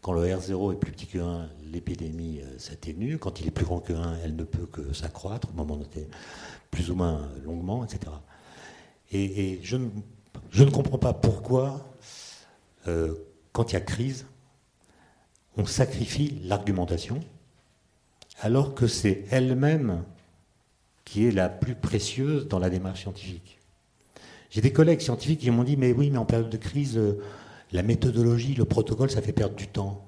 Quand 0.02 0.14
le 0.14 0.22
R0 0.22 0.74
est 0.74 0.78
plus 0.78 0.92
petit 0.92 1.06
que 1.06 1.20
1, 1.20 1.48
l'épidémie 1.72 2.42
euh, 2.42 2.58
s'atténue. 2.58 3.18
Quand 3.18 3.40
il 3.40 3.48
est 3.48 3.52
plus 3.52 3.66
grand 3.66 3.80
que 3.80 3.94
1, 3.94 4.18
elle 4.24 4.36
ne 4.36 4.44
peut 4.44 4.66
que 4.66 4.94
s'accroître, 4.94 5.50
au 5.50 5.54
moment 5.54 5.80
plus 6.72 6.90
ou 6.90 6.96
moins 6.96 7.30
longuement, 7.46 7.84
etc. 7.86 8.12
Et, 9.12 9.60
je, 9.62 9.76
ne, 9.78 9.90
comprends 10.72 10.98
pas 10.98 11.14
pourquoi, 11.14 11.86
euh, 12.88 13.16
quand 13.52 13.72
il 13.72 13.74
y 13.74 13.78
a 13.78 13.82
crise, 13.82 14.26
on 15.58 15.66
sacrifie 15.66 16.40
l'argumentation, 16.44 17.20
alors 18.40 18.74
que 18.74 18.88
c'est 18.88 19.26
elle-même 19.32 20.04
qui 21.06 21.28
est 21.28 21.32
la 21.32 21.50
plus 21.50 21.76
précieuse 21.76 22.48
dans 22.48 22.60
la 22.60 22.70
démarche 22.70 23.02
scientifique. 23.02 23.60
J'ai 24.50 24.62
des 24.62 24.74
collègues 24.74 25.02
scientifiques 25.02 25.42
qui 25.42 25.52
m'ont 25.52 25.64
dit, 25.64 25.78
mais 25.78 25.94
oui, 25.94 26.10
mais 26.10 26.18
en 26.18 26.26
période 26.26 26.50
de 26.50 26.58
crise, 26.58 26.98
euh, 26.98 27.22
la 27.72 27.84
méthodologie, 27.84 28.54
le 28.54 28.66
protocole, 28.66 29.10
ça 29.10 29.22
fait 29.22 29.34
perdre 29.34 29.56
du 29.56 29.68
temps. 29.68 30.08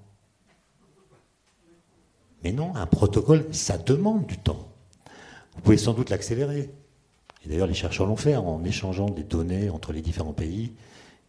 Mais 2.44 2.52
non, 2.52 2.76
un 2.76 2.86
protocole, 2.86 3.46
ça 3.54 3.78
demande 3.78 4.26
du 4.26 4.38
temps. 4.38 4.70
Vous 5.56 5.62
pouvez 5.62 5.78
sans 5.78 5.94
doute 5.94 6.10
l'accélérer. 6.10 6.70
Et 7.44 7.50
d'ailleurs, 7.50 7.68
les 7.68 7.74
chercheurs 7.74 8.08
l'ont 8.08 8.16
fait 8.16 8.36
en 8.36 8.64
échangeant 8.64 9.10
des 9.10 9.24
données 9.24 9.70
entre 9.70 9.92
les 9.92 10.02
différents 10.02 10.34
pays 10.34 10.74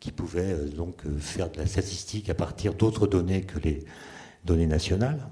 qui 0.01 0.13
pouvaient 0.13 0.53
euh, 0.53 0.69
donc 0.69 1.07
euh, 1.07 1.19
faire 1.19 1.51
de 1.51 1.59
la 1.59 1.67
statistique 1.67 2.29
à 2.31 2.35
partir 2.35 2.75
d'autres 2.75 3.07
données 3.07 3.43
que 3.43 3.59
les 3.59 3.85
données 4.45 4.67
nationales. 4.67 5.29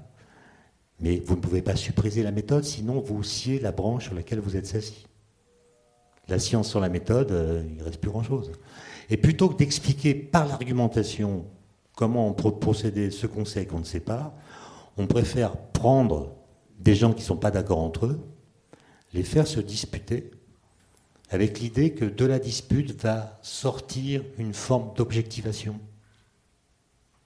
Mais 0.99 1.21
vous 1.25 1.35
ne 1.35 1.41
pouvez 1.41 1.61
pas 1.61 1.75
supprimer 1.75 2.23
la 2.23 2.31
méthode, 2.31 2.63
sinon 2.63 2.99
vous 2.99 3.23
sciez 3.23 3.59
la 3.59 3.71
branche 3.71 4.05
sur 4.05 4.15
laquelle 4.15 4.39
vous 4.39 4.55
êtes 4.55 4.73
assis. 4.75 5.05
La 6.27 6.39
science 6.39 6.71
sans 6.71 6.79
la 6.79 6.89
méthode, 6.89 7.31
euh, 7.31 7.63
il 7.67 7.77
ne 7.77 7.83
reste 7.83 7.99
plus 7.99 8.09
grand-chose. 8.09 8.51
Et 9.09 9.17
plutôt 9.17 9.49
que 9.49 9.57
d'expliquer 9.57 10.13
par 10.13 10.47
l'argumentation 10.47 11.45
comment 11.95 12.33
procéder, 12.33 13.11
ce 13.11 13.27
qu'on 13.27 13.45
sait 13.45 13.63
et 13.63 13.65
qu'on 13.65 13.79
ne 13.79 13.85
sait 13.85 13.99
pas, 13.99 14.35
on 14.97 15.07
préfère 15.07 15.55
prendre 15.57 16.33
des 16.79 16.95
gens 16.95 17.13
qui 17.13 17.21
ne 17.21 17.25
sont 17.25 17.37
pas 17.37 17.51
d'accord 17.51 17.79
entre 17.79 18.07
eux, 18.07 18.19
les 19.13 19.23
faire 19.23 19.45
se 19.45 19.59
disputer, 19.59 20.31
avec 21.29 21.59
l'idée 21.59 21.93
que 21.93 22.05
de 22.05 22.25
la 22.25 22.39
dispute 22.39 22.91
va 23.01 23.39
sortir 23.41 24.23
une 24.37 24.53
forme 24.53 24.93
d'objectivation. 24.95 25.79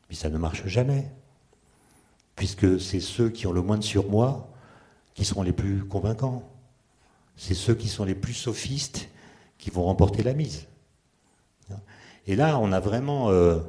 Mais 0.10 0.16
ça 0.16 0.30
ne 0.30 0.38
marche 0.38 0.66
jamais, 0.68 1.12
puisque 2.36 2.80
c'est 2.80 3.02
ceux 3.02 3.30
qui 3.30 3.48
ont 3.48 3.52
le 3.52 3.62
moins 3.62 3.78
de 3.78 3.84
surmoi 3.84 4.50
qui 5.14 5.26
seront 5.26 5.42
les 5.42 5.52
plus 5.52 5.84
convaincants. 5.84 6.48
C'est 7.36 7.54
ceux 7.54 7.76
qui 7.76 7.88
sont 7.88 8.06
les 8.06 8.16
plus 8.16 8.34
sophistes 8.34 9.10
qui 9.58 9.70
vont 9.70 9.84
remporter 9.84 10.24
la 10.24 10.34
mise. 10.34 10.68
Et 12.28 12.36
là, 12.36 12.60
on 12.60 12.72
a 12.72 12.80
vraiment 12.80 13.30
euh, 13.30 13.60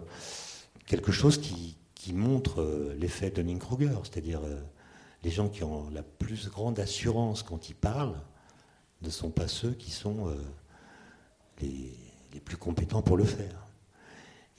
quelque 0.87 1.13
chose 1.13 1.39
qui, 1.39 1.75
montre 2.15 2.63
euh, 2.63 2.97
l'effet 2.99 3.29
de 3.29 3.43
Dunning-Kruger, 3.43 3.99
c'est-à-dire 4.03 4.41
euh, 4.43 4.59
les 5.25 5.31
gens 5.31 5.51
qui 5.51 5.63
ont 5.63 5.91
la 5.91 6.03
plus 6.03 6.49
grande 6.49 6.81
assurance 6.81 7.43
quand 7.43 7.69
ils 7.69 7.75
parlent 7.75 8.19
ne 9.03 9.11
sont 9.11 9.31
pas 9.31 9.49
ceux 9.49 9.73
qui 9.73 9.91
sont 9.91 10.35
les, 11.61 11.93
plus 12.45 12.57
compétents 12.57 13.03
pour 13.03 13.17
le 13.17 13.25
faire. 13.25 13.67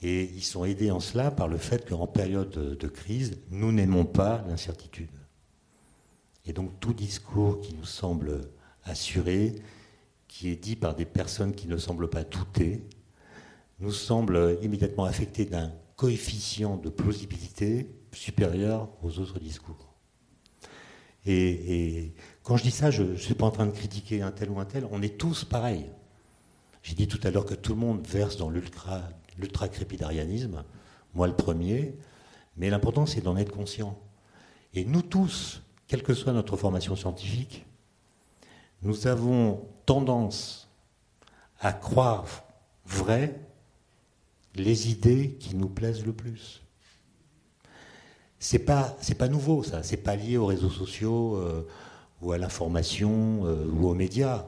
Et 0.02 0.24
ils 0.24 0.44
sont 0.44 0.64
aidés 0.64 0.90
en 0.90 1.00
cela 1.00 1.30
par 1.30 1.48
le 1.48 1.58
fait 1.58 1.88
qu'en 1.88 2.06
période 2.06 2.50
de 2.50 2.88
crise, 2.88 3.38
nous 3.50 3.72
n'aimons 3.72 4.04
pas 4.04 4.44
l'incertitude. 4.48 5.10
Et 6.46 6.52
donc 6.52 6.78
tout 6.80 6.94
discours 6.94 7.60
qui 7.60 7.74
nous 7.74 7.84
semble 7.84 8.40
assuré, 8.84 9.56
qui 10.28 10.48
est 10.48 10.56
dit 10.56 10.76
par 10.76 10.94
des 10.94 11.04
personnes 11.04 11.54
qui 11.54 11.68
ne 11.68 11.76
semblent 11.76 12.08
pas 12.08 12.24
douter, 12.24 12.82
nous 13.78 13.92
semble 13.92 14.58
immédiatement 14.62 15.04
affecté 15.04 15.44
d'un 15.44 15.72
coefficient 15.96 16.76
de 16.76 16.88
plausibilité 16.88 17.90
supérieur 18.12 18.88
aux 19.02 19.18
autres 19.18 19.38
discours. 19.38 19.94
Quand 22.50 22.56
je 22.56 22.64
dis 22.64 22.72
ça, 22.72 22.90
je 22.90 23.04
ne 23.04 23.16
suis 23.16 23.34
pas 23.34 23.46
en 23.46 23.52
train 23.52 23.66
de 23.66 23.70
critiquer 23.70 24.22
un 24.22 24.32
tel 24.32 24.50
ou 24.50 24.58
un 24.58 24.64
tel, 24.64 24.84
on 24.90 25.02
est 25.02 25.16
tous 25.16 25.44
pareils. 25.44 25.86
J'ai 26.82 26.96
dit 26.96 27.06
tout 27.06 27.20
à 27.22 27.30
l'heure 27.30 27.44
que 27.44 27.54
tout 27.54 27.74
le 27.74 27.78
monde 27.78 28.04
verse 28.04 28.36
dans 28.36 28.50
l'ultra, 28.50 29.02
l'ultra-crépidarianisme, 29.38 30.64
moi 31.14 31.28
le 31.28 31.36
premier, 31.36 31.94
mais 32.56 32.68
l'important 32.68 33.06
c'est 33.06 33.20
d'en 33.20 33.36
être 33.36 33.52
conscient. 33.52 33.96
Et 34.74 34.84
nous 34.84 35.02
tous, 35.02 35.62
quelle 35.86 36.02
que 36.02 36.12
soit 36.12 36.32
notre 36.32 36.56
formation 36.56 36.96
scientifique, 36.96 37.66
nous 38.82 39.06
avons 39.06 39.68
tendance 39.86 40.68
à 41.60 41.72
croire 41.72 42.26
vrai 42.84 43.38
les 44.56 44.90
idées 44.90 45.36
qui 45.38 45.54
nous 45.54 45.68
plaisent 45.68 46.04
le 46.04 46.12
plus. 46.12 46.62
C'est 48.40 48.58
pas 48.58 48.96
pas 49.16 49.28
nouveau 49.28 49.62
ça, 49.62 49.84
c'est 49.84 49.98
pas 49.98 50.16
lié 50.16 50.36
aux 50.36 50.46
réseaux 50.46 50.68
sociaux 50.68 51.36
euh, 51.36 51.64
ou 52.20 52.32
à 52.32 52.38
l'information 52.38 53.46
euh, 53.46 53.66
ou 53.66 53.88
aux 53.88 53.94
médias. 53.94 54.46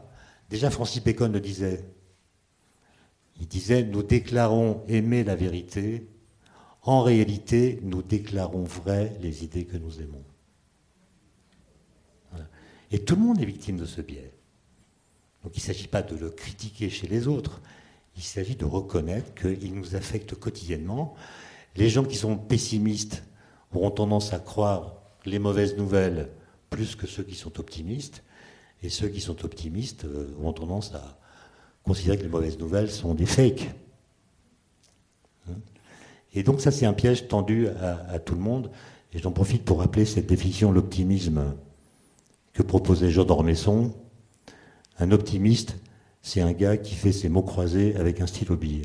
Déjà 0.50 0.70
Francis 0.70 1.02
Bacon 1.02 1.32
le 1.32 1.40
disait. 1.40 1.84
Il 3.40 3.48
disait 3.48 3.82
nous 3.82 4.02
déclarons 4.02 4.82
aimer 4.88 5.24
la 5.24 5.34
vérité, 5.34 6.08
en 6.82 7.02
réalité 7.02 7.80
nous 7.82 8.02
déclarons 8.02 8.64
vrai 8.64 9.16
les 9.20 9.44
idées 9.44 9.64
que 9.64 9.76
nous 9.76 10.00
aimons. 10.00 10.24
Et 12.90 12.98
tout 12.98 13.16
le 13.16 13.22
monde 13.22 13.40
est 13.40 13.46
victime 13.46 13.78
de 13.78 13.86
ce 13.86 14.02
biais. 14.02 14.34
Donc 15.42 15.56
il 15.56 15.60
ne 15.60 15.64
s'agit 15.64 15.88
pas 15.88 16.02
de 16.02 16.14
le 16.14 16.30
critiquer 16.30 16.90
chez 16.90 17.08
les 17.08 17.26
autres, 17.26 17.60
il 18.16 18.22
s'agit 18.22 18.54
de 18.54 18.66
reconnaître 18.66 19.34
qu'il 19.34 19.74
nous 19.74 19.96
affecte 19.96 20.34
quotidiennement. 20.34 21.14
Les 21.74 21.88
gens 21.88 22.04
qui 22.04 22.16
sont 22.16 22.36
pessimistes 22.36 23.24
auront 23.74 23.90
tendance 23.90 24.34
à 24.34 24.38
croire 24.38 24.96
les 25.24 25.38
mauvaises 25.38 25.76
nouvelles 25.76 26.28
plus 26.72 26.96
que 26.96 27.06
ceux 27.06 27.22
qui 27.22 27.36
sont 27.36 27.60
optimistes, 27.60 28.24
et 28.82 28.88
ceux 28.88 29.08
qui 29.08 29.20
sont 29.20 29.44
optimistes 29.44 30.04
euh, 30.04 30.34
auront 30.40 30.52
tendance 30.52 30.92
à 30.94 31.18
considérer 31.84 32.18
que 32.18 32.24
les 32.24 32.28
mauvaises 32.28 32.58
nouvelles 32.58 32.90
sont 32.90 33.14
des 33.14 33.26
fakes. 33.26 33.70
Hein 35.48 35.54
et 36.34 36.42
donc 36.42 36.60
ça 36.60 36.72
c'est 36.72 36.86
un 36.86 36.92
piège 36.92 37.28
tendu 37.28 37.68
à, 37.68 38.04
à 38.08 38.18
tout 38.18 38.34
le 38.34 38.40
monde, 38.40 38.70
et 39.12 39.18
j'en 39.18 39.30
profite 39.30 39.64
pour 39.64 39.78
rappeler 39.78 40.06
cette 40.06 40.26
définition 40.26 40.70
de 40.70 40.74
l'optimisme 40.74 41.54
que 42.52 42.62
proposait 42.62 43.10
Jean 43.10 43.24
d'Ormesson. 43.24 43.94
Un 44.98 45.10
optimiste, 45.10 45.76
c'est 46.22 46.40
un 46.40 46.52
gars 46.52 46.76
qui 46.76 46.94
fait 46.94 47.12
ses 47.12 47.28
mots 47.28 47.42
croisés 47.42 47.94
avec 47.96 48.20
un 48.20 48.26
stylo 48.26 48.56
bille. 48.56 48.82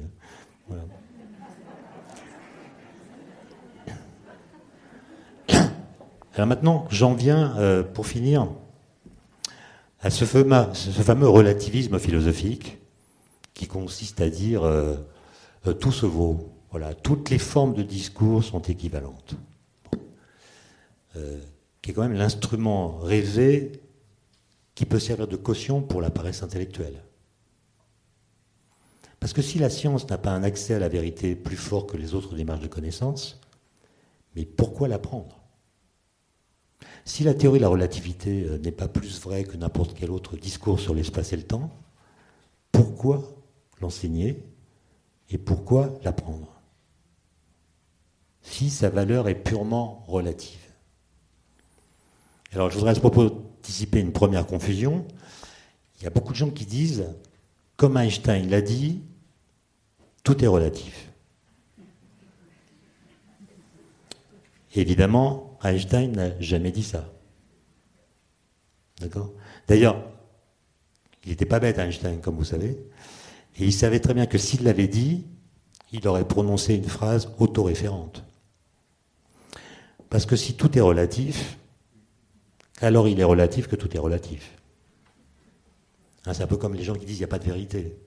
Alors 6.38 6.46
maintenant, 6.46 6.86
j'en 6.92 7.16
viens, 7.16 7.58
euh, 7.58 7.82
pour 7.82 8.06
finir, 8.06 8.48
à 10.02 10.12
ce 10.12 10.24
fameux, 10.24 11.28
relativisme 11.28 11.98
philosophique 11.98 12.78
qui 13.56 13.66
consiste 13.66 14.22
à 14.22 14.30
dire 14.30 14.64
euh, 14.64 14.98
euh, 15.66 15.74
tout 15.74 15.92
se 15.92 16.06
vaut. 16.06 16.54
Voilà, 16.70 16.94
toutes 16.94 17.32
les 17.32 17.40
formes 17.40 17.74
de 17.74 17.82
discours 17.82 18.44
sont 18.44 18.62
équivalentes 18.62 19.36
qui 21.82 21.90
est 21.90 21.94
quand 21.96 22.04
même 22.04 22.14
l'instrument 22.14 23.00
rêvé 23.00 23.82
qui 24.76 24.86
peut 24.86 25.00
servir 25.00 25.28
de 25.28 25.36
caution 25.36 25.82
pour 25.82 26.00
la 26.00 26.12
paresse 26.12 26.44
intellectuelle. 26.44 27.02
Parce 29.20 29.34
que 29.34 29.42
si 29.42 29.58
la 29.58 29.72
science 29.72 30.08
n'a 30.08 30.20
pas 30.20 30.30
un 30.30 30.44
accès 30.44 30.76
à 30.76 30.80
la 30.80 30.90
vérité 30.90 31.34
plus 31.34 31.58
fort 31.58 31.88
que 31.88 31.98
les 31.98 32.14
autres 32.14 32.36
démarches 32.36 32.60
de 32.60 32.68
connaissance, 32.68 33.42
mais 34.36 34.46
pourquoi 34.46 34.88
l'apprendre? 34.88 35.47
Si 37.08 37.24
la 37.24 37.34
théorie 37.34 37.60
de 37.60 37.64
la 37.64 37.70
relativité 37.70 38.44
euh, 38.44 38.58
n'est 38.58 38.74
pas 38.74 38.90
plus 38.90 39.22
vraie 39.22 39.46
que 39.46 39.56
n'importe 39.56 39.98
quel 39.98 40.12
autre 40.12 40.36
discours 40.36 40.82
sur 40.82 40.94
l'espace 40.94 41.32
et 41.32 41.38
le 41.38 41.44
temps, 41.44 41.72
pourquoi 42.74 43.24
l'enseigner 43.80 44.44
et 45.30 45.38
pourquoi 45.38 45.98
l'apprendre? 46.04 46.54
Si 48.42 48.70
sa 48.70 48.90
valeur 48.90 49.30
est 49.30 49.36
purement 49.36 50.04
relative. 50.10 50.60
Alors 52.52 52.70
je 52.72 52.76
voudrais 52.76 52.92
à 52.92 52.96
ce 52.96 53.00
propos 53.00 53.54
dissiper 53.64 54.02
une 54.02 54.12
première 54.12 54.46
confusion. 54.46 55.08
Il 56.00 56.04
y 56.04 56.08
a 56.08 56.10
beaucoup 56.10 56.34
de 56.34 56.38
gens 56.38 56.50
qui 56.50 56.66
disent, 56.66 57.06
comme 57.78 57.96
Einstein 57.96 58.50
l'a 58.50 58.62
dit, 58.62 59.02
tout 60.26 60.44
est 60.44 60.48
relatif. 60.48 61.06
évidemment, 64.76 65.47
Einstein 65.64 66.12
n'a 66.12 66.40
jamais 66.40 66.72
dit 66.72 66.84
ça. 66.84 67.12
D'accord? 69.00 69.34
D'ailleurs, 69.68 70.04
il 71.26 71.30
n'était 71.30 71.46
pas 71.46 71.60
bête 71.60 71.78
Einstein, 71.80 72.20
comme 72.22 72.36
vous 72.36 72.44
savez, 72.44 72.78
et 73.58 73.66
il 73.66 73.74
savait 73.74 74.00
très 74.00 74.14
bien 74.14 74.26
que 74.26 74.38
s'il 74.38 74.64
l'avait 74.64 74.88
dit, 74.88 75.26
il 75.92 76.08
aurait 76.08 76.28
prononcé 76.28 76.76
une 76.76 76.88
phrase 76.88 77.32
autoréférente. 77.40 78.24
Parce 80.10 80.26
que 80.26 80.36
si 80.36 80.56
tout 80.56 80.78
est 80.78 80.82
relatif, 80.82 81.58
alors 82.82 83.08
il 83.08 83.20
est 83.20 83.26
relatif 83.26 83.68
que 83.68 83.76
tout 83.76 83.96
est 83.96 84.00
relatif. 84.00 84.54
Hein, 86.26 86.34
c'est 86.34 86.44
un 86.44 86.48
peu 86.48 86.58
comme 86.58 86.76
les 86.76 86.84
gens 86.84 86.94
qui 86.94 87.06
disent 87.06 87.18
qu'il 87.18 87.26
n'y 87.26 87.26
a 87.26 87.28
pas 87.28 87.40
de 87.40 87.46
vérité. 87.46 87.98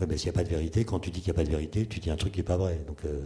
Ouais, 0.00 0.06
ben, 0.06 0.16
s'il 0.16 0.30
n'y 0.30 0.36
a 0.36 0.38
pas 0.38 0.44
de 0.44 0.48
vérité, 0.48 0.84
quand 0.84 1.00
tu 1.00 1.10
dis 1.10 1.20
qu'il 1.20 1.32
n'y 1.32 1.36
a 1.36 1.40
pas 1.42 1.44
de 1.44 1.50
vérité, 1.50 1.86
tu 1.86 2.00
dis 2.00 2.10
un 2.10 2.16
truc 2.16 2.32
qui 2.32 2.40
n'est 2.40 2.44
pas 2.44 2.56
vrai. 2.56 2.80
Donc 2.86 2.98
euh, 3.04 3.20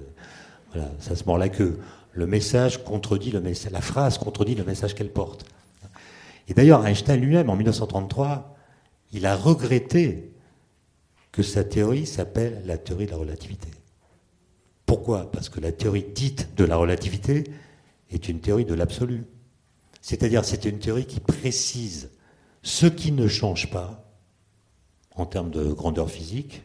voilà, 0.76 0.92
ça 0.98 1.16
se 1.16 1.24
mord 1.24 1.38
la 1.38 1.48
queue. 1.48 1.78
Le 2.12 2.26
message 2.26 2.84
contredit 2.84 3.30
la 3.30 3.80
phrase 3.80 4.18
contredit 4.18 4.54
le 4.54 4.64
message 4.64 4.94
qu'elle 4.94 5.12
porte. 5.12 5.46
Et 6.48 6.54
d'ailleurs, 6.54 6.86
Einstein 6.86 7.20
lui-même, 7.20 7.50
en 7.50 7.56
1933, 7.56 8.56
il 9.12 9.26
a 9.26 9.36
regretté 9.36 10.32
que 11.32 11.42
sa 11.42 11.64
théorie 11.64 12.06
s'appelle 12.06 12.62
la 12.66 12.78
théorie 12.78 13.06
de 13.06 13.10
la 13.10 13.16
relativité. 13.16 13.68
Pourquoi? 14.84 15.30
Parce 15.30 15.48
que 15.48 15.60
la 15.60 15.72
théorie 15.72 16.06
dite 16.14 16.54
de 16.56 16.64
la 16.64 16.76
relativité 16.76 17.44
est 18.10 18.28
une 18.28 18.40
théorie 18.40 18.64
de 18.64 18.74
l'absolu. 18.74 19.24
C'est-à-dire, 20.02 20.44
c'est 20.44 20.64
une 20.66 20.78
théorie 20.78 21.06
qui 21.06 21.20
précise 21.20 22.10
ce 22.62 22.86
qui 22.86 23.12
ne 23.12 23.28
change 23.28 23.70
pas 23.70 24.04
en 25.14 25.26
termes 25.26 25.50
de 25.50 25.72
grandeur 25.72 26.10
physique 26.10 26.62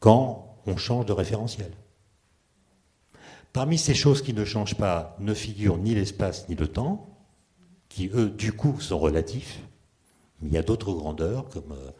quand 0.00 0.56
on 0.66 0.76
change 0.76 1.06
de 1.06 1.12
référentiel. 1.12 1.72
Parmi 3.58 3.76
ces 3.76 3.92
choses 3.92 4.22
qui 4.22 4.34
ne 4.34 4.44
changent 4.44 4.76
pas 4.76 5.16
ne 5.18 5.34
figurent 5.34 5.78
ni 5.78 5.92
l'espace 5.92 6.48
ni 6.48 6.54
le 6.54 6.68
temps, 6.68 7.18
qui 7.88 8.08
eux, 8.14 8.30
du 8.30 8.52
coup, 8.52 8.78
sont 8.78 9.00
relatifs. 9.00 9.58
Mais 10.40 10.50
il 10.50 10.54
y 10.54 10.58
a 10.58 10.62
d'autres 10.62 10.92
grandeurs, 10.92 11.48
comme 11.48 11.72
euh, 11.72 11.90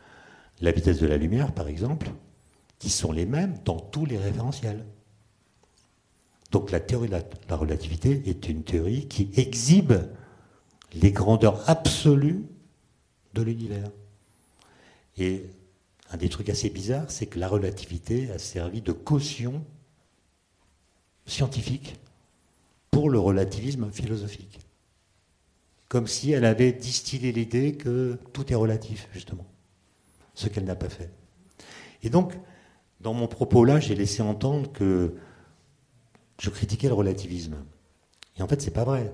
la 0.60 0.70
vitesse 0.70 1.00
de 1.00 1.06
la 1.08 1.16
lumière, 1.16 1.52
par 1.52 1.66
exemple, 1.66 2.12
qui 2.78 2.90
sont 2.90 3.10
les 3.10 3.26
mêmes 3.26 3.58
dans 3.64 3.80
tous 3.80 4.06
les 4.06 4.18
référentiels. 4.18 4.86
Donc 6.52 6.70
la 6.70 6.78
théorie 6.78 7.08
de 7.08 7.16
la 7.48 7.56
relativité 7.56 8.22
est 8.26 8.48
une 8.48 8.62
théorie 8.62 9.08
qui 9.08 9.28
exhibe 9.34 9.94
les 10.94 11.10
grandeurs 11.10 11.68
absolues 11.68 12.46
de 13.34 13.42
l'univers. 13.42 13.90
Et 15.16 15.42
un 16.12 16.18
des 16.18 16.28
trucs 16.28 16.50
assez 16.50 16.70
bizarres, 16.70 17.10
c'est 17.10 17.26
que 17.26 17.40
la 17.40 17.48
relativité 17.48 18.30
a 18.30 18.38
servi 18.38 18.80
de 18.80 18.92
caution 18.92 19.64
scientifique 21.28 21.96
pour 22.90 23.10
le 23.10 23.18
relativisme 23.18 23.90
philosophique. 23.92 24.58
Comme 25.88 26.06
si 26.06 26.32
elle 26.32 26.44
avait 26.44 26.72
distillé 26.72 27.32
l'idée 27.32 27.76
que 27.76 28.18
tout 28.32 28.52
est 28.52 28.56
relatif, 28.56 29.08
justement. 29.12 29.46
Ce 30.34 30.48
qu'elle 30.48 30.64
n'a 30.64 30.76
pas 30.76 30.88
fait. 30.88 31.10
Et 32.02 32.10
donc, 32.10 32.34
dans 33.00 33.14
mon 33.14 33.28
propos 33.28 33.64
là, 33.64 33.80
j'ai 33.80 33.94
laissé 33.94 34.22
entendre 34.22 34.72
que 34.72 35.14
je 36.40 36.50
critiquais 36.50 36.88
le 36.88 36.94
relativisme. 36.94 37.56
Et 38.36 38.42
en 38.42 38.48
fait, 38.48 38.60
c'est 38.60 38.72
pas 38.72 38.84
vrai. 38.84 39.12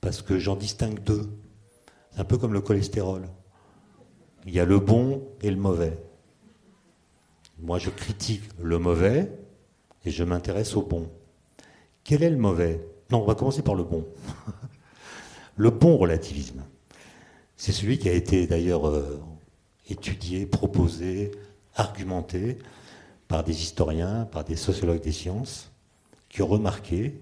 Parce 0.00 0.22
que 0.22 0.38
j'en 0.38 0.56
distingue 0.56 1.02
deux. 1.02 1.28
C'est 2.12 2.20
un 2.20 2.24
peu 2.24 2.38
comme 2.38 2.52
le 2.52 2.60
cholestérol. 2.60 3.28
Il 4.46 4.52
y 4.52 4.60
a 4.60 4.64
le 4.64 4.78
bon 4.78 5.26
et 5.42 5.50
le 5.50 5.56
mauvais. 5.56 5.98
Moi, 7.58 7.78
je 7.78 7.90
critique 7.90 8.42
le 8.60 8.78
mauvais 8.78 9.32
et 10.04 10.10
je 10.10 10.24
m'intéresse 10.24 10.76
au 10.76 10.82
bon. 10.82 11.10
Quel 12.04 12.22
est 12.22 12.30
le 12.30 12.36
mauvais? 12.36 12.86
Non, 13.10 13.22
on 13.22 13.26
va 13.26 13.34
commencer 13.34 13.62
par 13.62 13.74
le 13.74 13.82
bon. 13.82 14.04
le 15.56 15.70
bon 15.70 15.96
relativisme. 15.96 16.62
C'est 17.56 17.72
celui 17.72 17.98
qui 17.98 18.08
a 18.08 18.12
été 18.12 18.46
d'ailleurs 18.46 18.86
euh, 18.86 19.20
étudié, 19.88 20.46
proposé, 20.46 21.30
argumenté 21.74 22.58
par 23.26 23.42
des 23.42 23.62
historiens, 23.62 24.28
par 24.30 24.44
des 24.44 24.56
sociologues 24.56 25.00
des 25.00 25.12
sciences, 25.12 25.70
qui 26.28 26.42
ont 26.42 26.46
remarqué 26.46 27.18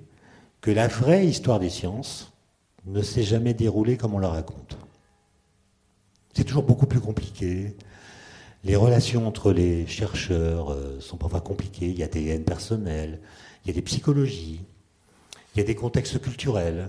que 0.60 0.70
la 0.70 0.88
vraie 0.88 1.26
histoire 1.26 1.60
des 1.60 1.70
sciences 1.70 2.32
ne 2.86 3.02
s'est 3.02 3.22
jamais 3.22 3.54
déroulée 3.54 3.96
comme 3.96 4.14
on 4.14 4.18
la 4.18 4.28
raconte. 4.28 4.76
C'est 6.34 6.44
toujours 6.44 6.64
beaucoup 6.64 6.86
plus 6.86 7.00
compliqué, 7.00 7.76
les 8.64 8.76
relations 8.76 9.26
entre 9.26 9.52
les 9.52 9.86
chercheurs 9.86 10.70
euh, 10.70 11.00
sont 11.00 11.16
parfois 11.16 11.40
compliquées. 11.40 11.88
Il 11.88 11.98
y 11.98 12.02
a 12.04 12.08
des 12.08 12.28
haines 12.28 12.44
personnelles, 12.44 13.20
il 13.64 13.68
y 13.68 13.70
a 13.70 13.74
des 13.74 13.82
psychologies, 13.82 14.60
il 15.54 15.58
y 15.58 15.60
a 15.60 15.64
des 15.64 15.74
contextes 15.74 16.20
culturels, 16.20 16.88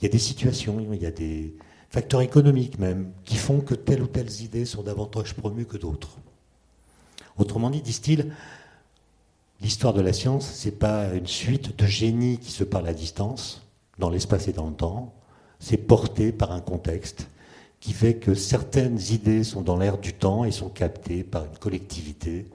il 0.00 0.04
y 0.04 0.06
a 0.06 0.10
des 0.10 0.18
situations, 0.18 0.80
il 0.80 1.02
y 1.02 1.06
a 1.06 1.10
des 1.10 1.54
facteurs 1.90 2.20
économiques 2.20 2.78
même, 2.78 3.12
qui 3.24 3.36
font 3.36 3.60
que 3.60 3.74
telles 3.74 4.02
ou 4.02 4.06
telles 4.06 4.42
idées 4.42 4.64
sont 4.64 4.82
davantage 4.82 5.34
promues 5.34 5.66
que 5.66 5.76
d'autres. 5.76 6.18
Autrement 7.38 7.70
dit, 7.70 7.82
disent-ils, 7.82 8.32
l'histoire 9.60 9.94
de 9.94 10.00
la 10.00 10.12
science, 10.12 10.50
ce 10.50 10.66
n'est 10.66 10.74
pas 10.74 11.14
une 11.14 11.26
suite 11.26 11.78
de 11.78 11.86
génies 11.86 12.38
qui 12.38 12.50
se 12.50 12.64
parlent 12.64 12.88
à 12.88 12.94
distance, 12.94 13.62
dans 13.98 14.10
l'espace 14.10 14.48
et 14.48 14.52
dans 14.52 14.68
le 14.68 14.74
temps, 14.74 15.14
c'est 15.58 15.78
porté 15.78 16.32
par 16.32 16.52
un 16.52 16.60
contexte 16.60 17.28
qui 17.80 17.92
fait 17.92 18.16
que 18.16 18.34
certaines 18.34 18.98
idées 19.10 19.44
sont 19.44 19.62
dans 19.62 19.76
l'air 19.76 19.98
du 19.98 20.12
temps 20.12 20.44
et 20.44 20.50
sont 20.50 20.68
captées 20.68 21.24
par 21.24 21.44
une 21.44 21.56
collectivité 21.58 22.46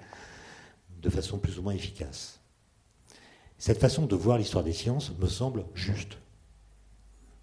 de 1.01 1.09
façon 1.09 1.37
plus 1.37 1.57
ou 1.57 1.63
moins 1.63 1.73
efficace. 1.73 2.40
Cette 3.61 3.77
façon 3.77 4.07
de 4.07 4.15
voir 4.15 4.39
l'histoire 4.39 4.63
des 4.63 4.73
sciences 4.73 5.11
me 5.19 5.27
semble 5.27 5.65
juste. 5.75 6.17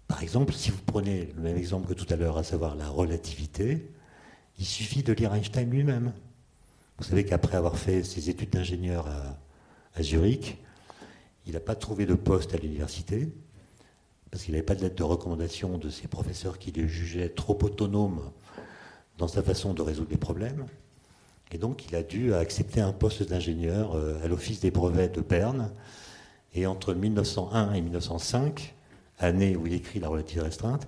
Par 0.09 0.21
exemple, 0.21 0.53
si 0.53 0.69
vous 0.69 0.81
prenez 0.85 1.31
le 1.37 1.41
même 1.41 1.55
exemple 1.55 1.87
que 1.87 1.93
tout 1.93 2.13
à 2.13 2.17
l'heure, 2.17 2.37
à 2.37 2.43
savoir 2.43 2.75
la 2.75 2.89
relativité, 2.89 3.89
il 4.59 4.65
suffit 4.65 5.01
de 5.01 5.13
lire 5.13 5.33
Einstein 5.33 5.69
lui-même. 5.69 6.11
Vous 6.97 7.05
savez 7.05 7.23
qu'après 7.23 7.55
avoir 7.55 7.77
fait 7.77 8.03
ses 8.03 8.29
études 8.29 8.49
d'ingénieur 8.49 9.07
à, 9.95 10.03
Zurich, 10.03 10.57
il 11.45 11.53
n'a 11.53 11.61
pas 11.61 11.75
trouvé 11.75 12.05
de 12.05 12.15
poste 12.15 12.53
à 12.53 12.57
l'université, 12.57 13.29
parce 14.29 14.43
qu'il 14.43 14.55
n'avait 14.55 14.65
pas 14.65 14.75
de 14.75 14.81
lettre 14.81 14.97
de 14.97 15.03
recommandation 15.03 15.77
de 15.77 15.89
ses 15.89 16.09
professeurs 16.09 16.59
qui 16.59 16.73
le 16.73 16.85
jugeaient 16.85 17.29
trop 17.29 17.57
autonome 17.61 18.29
dans 19.17 19.29
sa 19.29 19.41
façon 19.41 19.73
de 19.73 19.81
résoudre 19.81 20.11
les 20.11 20.17
problèmes. 20.17 20.65
Et 21.53 21.57
donc 21.57 21.85
il 21.87 21.95
a 21.95 22.03
dû 22.03 22.33
accepter 22.33 22.81
un 22.81 22.91
poste 22.91 23.23
d'ingénieur 23.23 23.95
euh, 23.95 24.21
à 24.21 24.27
l'Office 24.27 24.59
des 24.59 24.69
brevets 24.69 25.15
de 25.15 25.21
Berne. 25.21 25.71
Et 26.55 26.65
entre 26.65 26.93
1901 26.93 27.73
et 27.73 27.81
1905, 27.81 28.73
année 29.19 29.55
où 29.55 29.67
il 29.67 29.73
écrit 29.73 29.99
La 29.99 30.09
relativité 30.09 30.41
restreinte, 30.41 30.87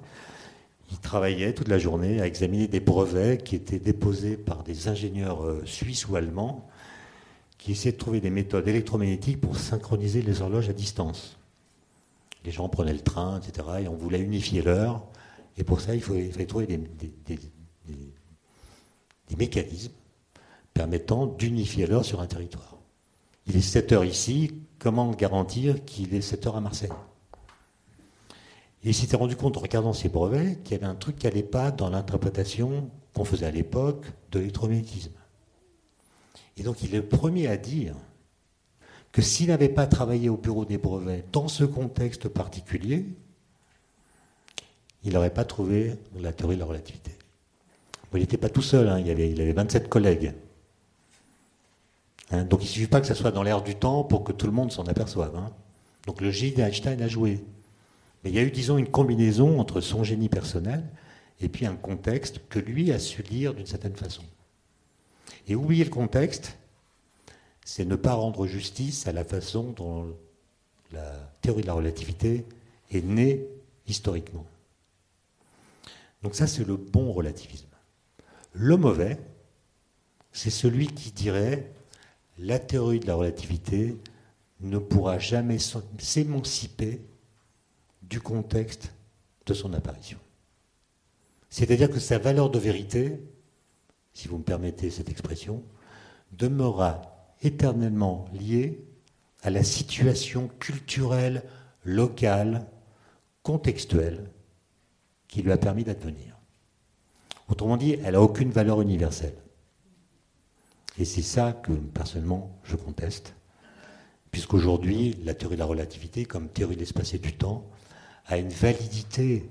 il 0.92 0.98
travaillait 0.98 1.54
toute 1.54 1.70
la 1.70 1.80
journée 1.80 2.22
à 2.22 2.28
examiner 2.28 2.68
des 2.68 2.80
brevets 2.80 3.44
qui 3.44 3.56
étaient 3.56 3.80
déposés 3.80 4.38
par 4.38 4.64
des 4.64 4.88
ingénieurs 4.88 5.46
euh, 5.46 5.62
suisses 5.66 6.08
ou 6.08 6.16
allemands 6.16 6.68
qui 7.58 7.74
essayaient 7.74 7.94
de 7.94 7.98
trouver 7.98 8.20
des 8.20 8.32
méthodes 8.32 8.68
électromagnétiques 8.68 9.40
pour 9.40 9.58
synchroniser 9.58 10.22
les 10.22 10.42
horloges 10.42 10.70
à 10.70 10.74
distance 10.74 11.38
les 12.44 12.52
gens 12.52 12.70
prenaient 12.70 12.94
le 12.94 13.02
train, 13.02 13.40
etc. 13.40 13.68
Et 13.84 13.88
on 13.88 13.96
voulait 13.96 14.20
unifier 14.20 14.62
l'heure. 14.62 15.04
Et 15.58 15.64
pour 15.64 15.82
ça, 15.82 15.94
il 15.94 16.02
fallait, 16.02 16.46
trouver 16.46 16.66
des, 16.68 16.80
mécanismes 19.38 19.94
permettant 20.74 21.26
d'unifier 21.26 21.86
l'heure 21.86 22.06
sur 22.06 22.22
un 22.22 22.28
territoire. 22.28 22.78
Il 23.48 23.56
est 23.58 23.62
7 23.62 23.92
heures 23.92 24.06
ici, 24.06 24.52
comment 24.82 25.12
garantir 25.12 25.86
qu'il 25.86 26.14
est 26.16 26.22
7 26.22 26.48
heures 26.48 26.58
à 26.58 26.62
Marseille 26.62 26.90
il 28.84 28.96
s'était 28.96 29.16
rendu 29.16 29.36
compte, 29.36 29.58
en 29.58 29.60
regardant 29.60 29.94
ses 29.94 30.10
brevets, 30.10 30.58
qu'il 30.64 30.72
y 30.72 30.76
avait 30.76 30.88
un 30.88 30.96
truc 30.96 31.18
qui 31.18 31.28
n'allait 31.28 31.44
pas 31.44 31.70
dans 31.70 31.92
l'interprétation 31.92 32.90
qu'on 33.14 33.26
faisait 33.26 33.46
à 33.46 33.52
l'époque 33.52 34.08
de 34.32 34.40
l'électromagnétisme. 34.40 35.12
Et 36.58 36.64
donc 36.64 36.82
il 36.82 36.96
est 36.96 36.98
le 36.98 37.06
premier 37.06 37.48
à 37.48 37.58
dire 37.58 37.94
que 39.12 39.22
s'il 39.22 39.50
n'avait 39.50 39.70
pas 39.70 39.86
travaillé 39.86 40.30
au 40.30 40.38
bureau 40.38 40.66
des 40.66 40.80
brevets 40.80 41.24
dans 41.32 41.48
ce 41.48 41.64
contexte 41.64 42.28
particulier, 42.28 43.06
il 45.04 45.14
n'aurait 45.14 45.34
pas 45.34 45.46
trouvé 45.46 45.96
la 46.20 46.34
théorie 46.34 46.56
de 46.56 46.62
la 46.62 46.66
relativité. 46.66 47.12
il 48.14 48.20
n'était 48.20 48.38
pas 48.38 48.50
tout 48.50 48.64
seul, 48.64 48.90
hein. 48.90 49.00
il, 49.00 49.12
avait, 49.12 49.54
27 49.54 49.90
collègues. 49.90 50.34
Hein. 52.32 52.44
donc 52.46 52.62
il 52.62 52.66
ne 52.66 52.70
suffit 52.70 52.88
pas 52.88 53.02
que 53.02 53.08
ça 53.08 53.16
soit 53.16 53.32
dans 53.32 53.44
l'air 53.44 53.62
du 53.62 53.76
temps 53.76 54.04
pour 54.04 54.24
que 54.24 54.32
tout 54.32 54.46
le 54.46 54.52
monde 54.52 54.72
s'en 54.72 54.86
aperçoive. 54.86 55.36
Hein. 55.36 55.52
Donc 56.08 56.22
le 56.22 56.32
génie 56.32 56.54
d'Einstein 56.54 57.02
a 57.02 57.08
joué. 57.08 57.44
Mais 58.24 58.30
il 58.30 58.36
y 58.36 58.40
a 58.40 58.44
eu, 58.44 58.52
disons, 58.52 58.78
une 58.78 58.90
combinaison 58.90 59.60
entre 59.60 59.82
son 59.82 60.04
génie 60.04 60.30
personnel 60.30 60.84
et 61.42 61.50
puis 61.50 61.66
un 61.66 61.76
contexte 61.76 62.42
que 62.50 62.60
lui 62.60 62.92
a 62.92 63.00
su 63.00 63.24
lire 63.24 63.54
d'une 63.54 63.66
certaine 63.66 63.96
façon. 63.96 64.24
Et 65.48 65.56
oublier 65.56 65.84
le 65.84 65.90
contexte, 65.90 66.58
c'est 67.66 67.86
ne 67.86 67.96
pas 67.96 68.14
rendre 68.14 68.48
justice 68.48 69.08
à 69.08 69.12
la 69.12 69.24
façon 69.24 69.72
dont 69.72 70.16
la 70.92 71.32
théorie 71.42 71.62
de 71.62 71.68
la 71.68 71.74
relativité 71.74 72.46
est 72.92 73.04
née 73.04 73.48
historiquement. 73.88 74.46
Donc 76.22 76.36
ça, 76.36 76.48
c'est 76.48 76.64
le 76.64 76.78
bon 76.78 77.12
relativisme. 77.12 77.68
Le 78.54 78.78
mauvais, 78.78 79.18
c'est 80.32 80.50
celui 80.50 80.88
qui 80.88 81.12
dirait 81.12 81.72
la 82.42 82.60
théorie 82.60 83.00
de 83.00 83.08
la 83.08 83.16
relativité 83.16 83.98
ne 84.62 84.80
pourra 84.80 85.20
jamais 85.20 85.58
s'émanciper 86.00 87.02
du 88.02 88.20
contexte 88.20 88.92
de 89.46 89.54
son 89.54 89.74
apparition. 89.74 90.18
C'est-à-dire 91.50 91.90
que 91.90 92.00
sa 92.00 92.18
valeur 92.18 92.50
de 92.50 92.60
vérité, 92.60 93.20
si 94.14 94.28
vous 94.28 94.38
me 94.38 94.44
permettez 94.44 94.90
cette 94.90 95.10
expression, 95.10 95.64
demeurera 96.32 97.02
éternellement 97.42 98.26
liée 98.34 98.84
à 99.44 99.50
la 99.50 99.64
situation 99.64 100.50
culturelle, 100.60 101.44
locale, 101.84 102.66
contextuelle 103.44 104.30
qui 105.28 105.42
lui 105.42 105.52
a 105.52 105.58
permis 105.58 105.84
d'advenir. 105.84 106.38
Autrement 107.50 107.78
dit, 107.78 107.98
elle 108.04 108.14
n'a 108.14 108.22
aucune 108.22 108.52
valeur 108.52 108.82
universelle. 108.82 109.41
Et 110.98 111.06
c'est 111.06 111.22
ça 111.22 111.54
que 111.54 111.72
personnellement 111.72 112.60
je 112.64 112.76
conteste, 112.76 113.34
puisqu'aujourd'hui, 114.32 115.18
la 115.24 115.34
théorie 115.34 115.56
de 115.56 115.60
la 115.60 115.66
relativité, 115.66 116.26
comme 116.26 116.48
théorie 116.48 116.76
de 116.76 116.82
l'espace 116.82 117.14
et 117.14 117.20
du 117.20 117.34
temps, 117.34 117.66
a 118.28 118.38
une 118.38 118.50
validité 118.50 119.50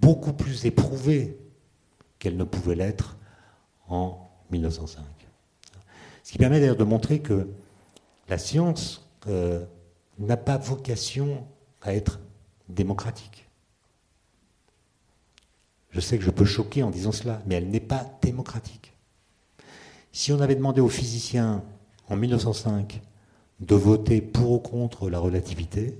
beaucoup 0.00 0.32
plus 0.32 0.66
éprouvée 0.66 1.38
qu'elle 2.18 2.36
ne 2.36 2.44
pouvait 2.44 2.74
l'être 2.74 3.16
en 3.88 4.30
1905. 4.50 5.04
Ce 6.22 6.32
qui 6.32 6.38
permet 6.38 6.60
d'ailleurs 6.60 6.76
de 6.76 6.84
montrer 6.84 7.20
que 7.20 7.48
la 8.28 8.38
science 8.38 9.08
euh, 9.26 9.64
n'a 10.18 10.36
pas 10.36 10.58
vocation 10.58 11.46
à 11.80 11.94
être 11.94 12.20
démocratique. 12.68 13.48
Je 15.90 16.00
sais 16.00 16.18
que 16.18 16.24
je 16.24 16.30
peux 16.30 16.44
choquer 16.44 16.82
en 16.82 16.90
disant 16.90 17.12
cela, 17.12 17.40
mais 17.46 17.54
elle 17.54 17.70
n'est 17.70 17.80
pas 17.80 18.04
démocratique. 18.20 18.92
Si 20.12 20.32
on 20.32 20.40
avait 20.40 20.54
demandé 20.54 20.80
aux 20.80 20.88
physiciens 20.88 21.62
en 22.08 22.16
1905 22.16 23.00
de 23.60 23.74
voter 23.74 24.20
pour 24.20 24.52
ou 24.52 24.58
contre 24.58 25.10
la 25.10 25.18
relativité, 25.18 25.98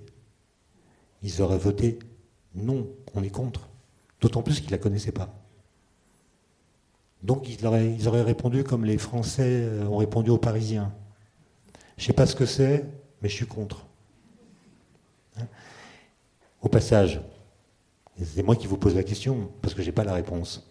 ils 1.23 1.43
auraient 1.43 1.59
voté 1.59 1.99
non, 2.55 2.89
on 3.15 3.23
est 3.23 3.31
contre. 3.31 3.69
D'autant 4.21 4.43
plus 4.43 4.61
qu'ils 4.61 4.71
ne 4.71 4.73
la 4.73 4.79
connaissaient 4.79 5.13
pas. 5.13 5.33
Donc 7.23 7.49
ils 7.49 7.67
auraient, 7.67 8.23
répondu 8.23 8.65
comme 8.65 8.85
les 8.85 8.99
Français 8.99 9.63
euh, 9.65 9.87
ont 9.87 9.97
répondu 9.97 10.31
aux 10.31 10.39
Parisiens. 10.39 10.93
Je 11.97 12.05
ne 12.05 12.07
sais 12.07 12.13
pas 12.13 12.27
ce 12.27 12.37
que 12.37 12.47
c'est, 12.47 12.85
mais 13.21 13.29
je 13.29 13.35
suis 13.35 13.47
contre. 13.47 13.87
Hein? 15.37 15.47
Au 16.63 16.69
passage, 16.69 17.21
c'est 18.23 18.43
moi 18.43 18.57
qui 18.57 18.67
vous 18.67 18.77
pose 18.77 18.95
la 18.95 19.03
question, 19.03 19.51
parce 19.63 19.75
que 19.75 19.83
je 19.83 19.87
n'ai 19.87 19.93
pas 19.93 20.05
la 20.05 20.15
réponse. 20.15 20.71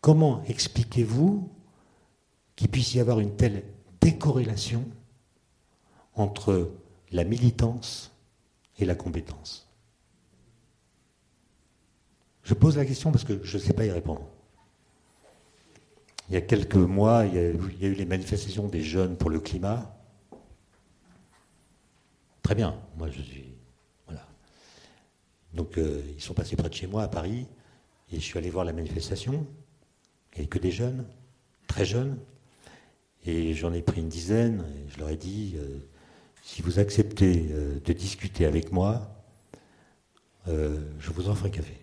Comment 0.00 0.42
expliquez-vous 0.48 1.48
qu'il 2.58 2.68
puisse 2.68 2.92
y 2.94 2.98
avoir 2.98 3.20
une 3.20 3.36
telle 3.36 3.62
décorrélation 4.00 4.84
entre 6.16 6.72
la 7.12 7.22
militance 7.22 8.10
et 8.80 8.84
la 8.84 8.96
compétence 8.96 9.68
Je 12.42 12.54
pose 12.54 12.76
la 12.76 12.84
question 12.84 13.12
parce 13.12 13.22
que 13.22 13.44
je 13.44 13.58
ne 13.58 13.62
sais 13.62 13.74
pas 13.74 13.84
y 13.84 13.92
répondre. 13.92 14.26
Il 16.28 16.34
y 16.34 16.36
a 16.36 16.40
quelques 16.40 16.74
mois, 16.74 17.26
il 17.26 17.34
y 17.34 17.38
a, 17.38 17.88
eu 17.88 17.94
les 17.94 18.04
manifestations 18.04 18.66
des 18.66 18.82
jeunes 18.82 19.16
pour 19.16 19.30
le 19.30 19.38
climat. 19.38 19.96
Très 22.42 22.56
bien, 22.56 22.74
moi 22.96 23.08
je 23.08 23.22
suis. 23.22 23.54
Voilà. 24.06 24.26
Donc 25.54 25.78
euh, 25.78 26.02
ils 26.16 26.20
sont 26.20 26.34
passés 26.34 26.56
près 26.56 26.68
de 26.68 26.74
chez 26.74 26.88
moi 26.88 27.04
à 27.04 27.08
Paris 27.08 27.46
et 28.10 28.16
je 28.16 28.20
suis 28.20 28.36
allé 28.36 28.50
voir 28.50 28.64
la 28.64 28.72
manifestation. 28.72 29.46
Il 30.32 30.34
n'y 30.34 30.40
avait 30.40 30.48
que 30.48 30.58
des 30.58 30.72
jeunes, 30.72 31.06
très 31.68 31.84
jeunes. 31.84 32.18
Et 33.28 33.52
j'en 33.52 33.74
ai 33.74 33.82
pris 33.82 34.00
une 34.00 34.08
dizaine, 34.08 34.64
et 34.74 34.88
je 34.88 34.98
leur 34.98 35.10
ai 35.10 35.16
dit, 35.16 35.56
euh, 35.58 35.80
si 36.42 36.62
vous 36.62 36.78
acceptez 36.78 37.48
euh, 37.50 37.78
de 37.84 37.92
discuter 37.92 38.46
avec 38.46 38.72
moi, 38.72 39.22
euh, 40.48 40.78
je 40.98 41.10
vous 41.10 41.28
offre 41.28 41.44
un 41.44 41.50
café. 41.50 41.76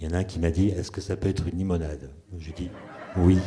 Il 0.00 0.04
y 0.04 0.08
en 0.08 0.14
a 0.14 0.18
un 0.18 0.24
qui 0.24 0.40
m'a 0.40 0.50
dit, 0.50 0.66
est-ce 0.66 0.90
que 0.90 1.00
ça 1.00 1.14
peut 1.14 1.28
être 1.28 1.46
une 1.46 1.56
limonade? 1.58 2.10
J'ai 2.40 2.50
dit, 2.50 2.70
oui. 3.18 3.38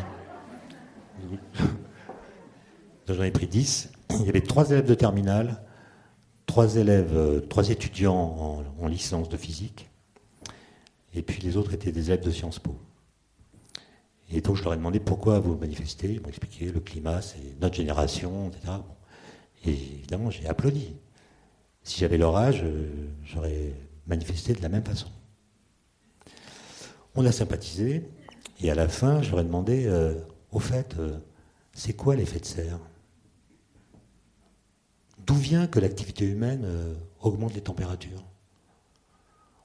j'en 3.09 3.23
ai 3.23 3.31
pris 3.31 3.47
dix. 3.47 3.91
Il 4.21 4.25
y 4.25 4.29
avait 4.29 4.39
trois 4.39 4.71
élèves 4.71 4.87
de 4.87 4.95
terminale, 4.95 5.65
trois 6.45 6.77
élèves, 6.77 7.45
trois 7.49 7.69
étudiants 7.71 8.15
en, 8.15 8.63
en 8.79 8.87
licence 8.87 9.27
de 9.27 9.35
physique, 9.35 9.89
et 11.13 11.21
puis 11.21 11.41
les 11.41 11.57
autres 11.57 11.73
étaient 11.73 11.91
des 11.91 12.09
élèves 12.09 12.23
de 12.23 12.31
Sciences 12.31 12.59
Po. 12.59 12.79
Et 14.29 14.41
donc 14.41 14.55
je 14.57 14.63
leur 14.63 14.73
ai 14.73 14.77
demandé 14.77 14.99
pourquoi 14.99 15.39
vous 15.39 15.55
manifestez. 15.55 16.13
Ils 16.13 16.21
m'ont 16.21 16.27
expliqué 16.27 16.71
le 16.71 16.79
climat, 16.79 17.21
c'est 17.21 17.59
notre 17.61 17.75
génération, 17.75 18.49
etc. 18.49 18.73
Et 19.65 19.71
évidemment, 19.71 20.29
j'ai 20.29 20.47
applaudi. 20.47 20.95
Si 21.83 21.99
j'avais 21.99 22.17
leur 22.17 22.35
âge, 22.35 22.61
euh, 22.63 22.89
j'aurais 23.23 23.73
manifesté 24.07 24.53
de 24.53 24.61
la 24.61 24.69
même 24.69 24.83
façon. 24.83 25.07
On 27.15 27.25
a 27.25 27.31
sympathisé, 27.31 28.09
et 28.61 28.69
à 28.69 28.75
la 28.75 28.87
fin, 28.87 29.21
je 29.21 29.31
leur 29.31 29.39
ai 29.39 29.43
demandé, 29.43 29.85
euh, 29.87 30.13
au 30.51 30.59
fait, 30.59 30.95
euh, 30.99 31.17
c'est 31.73 31.93
quoi 31.93 32.15
l'effet 32.15 32.39
de 32.39 32.45
serre? 32.45 32.79
D'où 35.25 35.35
vient 35.35 35.67
que 35.67 35.79
l'activité 35.79 36.25
humaine 36.25 36.65
augmente 37.19 37.53
les 37.53 37.61
températures? 37.61 38.23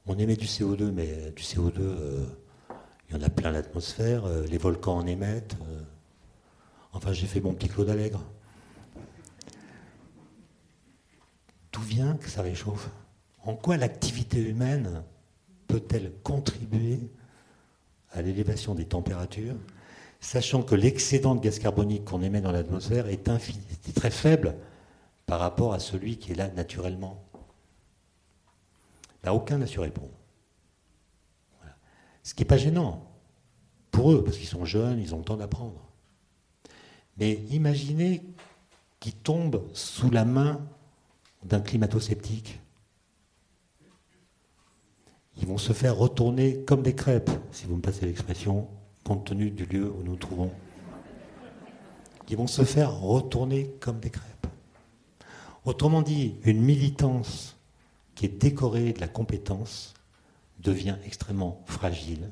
On 0.06 0.18
émet 0.18 0.34
du 0.34 0.46
CO2, 0.46 0.90
mais 0.90 1.30
du 1.36 1.42
CO2 1.42 1.80
il 3.12 3.20
y 3.20 3.22
en 3.22 3.26
a 3.26 3.30
plein 3.30 3.50
l'atmosphère, 3.50 4.24
euh, 4.24 4.46
les 4.46 4.56
volcans 4.56 4.96
en 4.96 5.06
émettent. 5.06 5.56
Euh. 5.68 5.80
enfin, 6.92 7.12
j'ai 7.12 7.26
fait 7.26 7.40
mon 7.40 7.52
petit 7.52 7.68
Claude 7.68 7.90
Allègre. 7.90 8.22
D'où 11.72 11.82
vient 11.82 12.16
que 12.16 12.30
ça 12.30 12.40
réchauffe? 12.40 12.88
En 13.44 13.54
quoi 13.54 13.76
l'activité 13.76 14.40
humaine 14.40 15.02
peut-elle 15.66 16.12
contribuer 16.22 17.00
à 18.12 18.22
l'élévation 18.22 18.74
des 18.74 18.86
températures, 18.86 19.56
sachant 20.20 20.62
que 20.62 20.74
l'excédent 20.74 21.34
de 21.34 21.40
gaz 21.40 21.58
carbonique 21.58 22.06
qu'on 22.06 22.22
émet 22.22 22.40
dans 22.40 22.52
l'atmosphère 22.52 23.08
est, 23.08 23.28
est, 23.28 23.94
très 23.94 24.10
faible 24.10 24.56
par 25.26 25.40
rapport 25.40 25.74
à 25.74 25.80
celui 25.80 26.16
qui 26.16 26.32
est 26.32 26.36
là 26.36 26.48
naturellement? 26.48 27.22
Là, 29.22 29.34
aucun 29.34 29.58
n'a 29.58 29.66
su 29.66 29.80
répondre. 29.80 30.21
Ce 32.22 32.34
qui 32.34 32.42
n'est 32.42 32.48
pas 32.48 32.56
gênant 32.56 33.08
pour 33.90 34.12
eux, 34.12 34.24
parce 34.24 34.38
qu'ils 34.38 34.48
sont 34.48 34.64
jeunes, 34.64 34.98
ils 34.98 35.14
ont 35.14 35.18
le 35.18 35.24
temps 35.24 35.36
d'apprendre. 35.36 35.80
Mais 37.18 37.34
imaginez 37.50 38.22
qu'ils 39.00 39.16
tombent 39.16 39.68
sous 39.74 40.10
la 40.10 40.24
main 40.24 40.66
d'un 41.44 41.60
climato-sceptique. 41.60 42.60
Ils 45.38 45.46
vont 45.46 45.58
se 45.58 45.72
faire 45.72 45.96
retourner 45.96 46.62
comme 46.64 46.82
des 46.82 46.94
crêpes, 46.94 47.30
si 47.50 47.66
vous 47.66 47.76
me 47.76 47.82
passez 47.82 48.06
l'expression, 48.06 48.68
compte 49.04 49.26
tenu 49.26 49.50
du 49.50 49.66
lieu 49.66 49.90
où 49.90 50.02
nous 50.02 50.12
nous 50.12 50.16
trouvons. 50.16 50.52
Ils 52.28 52.36
vont 52.36 52.46
se 52.46 52.64
faire 52.64 52.98
retourner 52.98 53.74
comme 53.80 54.00
des 54.00 54.10
crêpes. 54.10 54.46
Autrement 55.64 56.00
dit, 56.00 56.36
une 56.44 56.62
militance 56.62 57.56
qui 58.14 58.26
est 58.26 58.40
décorée 58.40 58.92
de 58.92 59.00
la 59.00 59.08
compétence 59.08 59.94
devient 60.62 60.96
extrêmement 61.04 61.62
fragile 61.66 62.30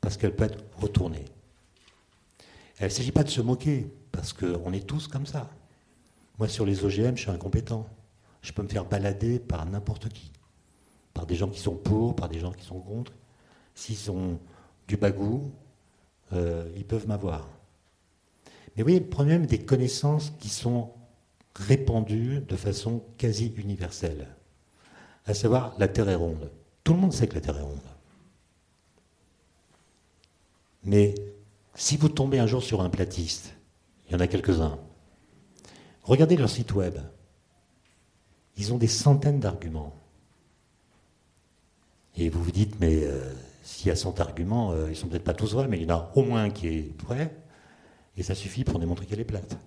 parce 0.00 0.16
qu'elle 0.16 0.34
peut 0.34 0.44
être 0.44 0.64
retournée. 0.78 1.24
il 2.80 2.84
ne 2.84 2.88
s'agit 2.88 3.12
pas 3.12 3.24
de 3.24 3.28
se 3.28 3.40
moquer, 3.40 3.90
parce 4.12 4.32
qu'on 4.32 4.72
est 4.72 4.86
tous 4.86 5.08
comme 5.08 5.26
ça. 5.26 5.50
Moi, 6.38 6.48
sur 6.48 6.64
les 6.64 6.84
OGM, 6.84 7.16
je 7.16 7.22
suis 7.22 7.30
incompétent. 7.30 7.88
Je 8.42 8.52
peux 8.52 8.62
me 8.62 8.68
faire 8.68 8.84
balader 8.84 9.38
par 9.38 9.66
n'importe 9.66 10.08
qui. 10.10 10.30
Par 11.12 11.26
des 11.26 11.34
gens 11.34 11.48
qui 11.48 11.58
sont 11.58 11.74
pour, 11.74 12.14
par 12.14 12.28
des 12.28 12.38
gens 12.38 12.52
qui 12.52 12.64
sont 12.64 12.78
contre. 12.78 13.12
S'ils 13.74 14.10
ont 14.10 14.38
du 14.86 14.96
bagou, 14.96 15.50
euh, 16.32 16.70
ils 16.76 16.84
peuvent 16.84 17.08
m'avoir. 17.08 17.48
Mais 18.76 18.82
oui, 18.82 18.98
le 18.98 19.06
problème 19.06 19.46
des 19.46 19.58
connaissances 19.58 20.32
qui 20.38 20.48
sont 20.48 20.92
répandues 21.56 22.42
de 22.46 22.56
façon 22.56 23.02
quasi 23.16 23.52
universelle, 23.56 24.28
à 25.24 25.34
savoir 25.34 25.74
la 25.78 25.88
Terre 25.88 26.10
est 26.10 26.14
ronde. 26.14 26.50
Tout 26.86 26.94
le 26.94 27.00
monde 27.00 27.12
sait 27.12 27.26
que 27.26 27.34
la 27.34 27.40
Terre 27.40 27.58
est 27.58 27.62
ronde. 27.62 27.80
Mais 30.84 31.16
si 31.74 31.96
vous 31.96 32.08
tombez 32.08 32.38
un 32.38 32.46
jour 32.46 32.62
sur 32.62 32.80
un 32.80 32.90
platiste, 32.90 33.56
il 34.06 34.12
y 34.12 34.14
en 34.14 34.20
a 34.20 34.28
quelques-uns, 34.28 34.78
regardez 36.04 36.36
leur 36.36 36.48
site 36.48 36.72
web. 36.74 36.96
Ils 38.56 38.72
ont 38.72 38.78
des 38.78 38.86
centaines 38.86 39.40
d'arguments. 39.40 39.96
Et 42.14 42.28
vous 42.28 42.40
vous 42.40 42.52
dites, 42.52 42.78
mais 42.78 43.02
euh, 43.02 43.34
s'il 43.64 43.88
y 43.88 43.90
a 43.90 43.96
100 43.96 44.20
arguments, 44.20 44.70
euh, 44.70 44.84
ils 44.86 44.90
ne 44.90 44.94
sont 44.94 45.08
peut-être 45.08 45.24
pas 45.24 45.34
tous 45.34 45.54
vrais, 45.54 45.66
mais 45.66 45.78
il 45.78 45.88
y 45.88 45.92
en 45.92 45.96
a 45.96 46.12
au 46.14 46.22
moins 46.22 46.44
un 46.44 46.50
qui 46.50 46.68
est 46.68 47.02
vrai, 47.02 47.36
et 48.16 48.22
ça 48.22 48.36
suffit 48.36 48.62
pour 48.62 48.78
démontrer 48.78 49.06
qu'elle 49.06 49.18
est 49.18 49.24
plate. 49.24 49.58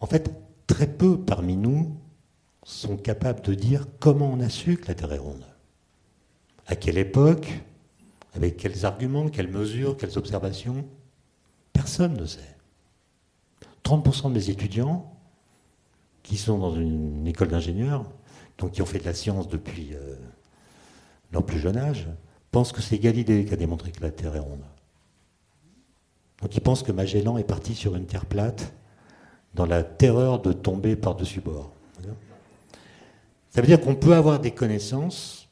En 0.00 0.06
fait, 0.06 0.30
très 0.66 0.88
peu 0.88 1.18
parmi 1.18 1.56
nous 1.56 1.96
sont 2.64 2.98
capables 2.98 3.40
de 3.40 3.54
dire 3.54 3.86
comment 3.98 4.30
on 4.30 4.40
a 4.40 4.50
su 4.50 4.76
que 4.76 4.88
la 4.88 4.94
Terre 4.94 5.14
est 5.14 5.18
ronde. 5.18 5.55
À 6.66 6.76
quelle 6.76 6.98
époque 6.98 7.48
Avec 8.34 8.56
quels 8.56 8.84
arguments 8.84 9.28
Quelles 9.28 9.50
mesures 9.50 9.96
Quelles 9.96 10.18
observations? 10.18 10.84
Personne 11.72 12.14
ne 12.14 12.26
sait. 12.26 12.56
30% 13.84 14.28
de 14.28 14.34
mes 14.34 14.50
étudiants 14.50 15.12
qui 16.22 16.36
sont 16.36 16.58
dans 16.58 16.74
une 16.74 17.26
école 17.26 17.48
d'ingénieurs, 17.48 18.04
donc 18.58 18.72
qui 18.72 18.82
ont 18.82 18.86
fait 18.86 18.98
de 18.98 19.04
la 19.04 19.14
science 19.14 19.48
depuis 19.48 19.90
euh, 19.94 20.16
leur 21.32 21.46
plus 21.46 21.60
jeune 21.60 21.76
âge, 21.76 22.08
pensent 22.50 22.72
que 22.72 22.82
c'est 22.82 22.98
Galilée 22.98 23.44
qui 23.44 23.54
a 23.54 23.56
démontré 23.56 23.92
que 23.92 24.02
la 24.02 24.10
Terre 24.10 24.34
est 24.34 24.40
ronde. 24.40 24.64
Donc 26.42 26.54
il 26.54 26.60
pense 26.60 26.82
que 26.82 26.92
Magellan 26.92 27.38
est 27.38 27.44
parti 27.44 27.74
sur 27.74 27.96
une 27.96 28.06
terre 28.06 28.26
plate 28.26 28.72
dans 29.54 29.66
la 29.66 29.82
terreur 29.82 30.40
de 30.40 30.52
tomber 30.52 30.96
par-dessus 30.96 31.40
bord. 31.40 31.72
Ça 33.50 33.62
veut 33.62 33.66
dire 33.66 33.80
qu'on 33.80 33.94
peut 33.94 34.14
avoir 34.14 34.38
des 34.38 34.50
connaissances 34.50 35.45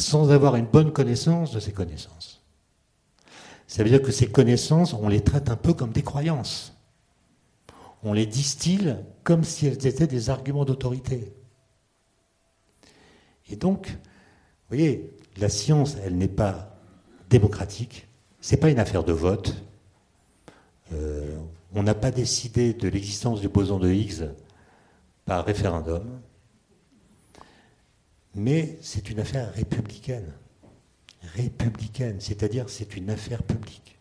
sans 0.00 0.30
avoir 0.30 0.56
une 0.56 0.66
bonne 0.66 0.92
connaissance 0.92 1.52
de 1.52 1.60
ces 1.60 1.72
connaissances. 1.72 2.42
Ça 3.66 3.84
veut 3.84 3.90
dire 3.90 4.02
que 4.02 4.12
ces 4.12 4.26
connaissances, 4.26 4.94
on 4.94 5.08
les 5.08 5.22
traite 5.22 5.48
un 5.48 5.56
peu 5.56 5.74
comme 5.74 5.92
des 5.92 6.02
croyances. 6.02 6.74
On 8.02 8.12
les 8.12 8.26
distille 8.26 8.96
comme 9.22 9.44
si 9.44 9.66
elles 9.66 9.86
étaient 9.86 10.06
des 10.06 10.30
arguments 10.30 10.64
d'autorité. 10.64 11.32
Et 13.48 13.56
donc, 13.56 13.88
vous 13.88 14.76
voyez, 14.76 15.16
la 15.36 15.48
science, 15.48 15.96
elle 16.04 16.16
n'est 16.16 16.28
pas 16.28 16.76
démocratique, 17.28 18.08
ce 18.40 18.54
n'est 18.54 18.60
pas 18.60 18.70
une 18.70 18.78
affaire 18.78 19.04
de 19.04 19.12
vote. 19.12 19.62
Euh, 20.92 21.36
on 21.74 21.82
n'a 21.82 21.94
pas 21.94 22.10
décidé 22.10 22.74
de 22.74 22.88
l'existence 22.88 23.40
du 23.40 23.48
boson 23.48 23.78
de 23.78 23.90
Higgs 23.90 24.30
par 25.24 25.44
référendum, 25.44 26.20
mais 28.34 28.78
c'est 28.80 29.10
une 29.10 29.20
affaire 29.20 29.52
républicaine. 29.54 30.32
Républicaine, 31.34 32.20
c'est-à-dire 32.20 32.68
c'est 32.68 32.96
une 32.96 33.10
affaire 33.10 33.42
publique. 33.42 33.98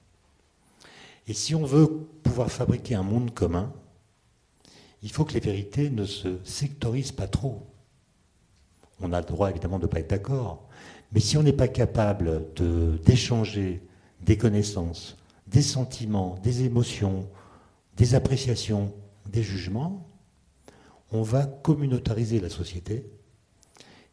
Et 1.27 1.33
si 1.33 1.53
on 1.53 1.65
veut 1.65 1.87
pouvoir 2.23 2.49
fabriquer 2.49 2.95
un 2.95 3.03
monde 3.03 3.33
commun, 3.33 3.73
il 5.01 5.11
faut 5.11 5.25
que 5.25 5.33
les 5.33 5.39
vérités 5.39 5.89
ne 5.89 6.05
se 6.05 6.39
sectorisent 6.43 7.11
pas 7.11 7.27
trop. 7.27 7.67
On 9.01 9.13
a 9.13 9.19
le 9.19 9.25
droit 9.25 9.49
évidemment 9.49 9.79
de 9.79 9.83
ne 9.85 9.87
pas 9.87 9.99
être 9.99 10.09
d'accord, 10.09 10.67
mais 11.11 11.19
si 11.19 11.37
on 11.37 11.43
n'est 11.43 11.53
pas 11.53 11.67
capable 11.67 12.45
d'échanger 13.05 13.81
des 14.21 14.37
connaissances, 14.37 15.17
des 15.47 15.61
sentiments, 15.61 16.37
des 16.43 16.63
émotions, 16.63 17.27
des 17.97 18.15
appréciations, 18.15 18.93
des 19.27 19.43
jugements, 19.43 20.07
on 21.11 21.21
va 21.21 21.45
communautariser 21.45 22.39
la 22.39 22.49
société 22.49 23.09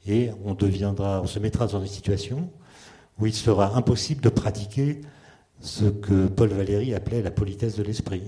et 0.07 0.31
on 0.45 0.57
se 1.27 1.39
mettra 1.39 1.67
dans 1.67 1.81
une 1.81 1.87
situation 1.87 2.51
où 3.19 3.27
il 3.27 3.35
sera 3.35 3.77
impossible 3.77 4.21
de 4.21 4.29
pratiquer 4.29 5.01
ce 5.61 5.87
que 5.87 6.27
Paul 6.27 6.51
Valéry 6.51 6.95
appelait 6.95 7.23
la 7.23 7.31
politesse 7.31 7.77
de 7.77 7.83
l'esprit. 7.83 8.23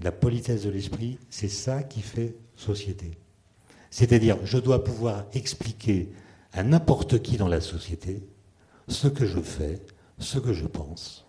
La 0.00 0.12
politesse 0.12 0.64
de 0.64 0.70
l'esprit, 0.70 1.18
c'est 1.28 1.48
ça 1.48 1.82
qui 1.82 2.00
fait 2.00 2.36
société. 2.56 3.18
C'est-à-dire, 3.90 4.38
je 4.44 4.58
dois 4.58 4.84
pouvoir 4.84 5.26
expliquer 5.34 6.12
à 6.52 6.62
n'importe 6.62 7.20
qui 7.20 7.36
dans 7.36 7.48
la 7.48 7.60
société 7.60 8.26
ce 8.88 9.08
que 9.08 9.26
je 9.26 9.40
fais, 9.40 9.80
ce 10.18 10.38
que 10.38 10.52
je 10.52 10.66
pense, 10.66 11.26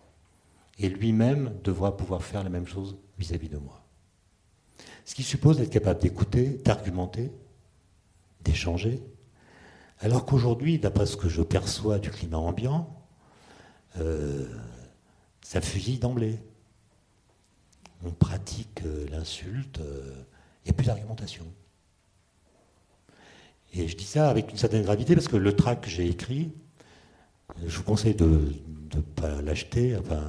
et 0.79 0.89
lui-même 0.89 1.53
devra 1.63 1.97
pouvoir 1.97 2.23
faire 2.23 2.43
la 2.43 2.49
même 2.49 2.67
chose 2.67 2.97
vis-à-vis 3.17 3.49
de 3.49 3.57
moi. 3.57 3.85
Ce 5.05 5.13
qui 5.13 5.23
suppose 5.23 5.57
d'être 5.57 5.69
capable 5.69 6.01
d'écouter, 6.01 6.61
d'argumenter, 6.63 7.31
d'échanger, 8.43 9.01
alors 9.99 10.25
qu'aujourd'hui, 10.25 10.79
d'après 10.79 11.05
ce 11.05 11.15
que 11.15 11.29
je 11.29 11.41
perçois 11.41 11.97
du 11.97 12.09
climat 12.09 12.37
ambiant, 12.37 12.93
euh, 13.99 14.45
ça 15.41 15.61
fusille 15.61 15.99
d'emblée. 15.99 16.39
On 18.05 18.11
pratique 18.11 18.81
euh, 18.85 19.05
l'insulte, 19.09 19.79
il 19.79 19.85
euh, 19.85 20.25
n'y 20.65 20.71
a 20.71 20.73
plus 20.73 20.87
d'argumentation. 20.87 21.45
Et 23.73 23.87
je 23.87 23.95
dis 23.95 24.03
ça 24.03 24.29
avec 24.29 24.51
une 24.51 24.57
certaine 24.57 24.83
gravité 24.83 25.15
parce 25.15 25.29
que 25.29 25.37
le 25.37 25.55
tract 25.55 25.85
que 25.85 25.89
j'ai 25.89 26.07
écrit, 26.07 26.51
je 27.65 27.77
vous 27.77 27.83
conseille 27.83 28.15
de 28.15 28.53
ne 28.93 29.01
pas 29.01 29.41
l'acheter, 29.41 29.95
enfin, 29.97 30.21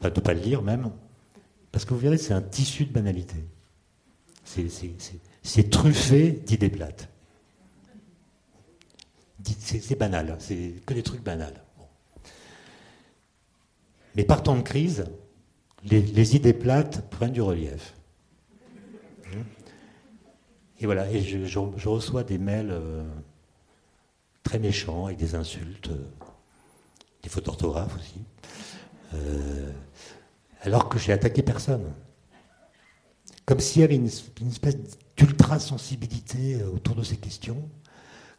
de 0.00 0.06
ne 0.08 0.20
pas 0.20 0.32
le 0.32 0.40
lire 0.40 0.62
même, 0.62 0.90
parce 1.72 1.84
que 1.84 1.92
vous 1.92 2.00
verrez, 2.00 2.18
c'est 2.18 2.32
un 2.32 2.40
tissu 2.40 2.86
de 2.86 2.92
banalité. 2.92 3.44
Truffé 5.70 6.32
d'idées 6.32 6.70
plates. 6.70 7.08
C'est 9.58 9.98
banal, 9.98 10.36
c'est 10.38 10.74
que 10.86 10.94
des 10.94 11.02
trucs 11.02 11.22
banals. 11.22 11.62
Mais 14.16 14.24
par 14.24 14.42
temps 14.42 14.56
de 14.56 14.62
crise, 14.62 15.06
les, 15.84 16.36
idées 16.36 16.52
plates 16.52 17.08
prennent 17.10 17.32
du 17.32 17.42
relief. 17.42 17.94
Et 20.80 20.86
voilà, 20.86 21.06
je, 21.18 21.88
reçois 21.88 22.24
des 22.24 22.38
mails 22.38 22.70
euh, 22.70 23.04
très 24.42 24.58
méchants 24.58 25.06
avec 25.06 25.18
des 25.18 25.34
insultes, 25.34 25.88
euh, 25.88 26.06
des 27.22 27.28
fautes 27.28 27.44
d'orthographe 27.44 27.94
aussi, 27.96 28.22
euh, 29.14 29.70
alors 30.62 30.88
que 30.88 30.98
j'ai 30.98 31.12
attaqué 31.12 31.42
personne. 31.42 31.92
Comme 33.44 33.60
s'il 33.60 33.82
y 33.82 33.84
avait 33.84 33.96
une, 33.96 34.06
espèce 34.06 34.76
d'ultra-sensibilité 35.20 36.62
autour 36.64 36.96
de 36.96 37.02
ces 37.02 37.18
questions, 37.18 37.68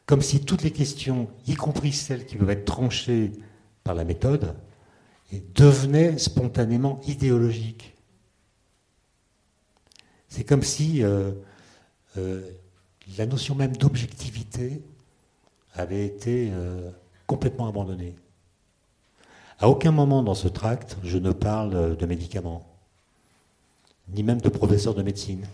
comme 0.07 0.23
si 0.23 0.39
toutes 0.41 0.63
les 0.63 0.71
questions, 0.71 1.29
y 1.47 1.53
compris 1.53 1.91
celles 1.93 2.25
qui 2.25 2.35
peuvent 2.35 2.49
être 2.49 2.65
tranchées 2.65 3.31
par 3.83 3.93
la 3.93 4.03
méthode, 4.03 4.55
devenaient 5.53 6.17
spontanément 6.17 6.99
idéologiques. 7.07 7.93
C'est 10.27 10.43
comme 10.43 10.63
si 10.63 11.03
euh, 11.03 11.31
la 12.17 13.25
notion 13.27 13.53
même 13.53 13.77
d'objectivité 13.77 14.81
avait 15.75 16.05
été 16.05 16.49
euh, 16.51 16.89
complètement 17.27 17.67
abandonnée. 17.67 18.15
À 19.59 19.69
aucun 19.69 19.91
moment 19.91 20.23
dans 20.23 20.33
ce 20.33 20.47
tract, 20.47 20.97
je 21.03 21.19
ne 21.19 21.31
parle 21.31 21.95
de 21.95 22.05
médicaments, 22.07 22.65
ni 24.09 24.23
même 24.23 24.41
de 24.41 24.49
professeur 24.49 24.95
de 24.95 25.03
médecine. 25.03 25.45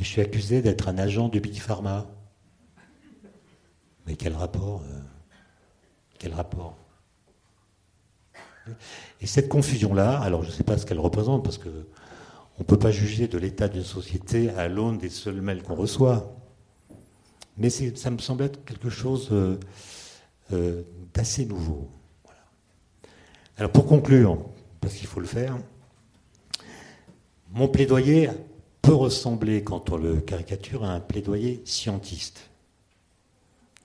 Et 0.00 0.02
je 0.02 0.08
suis 0.08 0.22
accusé 0.22 0.62
d'être 0.62 0.88
un 0.88 0.96
agent 0.96 1.28
du 1.28 1.40
Big 1.40 1.60
Pharma. 1.60 2.06
Mais 4.06 4.16
quel 4.16 4.32
rapport 4.32 4.80
euh, 4.80 4.98
Quel 6.18 6.32
rapport? 6.32 6.78
Et 9.20 9.26
cette 9.26 9.48
confusion-là, 9.50 10.18
alors 10.20 10.42
je 10.42 10.48
ne 10.48 10.52
sais 10.52 10.64
pas 10.64 10.78
ce 10.78 10.86
qu'elle 10.86 11.00
représente, 11.00 11.44
parce 11.44 11.58
que 11.58 11.68
on 12.56 12.62
ne 12.62 12.64
peut 12.64 12.78
pas 12.78 12.90
juger 12.90 13.28
de 13.28 13.36
l'état 13.36 13.68
d'une 13.68 13.84
société 13.84 14.50
à 14.50 14.68
l'aune 14.68 14.96
des 14.96 15.10
seuls 15.10 15.42
mails 15.42 15.62
qu'on 15.62 15.74
reçoit. 15.74 16.34
Mais 17.58 17.68
ça 17.68 18.10
me 18.10 18.18
semble 18.18 18.44
être 18.44 18.64
quelque 18.64 18.88
chose 18.88 19.28
euh, 19.32 19.58
euh, 20.52 20.82
d'assez 21.12 21.44
nouveau. 21.44 21.90
Alors 23.58 23.70
pour 23.70 23.86
conclure, 23.86 24.38
parce 24.80 24.94
qu'il 24.94 25.06
faut 25.06 25.20
le 25.20 25.26
faire, 25.26 25.58
mon 27.50 27.68
plaidoyer 27.68 28.30
peut 28.82 28.94
ressembler, 28.94 29.62
quand 29.62 29.90
on 29.90 29.96
le 29.96 30.20
caricature, 30.20 30.84
à 30.84 30.92
un 30.92 31.00
plaidoyer 31.00 31.62
scientiste, 31.64 32.50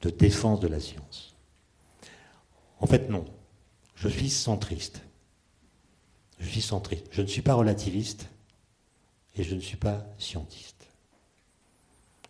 de 0.01 0.09
défense 0.09 0.59
de 0.59 0.67
la 0.67 0.79
science. 0.79 1.35
En 2.79 2.87
fait, 2.87 3.09
non. 3.09 3.25
Je 3.95 4.07
suis 4.09 4.29
centriste. 4.29 5.01
Je 6.39 6.47
suis 6.47 6.61
centriste. 6.61 7.07
Je 7.11 7.21
ne 7.21 7.27
suis 7.27 7.41
pas 7.41 7.53
relativiste 7.53 8.27
et 9.35 9.43
je 9.43 9.55
ne 9.55 9.61
suis 9.61 9.77
pas 9.77 10.05
scientiste. 10.17 10.87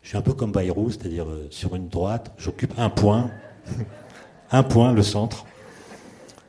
Je 0.01 0.09
suis 0.09 0.17
un 0.17 0.21
peu 0.21 0.33
comme 0.33 0.51
Bayrou, 0.51 0.91
c'est-à-dire 0.91 1.27
euh, 1.27 1.47
sur 1.49 1.75
une 1.75 1.89
droite, 1.89 2.31
j'occupe 2.37 2.73
un 2.77 2.91
point, 2.91 3.31
un 4.51 4.61
point, 4.61 4.93
le 4.93 5.01
centre, 5.01 5.45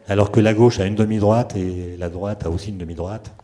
alors 0.09 0.31
que 0.31 0.41
la 0.41 0.53
gauche 0.53 0.79
a 0.79 0.85
une 0.85 0.95
demi-droite 0.95 1.57
et 1.57 1.97
la 1.97 2.11
droite 2.11 2.45
a 2.45 2.51
aussi 2.51 2.69
une 2.69 2.79
demi-droite. 2.79 3.35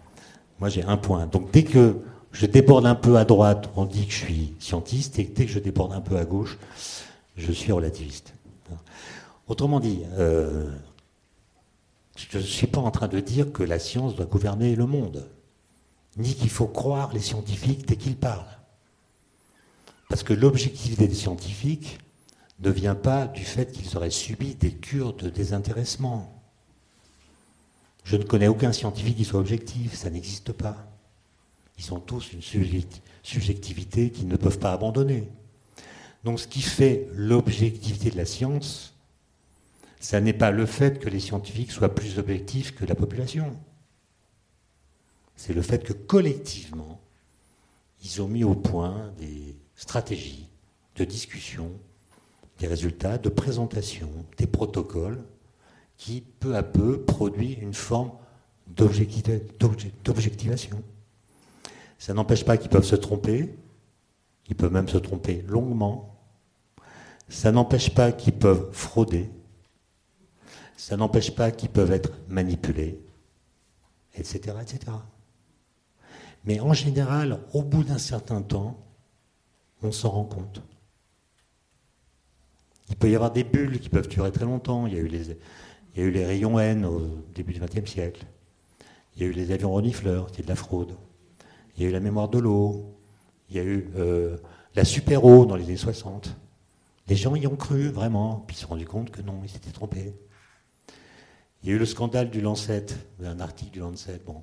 Moi, 0.60 0.68
j'ai 0.68 0.82
un 0.82 0.98
point. 0.98 1.26
Donc 1.26 1.50
dès 1.50 1.64
que 1.64 1.96
je 2.32 2.46
déborde 2.46 2.86
un 2.86 2.94
peu 2.94 3.16
à 3.16 3.24
droite, 3.24 3.70
on 3.76 3.84
dit 3.84 4.06
que 4.06 4.12
je 4.12 4.18
suis 4.18 4.54
scientiste, 4.58 5.18
et 5.18 5.24
dès 5.24 5.46
que 5.46 5.52
je 5.52 5.58
déborde 5.58 5.92
un 5.92 6.00
peu 6.00 6.16
à 6.16 6.24
gauche, 6.24 6.58
je 7.36 7.52
suis 7.52 7.72
relativiste. 7.72 8.34
Autrement 9.48 9.80
dit, 9.80 10.00
euh, 10.18 10.70
je 12.16 12.38
ne 12.38 12.42
suis 12.42 12.66
pas 12.66 12.80
en 12.80 12.90
train 12.90 13.08
de 13.08 13.20
dire 13.20 13.52
que 13.52 13.62
la 13.62 13.78
science 13.78 14.14
doit 14.14 14.26
gouverner 14.26 14.76
le 14.76 14.86
monde 14.86 15.28
ni 16.16 16.34
qu'il 16.34 16.50
faut 16.50 16.66
croire 16.66 17.12
les 17.12 17.20
scientifiques 17.20 17.86
dès 17.86 17.96
qu'ils 17.96 18.16
parlent. 18.16 18.58
Parce 20.08 20.22
que 20.22 20.34
l'objectivité 20.34 21.08
des 21.08 21.14
scientifiques 21.14 21.98
ne 22.60 22.70
vient 22.70 22.94
pas 22.94 23.26
du 23.26 23.44
fait 23.44 23.72
qu'ils 23.72 23.96
auraient 23.96 24.10
subi 24.10 24.54
des 24.54 24.72
cures 24.72 25.14
de 25.14 25.30
désintéressement. 25.30 26.42
Je 28.04 28.16
ne 28.16 28.24
connais 28.24 28.48
aucun 28.48 28.72
scientifique 28.72 29.16
qui 29.16 29.24
soit 29.24 29.40
objectif, 29.40 29.94
ça 29.94 30.10
n'existe 30.10 30.52
pas. 30.52 30.91
Ils 31.82 31.92
ont 31.92 32.00
tous 32.00 32.32
une 32.32 32.42
subjectivité 32.42 34.10
qu'ils 34.10 34.28
ne 34.28 34.36
peuvent 34.36 34.58
pas 34.58 34.72
abandonner. 34.72 35.28
Donc 36.24 36.38
ce 36.38 36.46
qui 36.46 36.62
fait 36.62 37.08
l'objectivité 37.12 38.10
de 38.10 38.16
la 38.16 38.26
science, 38.26 38.94
ça 40.00 40.20
n'est 40.20 40.32
pas 40.32 40.50
le 40.50 40.66
fait 40.66 41.00
que 41.00 41.08
les 41.08 41.20
scientifiques 41.20 41.72
soient 41.72 41.94
plus 41.94 42.18
objectifs 42.18 42.74
que 42.74 42.84
la 42.84 42.94
population 42.94 43.56
c'est 45.42 45.52
le 45.52 45.62
fait 45.62 45.82
que 45.82 45.92
collectivement, 45.92 47.00
ils 48.04 48.22
ont 48.22 48.28
mis 48.28 48.44
au 48.44 48.54
point 48.54 49.12
des 49.18 49.56
stratégies 49.74 50.48
de 50.94 51.04
discussion, 51.04 51.72
des 52.60 52.68
résultats, 52.68 53.18
de 53.18 53.28
présentation, 53.28 54.08
des 54.36 54.46
protocoles 54.46 55.24
qui, 55.96 56.20
peu 56.20 56.54
à 56.54 56.62
peu, 56.62 57.02
produit 57.02 57.54
une 57.54 57.74
forme 57.74 58.12
d'objectivation. 58.68 60.80
Ça 62.02 62.14
n'empêche 62.14 62.44
pas 62.44 62.56
qu'ils 62.56 62.68
peuvent 62.68 62.84
se 62.84 62.96
tromper, 62.96 63.56
ils 64.48 64.56
peuvent 64.56 64.72
même 64.72 64.88
se 64.88 64.98
tromper 64.98 65.44
longuement. 65.46 66.18
Ça 67.28 67.52
n'empêche 67.52 67.94
pas 67.94 68.10
qu'ils 68.10 68.32
peuvent 68.32 68.72
frauder. 68.72 69.30
Ça 70.76 70.96
n'empêche 70.96 71.32
pas 71.32 71.52
qu'ils 71.52 71.68
peuvent 71.68 71.92
être 71.92 72.10
manipulés, 72.26 73.00
etc., 74.16 74.56
etc. 74.60 74.80
Mais 76.44 76.58
en 76.58 76.72
général, 76.72 77.38
au 77.52 77.62
bout 77.62 77.84
d'un 77.84 77.98
certain 77.98 78.42
temps, 78.42 78.84
on 79.80 79.92
s'en 79.92 80.10
rend 80.10 80.24
compte. 80.24 80.60
Il 82.88 82.96
peut 82.96 83.10
y 83.10 83.14
avoir 83.14 83.30
des 83.30 83.44
bulles 83.44 83.78
qui 83.78 83.90
peuvent 83.90 84.08
durer 84.08 84.32
très 84.32 84.44
longtemps. 84.44 84.88
Il 84.88 84.94
y 84.94 84.96
a 84.96 86.02
eu 86.02 86.10
les, 86.10 86.26
rayons 86.26 86.58
N 86.58 86.84
au 86.84 87.22
début 87.32 87.52
du 87.52 87.60
XXe 87.60 87.88
siècle. 87.88 88.26
Il 89.14 89.22
y 89.22 89.24
a 89.24 89.28
eu 89.28 89.32
les 89.32 89.52
avions 89.52 89.72
renifleurs, 89.72 90.30
c'était 90.30 90.42
de 90.42 90.48
la 90.48 90.56
fraude. 90.56 90.96
Il 91.76 91.82
y 91.82 91.86
a 91.86 91.88
eu 91.88 91.92
la 91.92 92.00
mémoire 92.00 92.28
de 92.28 92.38
l'eau. 92.38 92.98
Il 93.48 93.56
y 93.56 93.60
a 93.60 93.62
eu 93.62 93.90
euh, 93.96 94.36
la 94.74 94.84
super-eau 94.84 95.46
dans 95.46 95.56
les 95.56 95.64
années 95.64 95.76
60. 95.76 96.34
Les 97.08 97.16
gens 97.16 97.34
y 97.34 97.46
ont 97.46 97.56
cru, 97.56 97.88
vraiment. 97.88 98.44
Puis 98.46 98.54
ils 98.54 98.58
se 98.58 98.62
sont 98.62 98.70
rendus 98.70 98.86
compte 98.86 99.10
que 99.10 99.22
non, 99.22 99.40
ils 99.42 99.50
s'étaient 99.50 99.70
trompés. 99.70 100.14
Il 101.62 101.68
y 101.68 101.72
a 101.72 101.76
eu 101.76 101.78
le 101.78 101.86
scandale 101.86 102.30
du 102.30 102.40
Lancet, 102.40 102.86
un 103.22 103.40
article 103.40 103.70
du 103.72 103.80
Lancet. 103.80 104.20
Bon. 104.24 104.42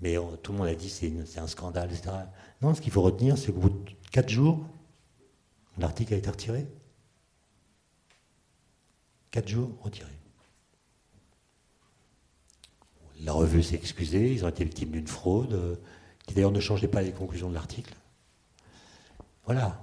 Mais 0.00 0.16
euh, 0.16 0.22
tout 0.42 0.52
le 0.52 0.58
monde 0.58 0.68
a 0.68 0.74
dit 0.74 0.88
c'est 0.88 1.38
un 1.38 1.46
scandale, 1.46 1.90
etc. 1.92 2.10
Non, 2.62 2.74
ce 2.74 2.80
qu'il 2.80 2.92
faut 2.92 3.02
retenir, 3.02 3.36
c'est 3.36 3.52
qu'au 3.52 3.60
bout 3.60 3.70
de 3.70 3.90
4 4.12 4.28
jours, 4.28 4.64
l'article 5.78 6.14
a 6.14 6.16
été 6.16 6.30
retiré. 6.30 6.66
4 9.30 9.48
jours, 9.48 9.70
retiré. 9.82 10.10
La 13.22 13.32
revue 13.32 13.62
s'est 13.62 13.74
excusée, 13.74 14.32
ils 14.32 14.44
ont 14.44 14.48
été 14.48 14.64
victimes 14.64 14.90
d'une 14.90 15.06
fraude, 15.06 15.52
euh, 15.52 15.76
qui 16.26 16.34
d'ailleurs 16.34 16.52
ne 16.52 16.60
changeait 16.60 16.88
pas 16.88 17.02
les 17.02 17.12
conclusions 17.12 17.48
de 17.48 17.54
l'article. 17.54 17.94
Voilà. 19.44 19.80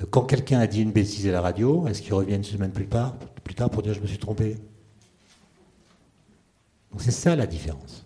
Euh, 0.00 0.06
quand 0.10 0.22
quelqu'un 0.22 0.60
a 0.60 0.66
dit 0.66 0.82
une 0.82 0.92
bêtise 0.92 1.26
à 1.26 1.32
la 1.32 1.40
radio, 1.40 1.86
est-ce 1.86 2.02
qu'il 2.02 2.14
revient 2.14 2.34
une 2.36 2.44
semaine 2.44 2.72
plus 2.72 2.86
tard, 2.86 3.16
plus 3.44 3.54
tard 3.54 3.70
pour 3.70 3.82
dire 3.82 3.94
je 3.94 4.00
me 4.00 4.06
suis 4.06 4.18
trompé? 4.18 4.56
Donc 6.90 7.02
c'est 7.02 7.10
ça 7.10 7.36
la 7.36 7.46
différence. 7.46 8.04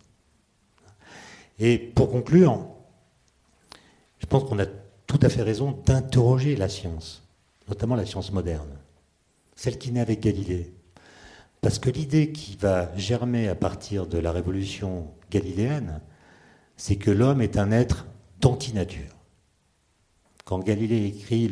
Et 1.59 1.79
pour 1.79 2.11
conclure, 2.11 2.67
je 4.19 4.27
pense 4.27 4.45
qu'on 4.45 4.59
a 4.59 4.67
tout 5.07 5.21
à 5.23 5.29
fait 5.29 5.43
raison 5.43 5.73
d'interroger 5.85 6.57
la 6.57 6.69
science, 6.69 7.23
notamment 7.69 7.95
la 7.95 8.07
science 8.07 8.33
moderne, 8.33 8.79
celle 9.55 9.79
qui 9.79 9.93
naît 9.93 10.01
avec 10.01 10.21
Galilée. 10.21 10.73
Parce 11.61 11.79
que 11.79 11.91
l'idée 11.91 12.33
qui 12.33 12.57
va 12.57 12.91
germer 12.97 13.49
à 13.49 13.55
partir 13.55 14.07
de 14.07 14.19
la 14.19 14.33
révolution 14.33 15.13
galiléenne, 15.31 16.01
c'est 16.83 16.97
que 16.97 17.13
l'homme 17.13 17.41
est 17.41 17.59
un 17.59 17.71
être 17.71 18.07
d'antinature. 18.41 19.15
Quand 20.45 20.59
Galilée 20.59 21.07
écrit 21.07 21.49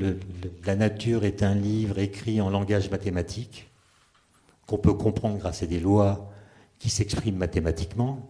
La 0.64 0.74
nature 0.74 1.24
est 1.24 1.44
un 1.44 1.54
livre 1.54 2.00
écrit 2.00 2.40
en 2.40 2.50
langage 2.50 2.90
mathématique, 2.90 3.70
qu'on 4.66 4.76
peut 4.76 4.92
comprendre 4.92 5.38
grâce 5.38 5.62
à 5.62 5.66
des 5.66 5.78
lois 5.78 6.32
qui 6.80 6.90
s'expriment 6.90 7.36
mathématiquement, 7.36 8.28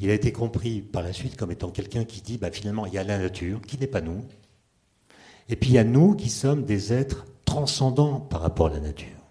il 0.00 0.10
a 0.10 0.14
été 0.14 0.32
compris 0.32 0.82
par 0.82 1.04
la 1.04 1.12
suite 1.12 1.36
comme 1.36 1.52
étant 1.52 1.70
quelqu'un 1.70 2.02
qui 2.02 2.20
dit 2.20 2.36
bah, 2.36 2.50
finalement 2.50 2.84
il 2.86 2.94
y 2.94 2.98
a 2.98 3.04
la 3.04 3.18
nature 3.18 3.60
qui 3.62 3.78
n'est 3.78 3.86
pas 3.86 4.00
nous, 4.00 4.24
et 5.48 5.54
puis 5.54 5.70
il 5.70 5.74
y 5.74 5.78
a 5.78 5.84
nous 5.84 6.16
qui 6.16 6.30
sommes 6.30 6.64
des 6.64 6.92
êtres 6.92 7.26
transcendants 7.44 8.18
par 8.18 8.40
rapport 8.40 8.66
à 8.66 8.70
la 8.70 8.80
nature. 8.80 9.22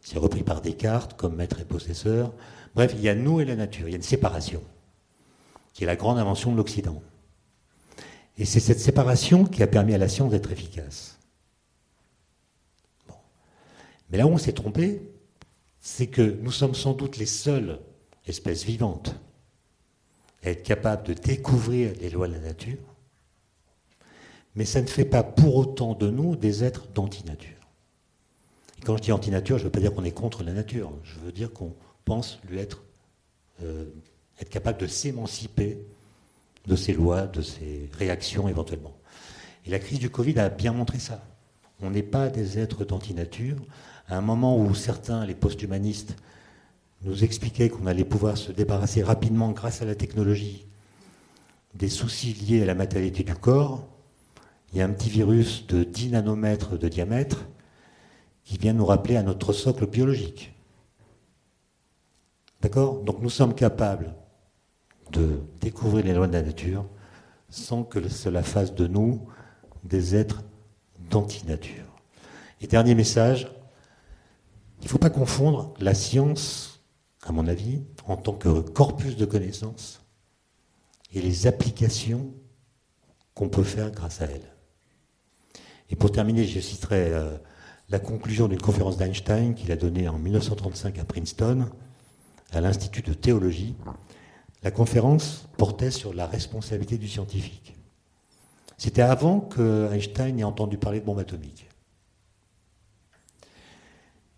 C'est 0.00 0.18
repris 0.18 0.42
par 0.42 0.60
Descartes 0.60 1.16
comme 1.16 1.36
maître 1.36 1.60
et 1.60 1.64
possesseur. 1.64 2.32
Bref, 2.74 2.94
il 2.96 3.02
y 3.02 3.08
a 3.08 3.14
nous 3.14 3.40
et 3.40 3.44
la 3.44 3.54
nature, 3.54 3.86
il 3.86 3.92
y 3.92 3.94
a 3.94 3.96
une 3.96 4.02
séparation, 4.02 4.60
qui 5.72 5.84
est 5.84 5.86
la 5.86 5.96
grande 5.96 6.18
invention 6.18 6.52
de 6.52 6.56
l'Occident. 6.56 7.02
Et 8.38 8.44
c'est 8.44 8.60
cette 8.60 8.80
séparation 8.80 9.44
qui 9.44 9.62
a 9.62 9.66
permis 9.66 9.94
à 9.94 9.98
la 9.98 10.08
science 10.08 10.30
d'être 10.30 10.50
efficace. 10.50 11.18
Mais 14.10 14.18
là 14.18 14.26
où 14.26 14.30
on 14.30 14.38
s'est 14.38 14.52
trompé, 14.52 15.02
c'est 15.80 16.08
que 16.08 16.22
nous 16.22 16.50
sommes 16.50 16.74
sans 16.74 16.92
doute 16.92 17.16
les 17.16 17.26
seules 17.26 17.78
espèces 18.26 18.64
vivantes 18.64 19.14
à 20.42 20.50
être 20.50 20.62
capables 20.62 21.06
de 21.06 21.12
découvrir 21.12 21.92
les 22.00 22.10
lois 22.10 22.28
de 22.28 22.32
la 22.32 22.40
nature, 22.40 22.78
mais 24.54 24.64
ça 24.64 24.80
ne 24.80 24.86
fait 24.86 25.04
pas 25.04 25.22
pour 25.22 25.56
autant 25.56 25.94
de 25.94 26.10
nous 26.10 26.34
des 26.34 26.64
êtres 26.64 26.88
d'antinature 26.88 27.60
quand 28.84 28.96
je 28.96 29.02
dis 29.02 29.12
anti-nature, 29.12 29.58
je 29.58 29.62
ne 29.62 29.66
veux 29.66 29.72
pas 29.72 29.80
dire 29.80 29.94
qu'on 29.94 30.04
est 30.04 30.10
contre 30.10 30.42
la 30.42 30.52
nature. 30.52 30.92
Je 31.02 31.18
veux 31.20 31.32
dire 31.32 31.52
qu'on 31.52 31.74
pense 32.04 32.40
lui 32.48 32.58
être, 32.58 32.82
euh, 33.62 33.86
être 34.40 34.50
capable 34.50 34.80
de 34.80 34.86
s'émanciper 34.86 35.78
de 36.66 36.76
ses 36.76 36.92
lois, 36.92 37.26
de 37.26 37.42
ses 37.42 37.88
réactions 37.98 38.48
éventuellement. 38.48 38.94
Et 39.66 39.70
la 39.70 39.78
crise 39.78 39.98
du 39.98 40.10
Covid 40.10 40.38
a 40.38 40.48
bien 40.48 40.72
montré 40.72 40.98
ça. 40.98 41.22
On 41.82 41.90
n'est 41.90 42.02
pas 42.02 42.28
des 42.28 42.58
êtres 42.58 42.84
d'anti-nature. 42.84 43.56
À 44.08 44.16
un 44.16 44.20
moment 44.20 44.58
où 44.58 44.74
certains, 44.74 45.24
les 45.24 45.34
post-humanistes, 45.34 46.16
nous 47.02 47.24
expliquaient 47.24 47.70
qu'on 47.70 47.86
allait 47.86 48.04
pouvoir 48.04 48.36
se 48.36 48.52
débarrasser 48.52 49.02
rapidement 49.02 49.52
grâce 49.52 49.80
à 49.80 49.86
la 49.86 49.94
technologie 49.94 50.66
des 51.74 51.88
soucis 51.88 52.34
liés 52.34 52.62
à 52.62 52.66
la 52.66 52.74
matérialité 52.74 53.22
du 53.22 53.34
corps, 53.34 53.86
il 54.72 54.78
y 54.78 54.82
a 54.82 54.84
un 54.84 54.90
petit 54.90 55.08
virus 55.08 55.66
de 55.66 55.84
10 55.84 56.10
nanomètres 56.10 56.78
de 56.78 56.88
diamètre 56.88 57.46
qui 58.44 58.58
vient 58.58 58.72
nous 58.72 58.84
rappeler 58.86 59.16
à 59.16 59.22
notre 59.22 59.52
socle 59.52 59.86
biologique. 59.86 60.52
D'accord? 62.60 63.02
Donc 63.02 63.20
nous 63.22 63.30
sommes 63.30 63.54
capables 63.54 64.14
de 65.12 65.40
découvrir 65.60 66.04
les 66.04 66.12
lois 66.12 66.26
de 66.26 66.32
la 66.32 66.42
nature 66.42 66.86
sans 67.48 67.82
que 67.82 68.08
cela 68.08 68.42
fasse 68.42 68.74
de 68.74 68.86
nous 68.86 69.28
des 69.84 70.14
êtres 70.14 70.42
d'anti-nature. 71.10 71.84
Et 72.60 72.66
dernier 72.66 72.94
message, 72.94 73.50
il 74.80 74.84
ne 74.84 74.88
faut 74.88 74.98
pas 74.98 75.10
confondre 75.10 75.74
la 75.80 75.94
science, 75.94 76.80
à 77.22 77.32
mon 77.32 77.46
avis, 77.48 77.82
en 78.06 78.16
tant 78.16 78.34
que 78.34 78.60
corpus 78.60 79.16
de 79.16 79.24
connaissances 79.24 80.02
et 81.12 81.20
les 81.20 81.46
applications 81.46 82.32
qu'on 83.34 83.48
peut 83.48 83.64
faire 83.64 83.90
grâce 83.90 84.20
à 84.20 84.26
elle. 84.26 84.54
Et 85.90 85.96
pour 85.96 86.12
terminer, 86.12 86.44
je 86.44 86.60
citerai 86.60 87.12
euh, 87.12 87.36
la 87.88 87.98
conclusion 87.98 88.46
d'une 88.46 88.60
conférence 88.60 88.96
d'Einstein 88.96 89.54
qu'il 89.54 89.72
a 89.72 89.76
donnée 89.76 90.08
en 90.08 90.18
1935 90.18 90.98
à 90.98 91.04
Princeton, 91.04 91.68
à 92.52 92.60
l'Institut 92.60 93.02
de 93.02 93.12
théologie. 93.12 93.74
La 94.62 94.70
conférence 94.70 95.48
portait 95.56 95.90
sur 95.90 96.12
la 96.12 96.26
responsabilité 96.26 96.98
du 96.98 97.08
scientifique. 97.08 97.74
C'était 98.76 99.02
avant 99.02 99.40
que 99.40 99.90
Einstein 99.92 100.38
ait 100.38 100.44
entendu 100.44 100.78
parler 100.78 101.00
de 101.00 101.04
bombe 101.04 101.18
atomique. 101.18 101.68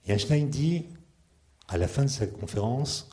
Et 0.06 0.12
Einstein 0.12 0.48
dit, 0.48 0.86
à 1.68 1.76
la 1.76 1.88
fin 1.88 2.02
de 2.02 2.10
sa 2.10 2.26
conférence, 2.26 3.08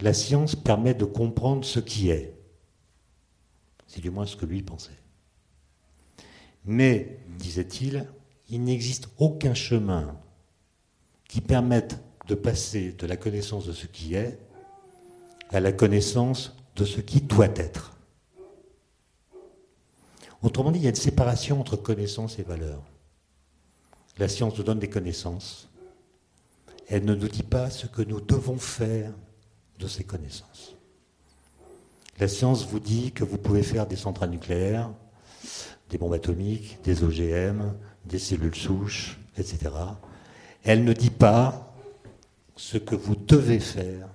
la 0.00 0.12
science 0.12 0.54
permet 0.54 0.94
de 0.94 1.04
comprendre 1.04 1.64
ce 1.64 1.80
qui 1.80 2.10
est. 2.10 2.34
C'est 3.86 4.00
du 4.00 4.10
moins 4.10 4.26
ce 4.26 4.36
que 4.36 4.46
lui 4.46 4.62
pensait. 4.62 4.98
Mais, 6.64 7.20
disait-il, 7.38 8.06
il 8.48 8.62
n'existe 8.64 9.08
aucun 9.18 9.54
chemin 9.54 10.20
qui 11.28 11.40
permette 11.40 11.98
de 12.26 12.34
passer 12.34 12.92
de 12.92 13.06
la 13.06 13.16
connaissance 13.16 13.66
de 13.66 13.72
ce 13.72 13.86
qui 13.86 14.14
est 14.14 14.38
à 15.50 15.60
la 15.60 15.72
connaissance 15.72 16.54
de 16.76 16.84
ce 16.84 17.00
qui 17.00 17.20
doit 17.20 17.48
être. 17.56 17.96
Autrement 20.42 20.70
dit, 20.70 20.80
il 20.80 20.82
y 20.82 20.86
a 20.86 20.90
une 20.90 20.96
séparation 20.96 21.60
entre 21.60 21.76
connaissance 21.76 22.38
et 22.38 22.42
valeur. 22.42 22.82
La 24.18 24.28
science 24.28 24.56
nous 24.56 24.64
donne 24.64 24.78
des 24.78 24.88
connaissances. 24.88 25.68
Elle 26.88 27.04
ne 27.04 27.14
nous 27.14 27.28
dit 27.28 27.42
pas 27.42 27.70
ce 27.70 27.86
que 27.86 28.02
nous 28.02 28.20
devons 28.20 28.58
faire 28.58 29.12
de 29.78 29.86
ces 29.86 30.04
connaissances. 30.04 30.76
La 32.18 32.28
science 32.28 32.66
vous 32.66 32.80
dit 32.80 33.12
que 33.12 33.24
vous 33.24 33.36
pouvez 33.36 33.62
faire 33.62 33.86
des 33.86 33.96
centrales 33.96 34.30
nucléaires, 34.30 34.90
des 35.90 35.98
bombes 35.98 36.14
atomiques, 36.14 36.78
des 36.82 37.04
OGM, 37.04 37.74
des 38.04 38.18
cellules 38.18 38.54
souches, 38.54 39.18
etc. 39.36 39.58
Elle 40.64 40.84
ne 40.84 40.92
dit 40.92 41.10
pas 41.10 41.74
ce 42.56 42.78
que 42.78 42.94
vous 42.94 43.16
devez 43.16 43.60
faire, 43.60 44.08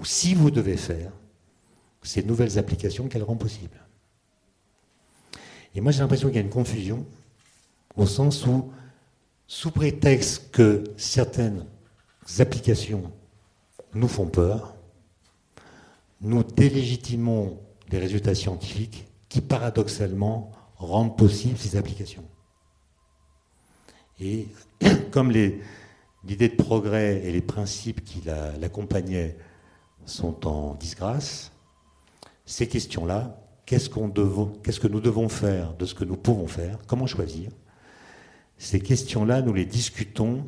ou 0.00 0.04
si 0.04 0.34
vous 0.34 0.50
devez 0.50 0.76
faire, 0.76 1.12
ces 2.02 2.22
nouvelles 2.22 2.58
applications 2.58 3.08
qu'elle 3.08 3.22
rend 3.22 3.36
possibles. 3.36 3.78
Et 5.74 5.80
moi 5.80 5.92
j'ai 5.92 6.00
l'impression 6.00 6.28
qu'il 6.28 6.36
y 6.36 6.40
a 6.40 6.42
une 6.42 6.48
confusion, 6.48 7.06
au 7.96 8.06
sens 8.06 8.46
où, 8.46 8.72
sous 9.46 9.70
prétexte 9.70 10.50
que 10.50 10.84
certaines 10.96 11.66
applications 12.38 13.12
nous 13.94 14.08
font 14.08 14.26
peur, 14.26 14.74
nous 16.20 16.42
délégitimons 16.42 17.58
des 17.88 17.98
résultats 17.98 18.34
scientifiques 18.34 19.06
qui 19.28 19.40
paradoxalement 19.40 20.52
rendent 20.76 21.16
possibles 21.16 21.58
ces 21.58 21.76
applications. 21.76 22.24
Et 24.20 24.48
comme 25.10 25.30
l'idée 25.30 26.48
de 26.48 26.56
progrès 26.56 27.22
et 27.24 27.32
les 27.32 27.40
principes 27.40 28.04
qui 28.04 28.22
l'accompagnaient 28.60 29.36
sont 30.10 30.46
en 30.46 30.74
disgrâce. 30.74 31.52
Ces 32.44 32.68
questions-là, 32.68 33.40
qu'est-ce, 33.64 33.88
que 33.88 34.88
nous 34.88 35.00
devons 35.00 35.28
faire 35.28 35.74
de 35.74 35.86
ce 35.86 35.94
que 35.94 36.04
nous 36.04 36.16
pouvons 36.16 36.48
faire? 36.48 36.78
Comment 36.86 37.06
choisir? 37.06 37.50
Ces 38.58 38.80
questions-là, 38.80 39.40
nous 39.42 39.54
les 39.54 39.64
discutons 39.64 40.44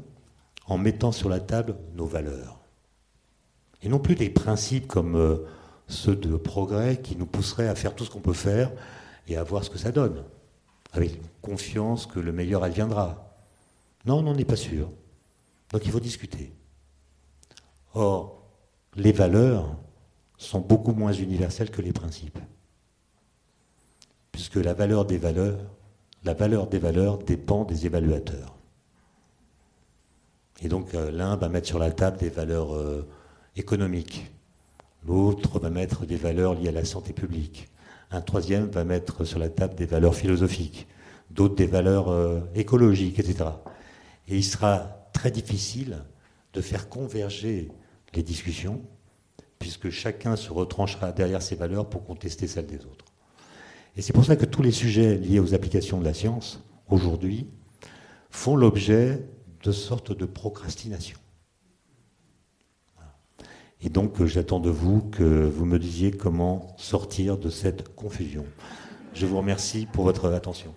en 0.66 0.78
mettant 0.78 1.12
sur 1.12 1.28
la 1.28 1.40
table 1.40 1.76
nos 1.94 2.06
valeurs. 2.06 2.60
Et 3.82 3.88
non 3.88 3.98
plus 3.98 4.14
des 4.14 4.30
principes 4.30 4.86
comme 4.86 5.16
euh, 5.16 5.38
ceux 5.88 6.16
de 6.16 6.36
progrès 6.36 7.00
qui 7.00 7.16
nous 7.16 7.26
pousseraient 7.26 7.68
à 7.68 7.74
faire 7.74 7.94
tout 7.94 8.04
ce 8.04 8.10
qu'on 8.10 8.20
peut 8.20 8.32
faire 8.32 8.70
et 9.28 9.36
à 9.36 9.42
voir 9.44 9.64
ce 9.64 9.70
que 9.70 9.78
ça 9.78 9.92
donne, 9.92 10.24
avec 10.92 11.20
confiance 11.40 12.06
que 12.06 12.20
le 12.20 12.32
meilleur 12.32 12.64
adviendra. 12.64 13.32
Non, 14.04 14.18
on 14.18 14.22
n'en 14.22 14.36
est 14.36 14.44
pas 14.44 14.56
sûr. 14.56 14.90
Donc 15.72 15.82
il 15.84 15.90
faut 15.90 16.00
discuter. 16.00 16.52
Or, 17.94 18.41
les 18.96 19.12
valeurs 19.12 19.76
sont 20.36 20.60
beaucoup 20.60 20.92
moins 20.92 21.12
universelles 21.12 21.70
que 21.70 21.82
les 21.82 21.92
principes. 21.92 22.38
Puisque 24.32 24.56
la 24.56 24.74
valeur 24.74 25.04
des 25.04 25.18
valeurs, 25.18 25.58
dépend 27.18 27.64
des 27.64 27.86
évaluateurs. 27.86 28.56
Et 30.62 30.68
donc 30.68 30.94
euh, 30.94 31.10
l'un 31.10 31.36
va 31.36 31.48
mettre 31.48 31.66
sur 31.66 31.78
la 31.78 31.90
table 31.90 32.18
des 32.18 32.28
valeurs 32.28 32.74
euh, 32.74 33.06
économiques, 33.56 34.30
l'autre 35.06 35.58
va 35.58 35.70
mettre 35.70 36.06
des 36.06 36.16
valeurs 36.16 36.54
liées 36.54 36.68
à 36.68 36.72
la 36.72 36.84
santé 36.84 37.12
publique, 37.12 37.68
un 38.10 38.20
troisième 38.20 38.66
va 38.66 38.84
mettre 38.84 39.24
sur 39.24 39.38
la 39.38 39.48
table 39.48 39.74
des 39.74 39.86
valeurs 39.86 40.14
philosophiques, 40.14 40.86
d'autres 41.30 41.56
des 41.56 41.66
valeurs 41.66 42.10
euh, 42.10 42.40
écologiques, 42.54 43.18
etc. 43.18 43.50
Et 44.28 44.36
il 44.36 44.44
sera 44.44 45.08
très 45.12 45.30
difficile 45.30 45.98
de 46.52 46.60
faire 46.60 46.88
converger 46.88 47.70
les 48.14 48.22
discussions, 48.22 48.82
puisque 49.58 49.90
chacun 49.90 50.36
se 50.36 50.52
retranchera 50.52 51.12
derrière 51.12 51.42
ses 51.42 51.54
valeurs 51.54 51.88
pour 51.88 52.04
contester 52.04 52.46
celles 52.46 52.66
des 52.66 52.84
autres. 52.84 53.04
Et 53.96 54.02
c'est 54.02 54.12
pour 54.12 54.24
ça 54.24 54.36
que 54.36 54.46
tous 54.46 54.62
les 54.62 54.72
sujets 54.72 55.16
liés 55.16 55.38
aux 55.38 55.54
applications 55.54 55.98
de 55.98 56.04
la 56.04 56.14
science, 56.14 56.62
aujourd'hui, 56.88 57.46
font 58.30 58.56
l'objet 58.56 59.24
de 59.62 59.72
sortes 59.72 60.16
de 60.16 60.24
procrastination. 60.24 61.18
Et 63.84 63.88
donc 63.88 64.24
j'attends 64.24 64.60
de 64.60 64.70
vous 64.70 65.02
que 65.02 65.24
vous 65.24 65.64
me 65.64 65.78
disiez 65.78 66.12
comment 66.12 66.74
sortir 66.78 67.36
de 67.36 67.50
cette 67.50 67.94
confusion. 67.94 68.44
Je 69.12 69.26
vous 69.26 69.36
remercie 69.36 69.86
pour 69.92 70.04
votre 70.04 70.32
attention. 70.32 70.72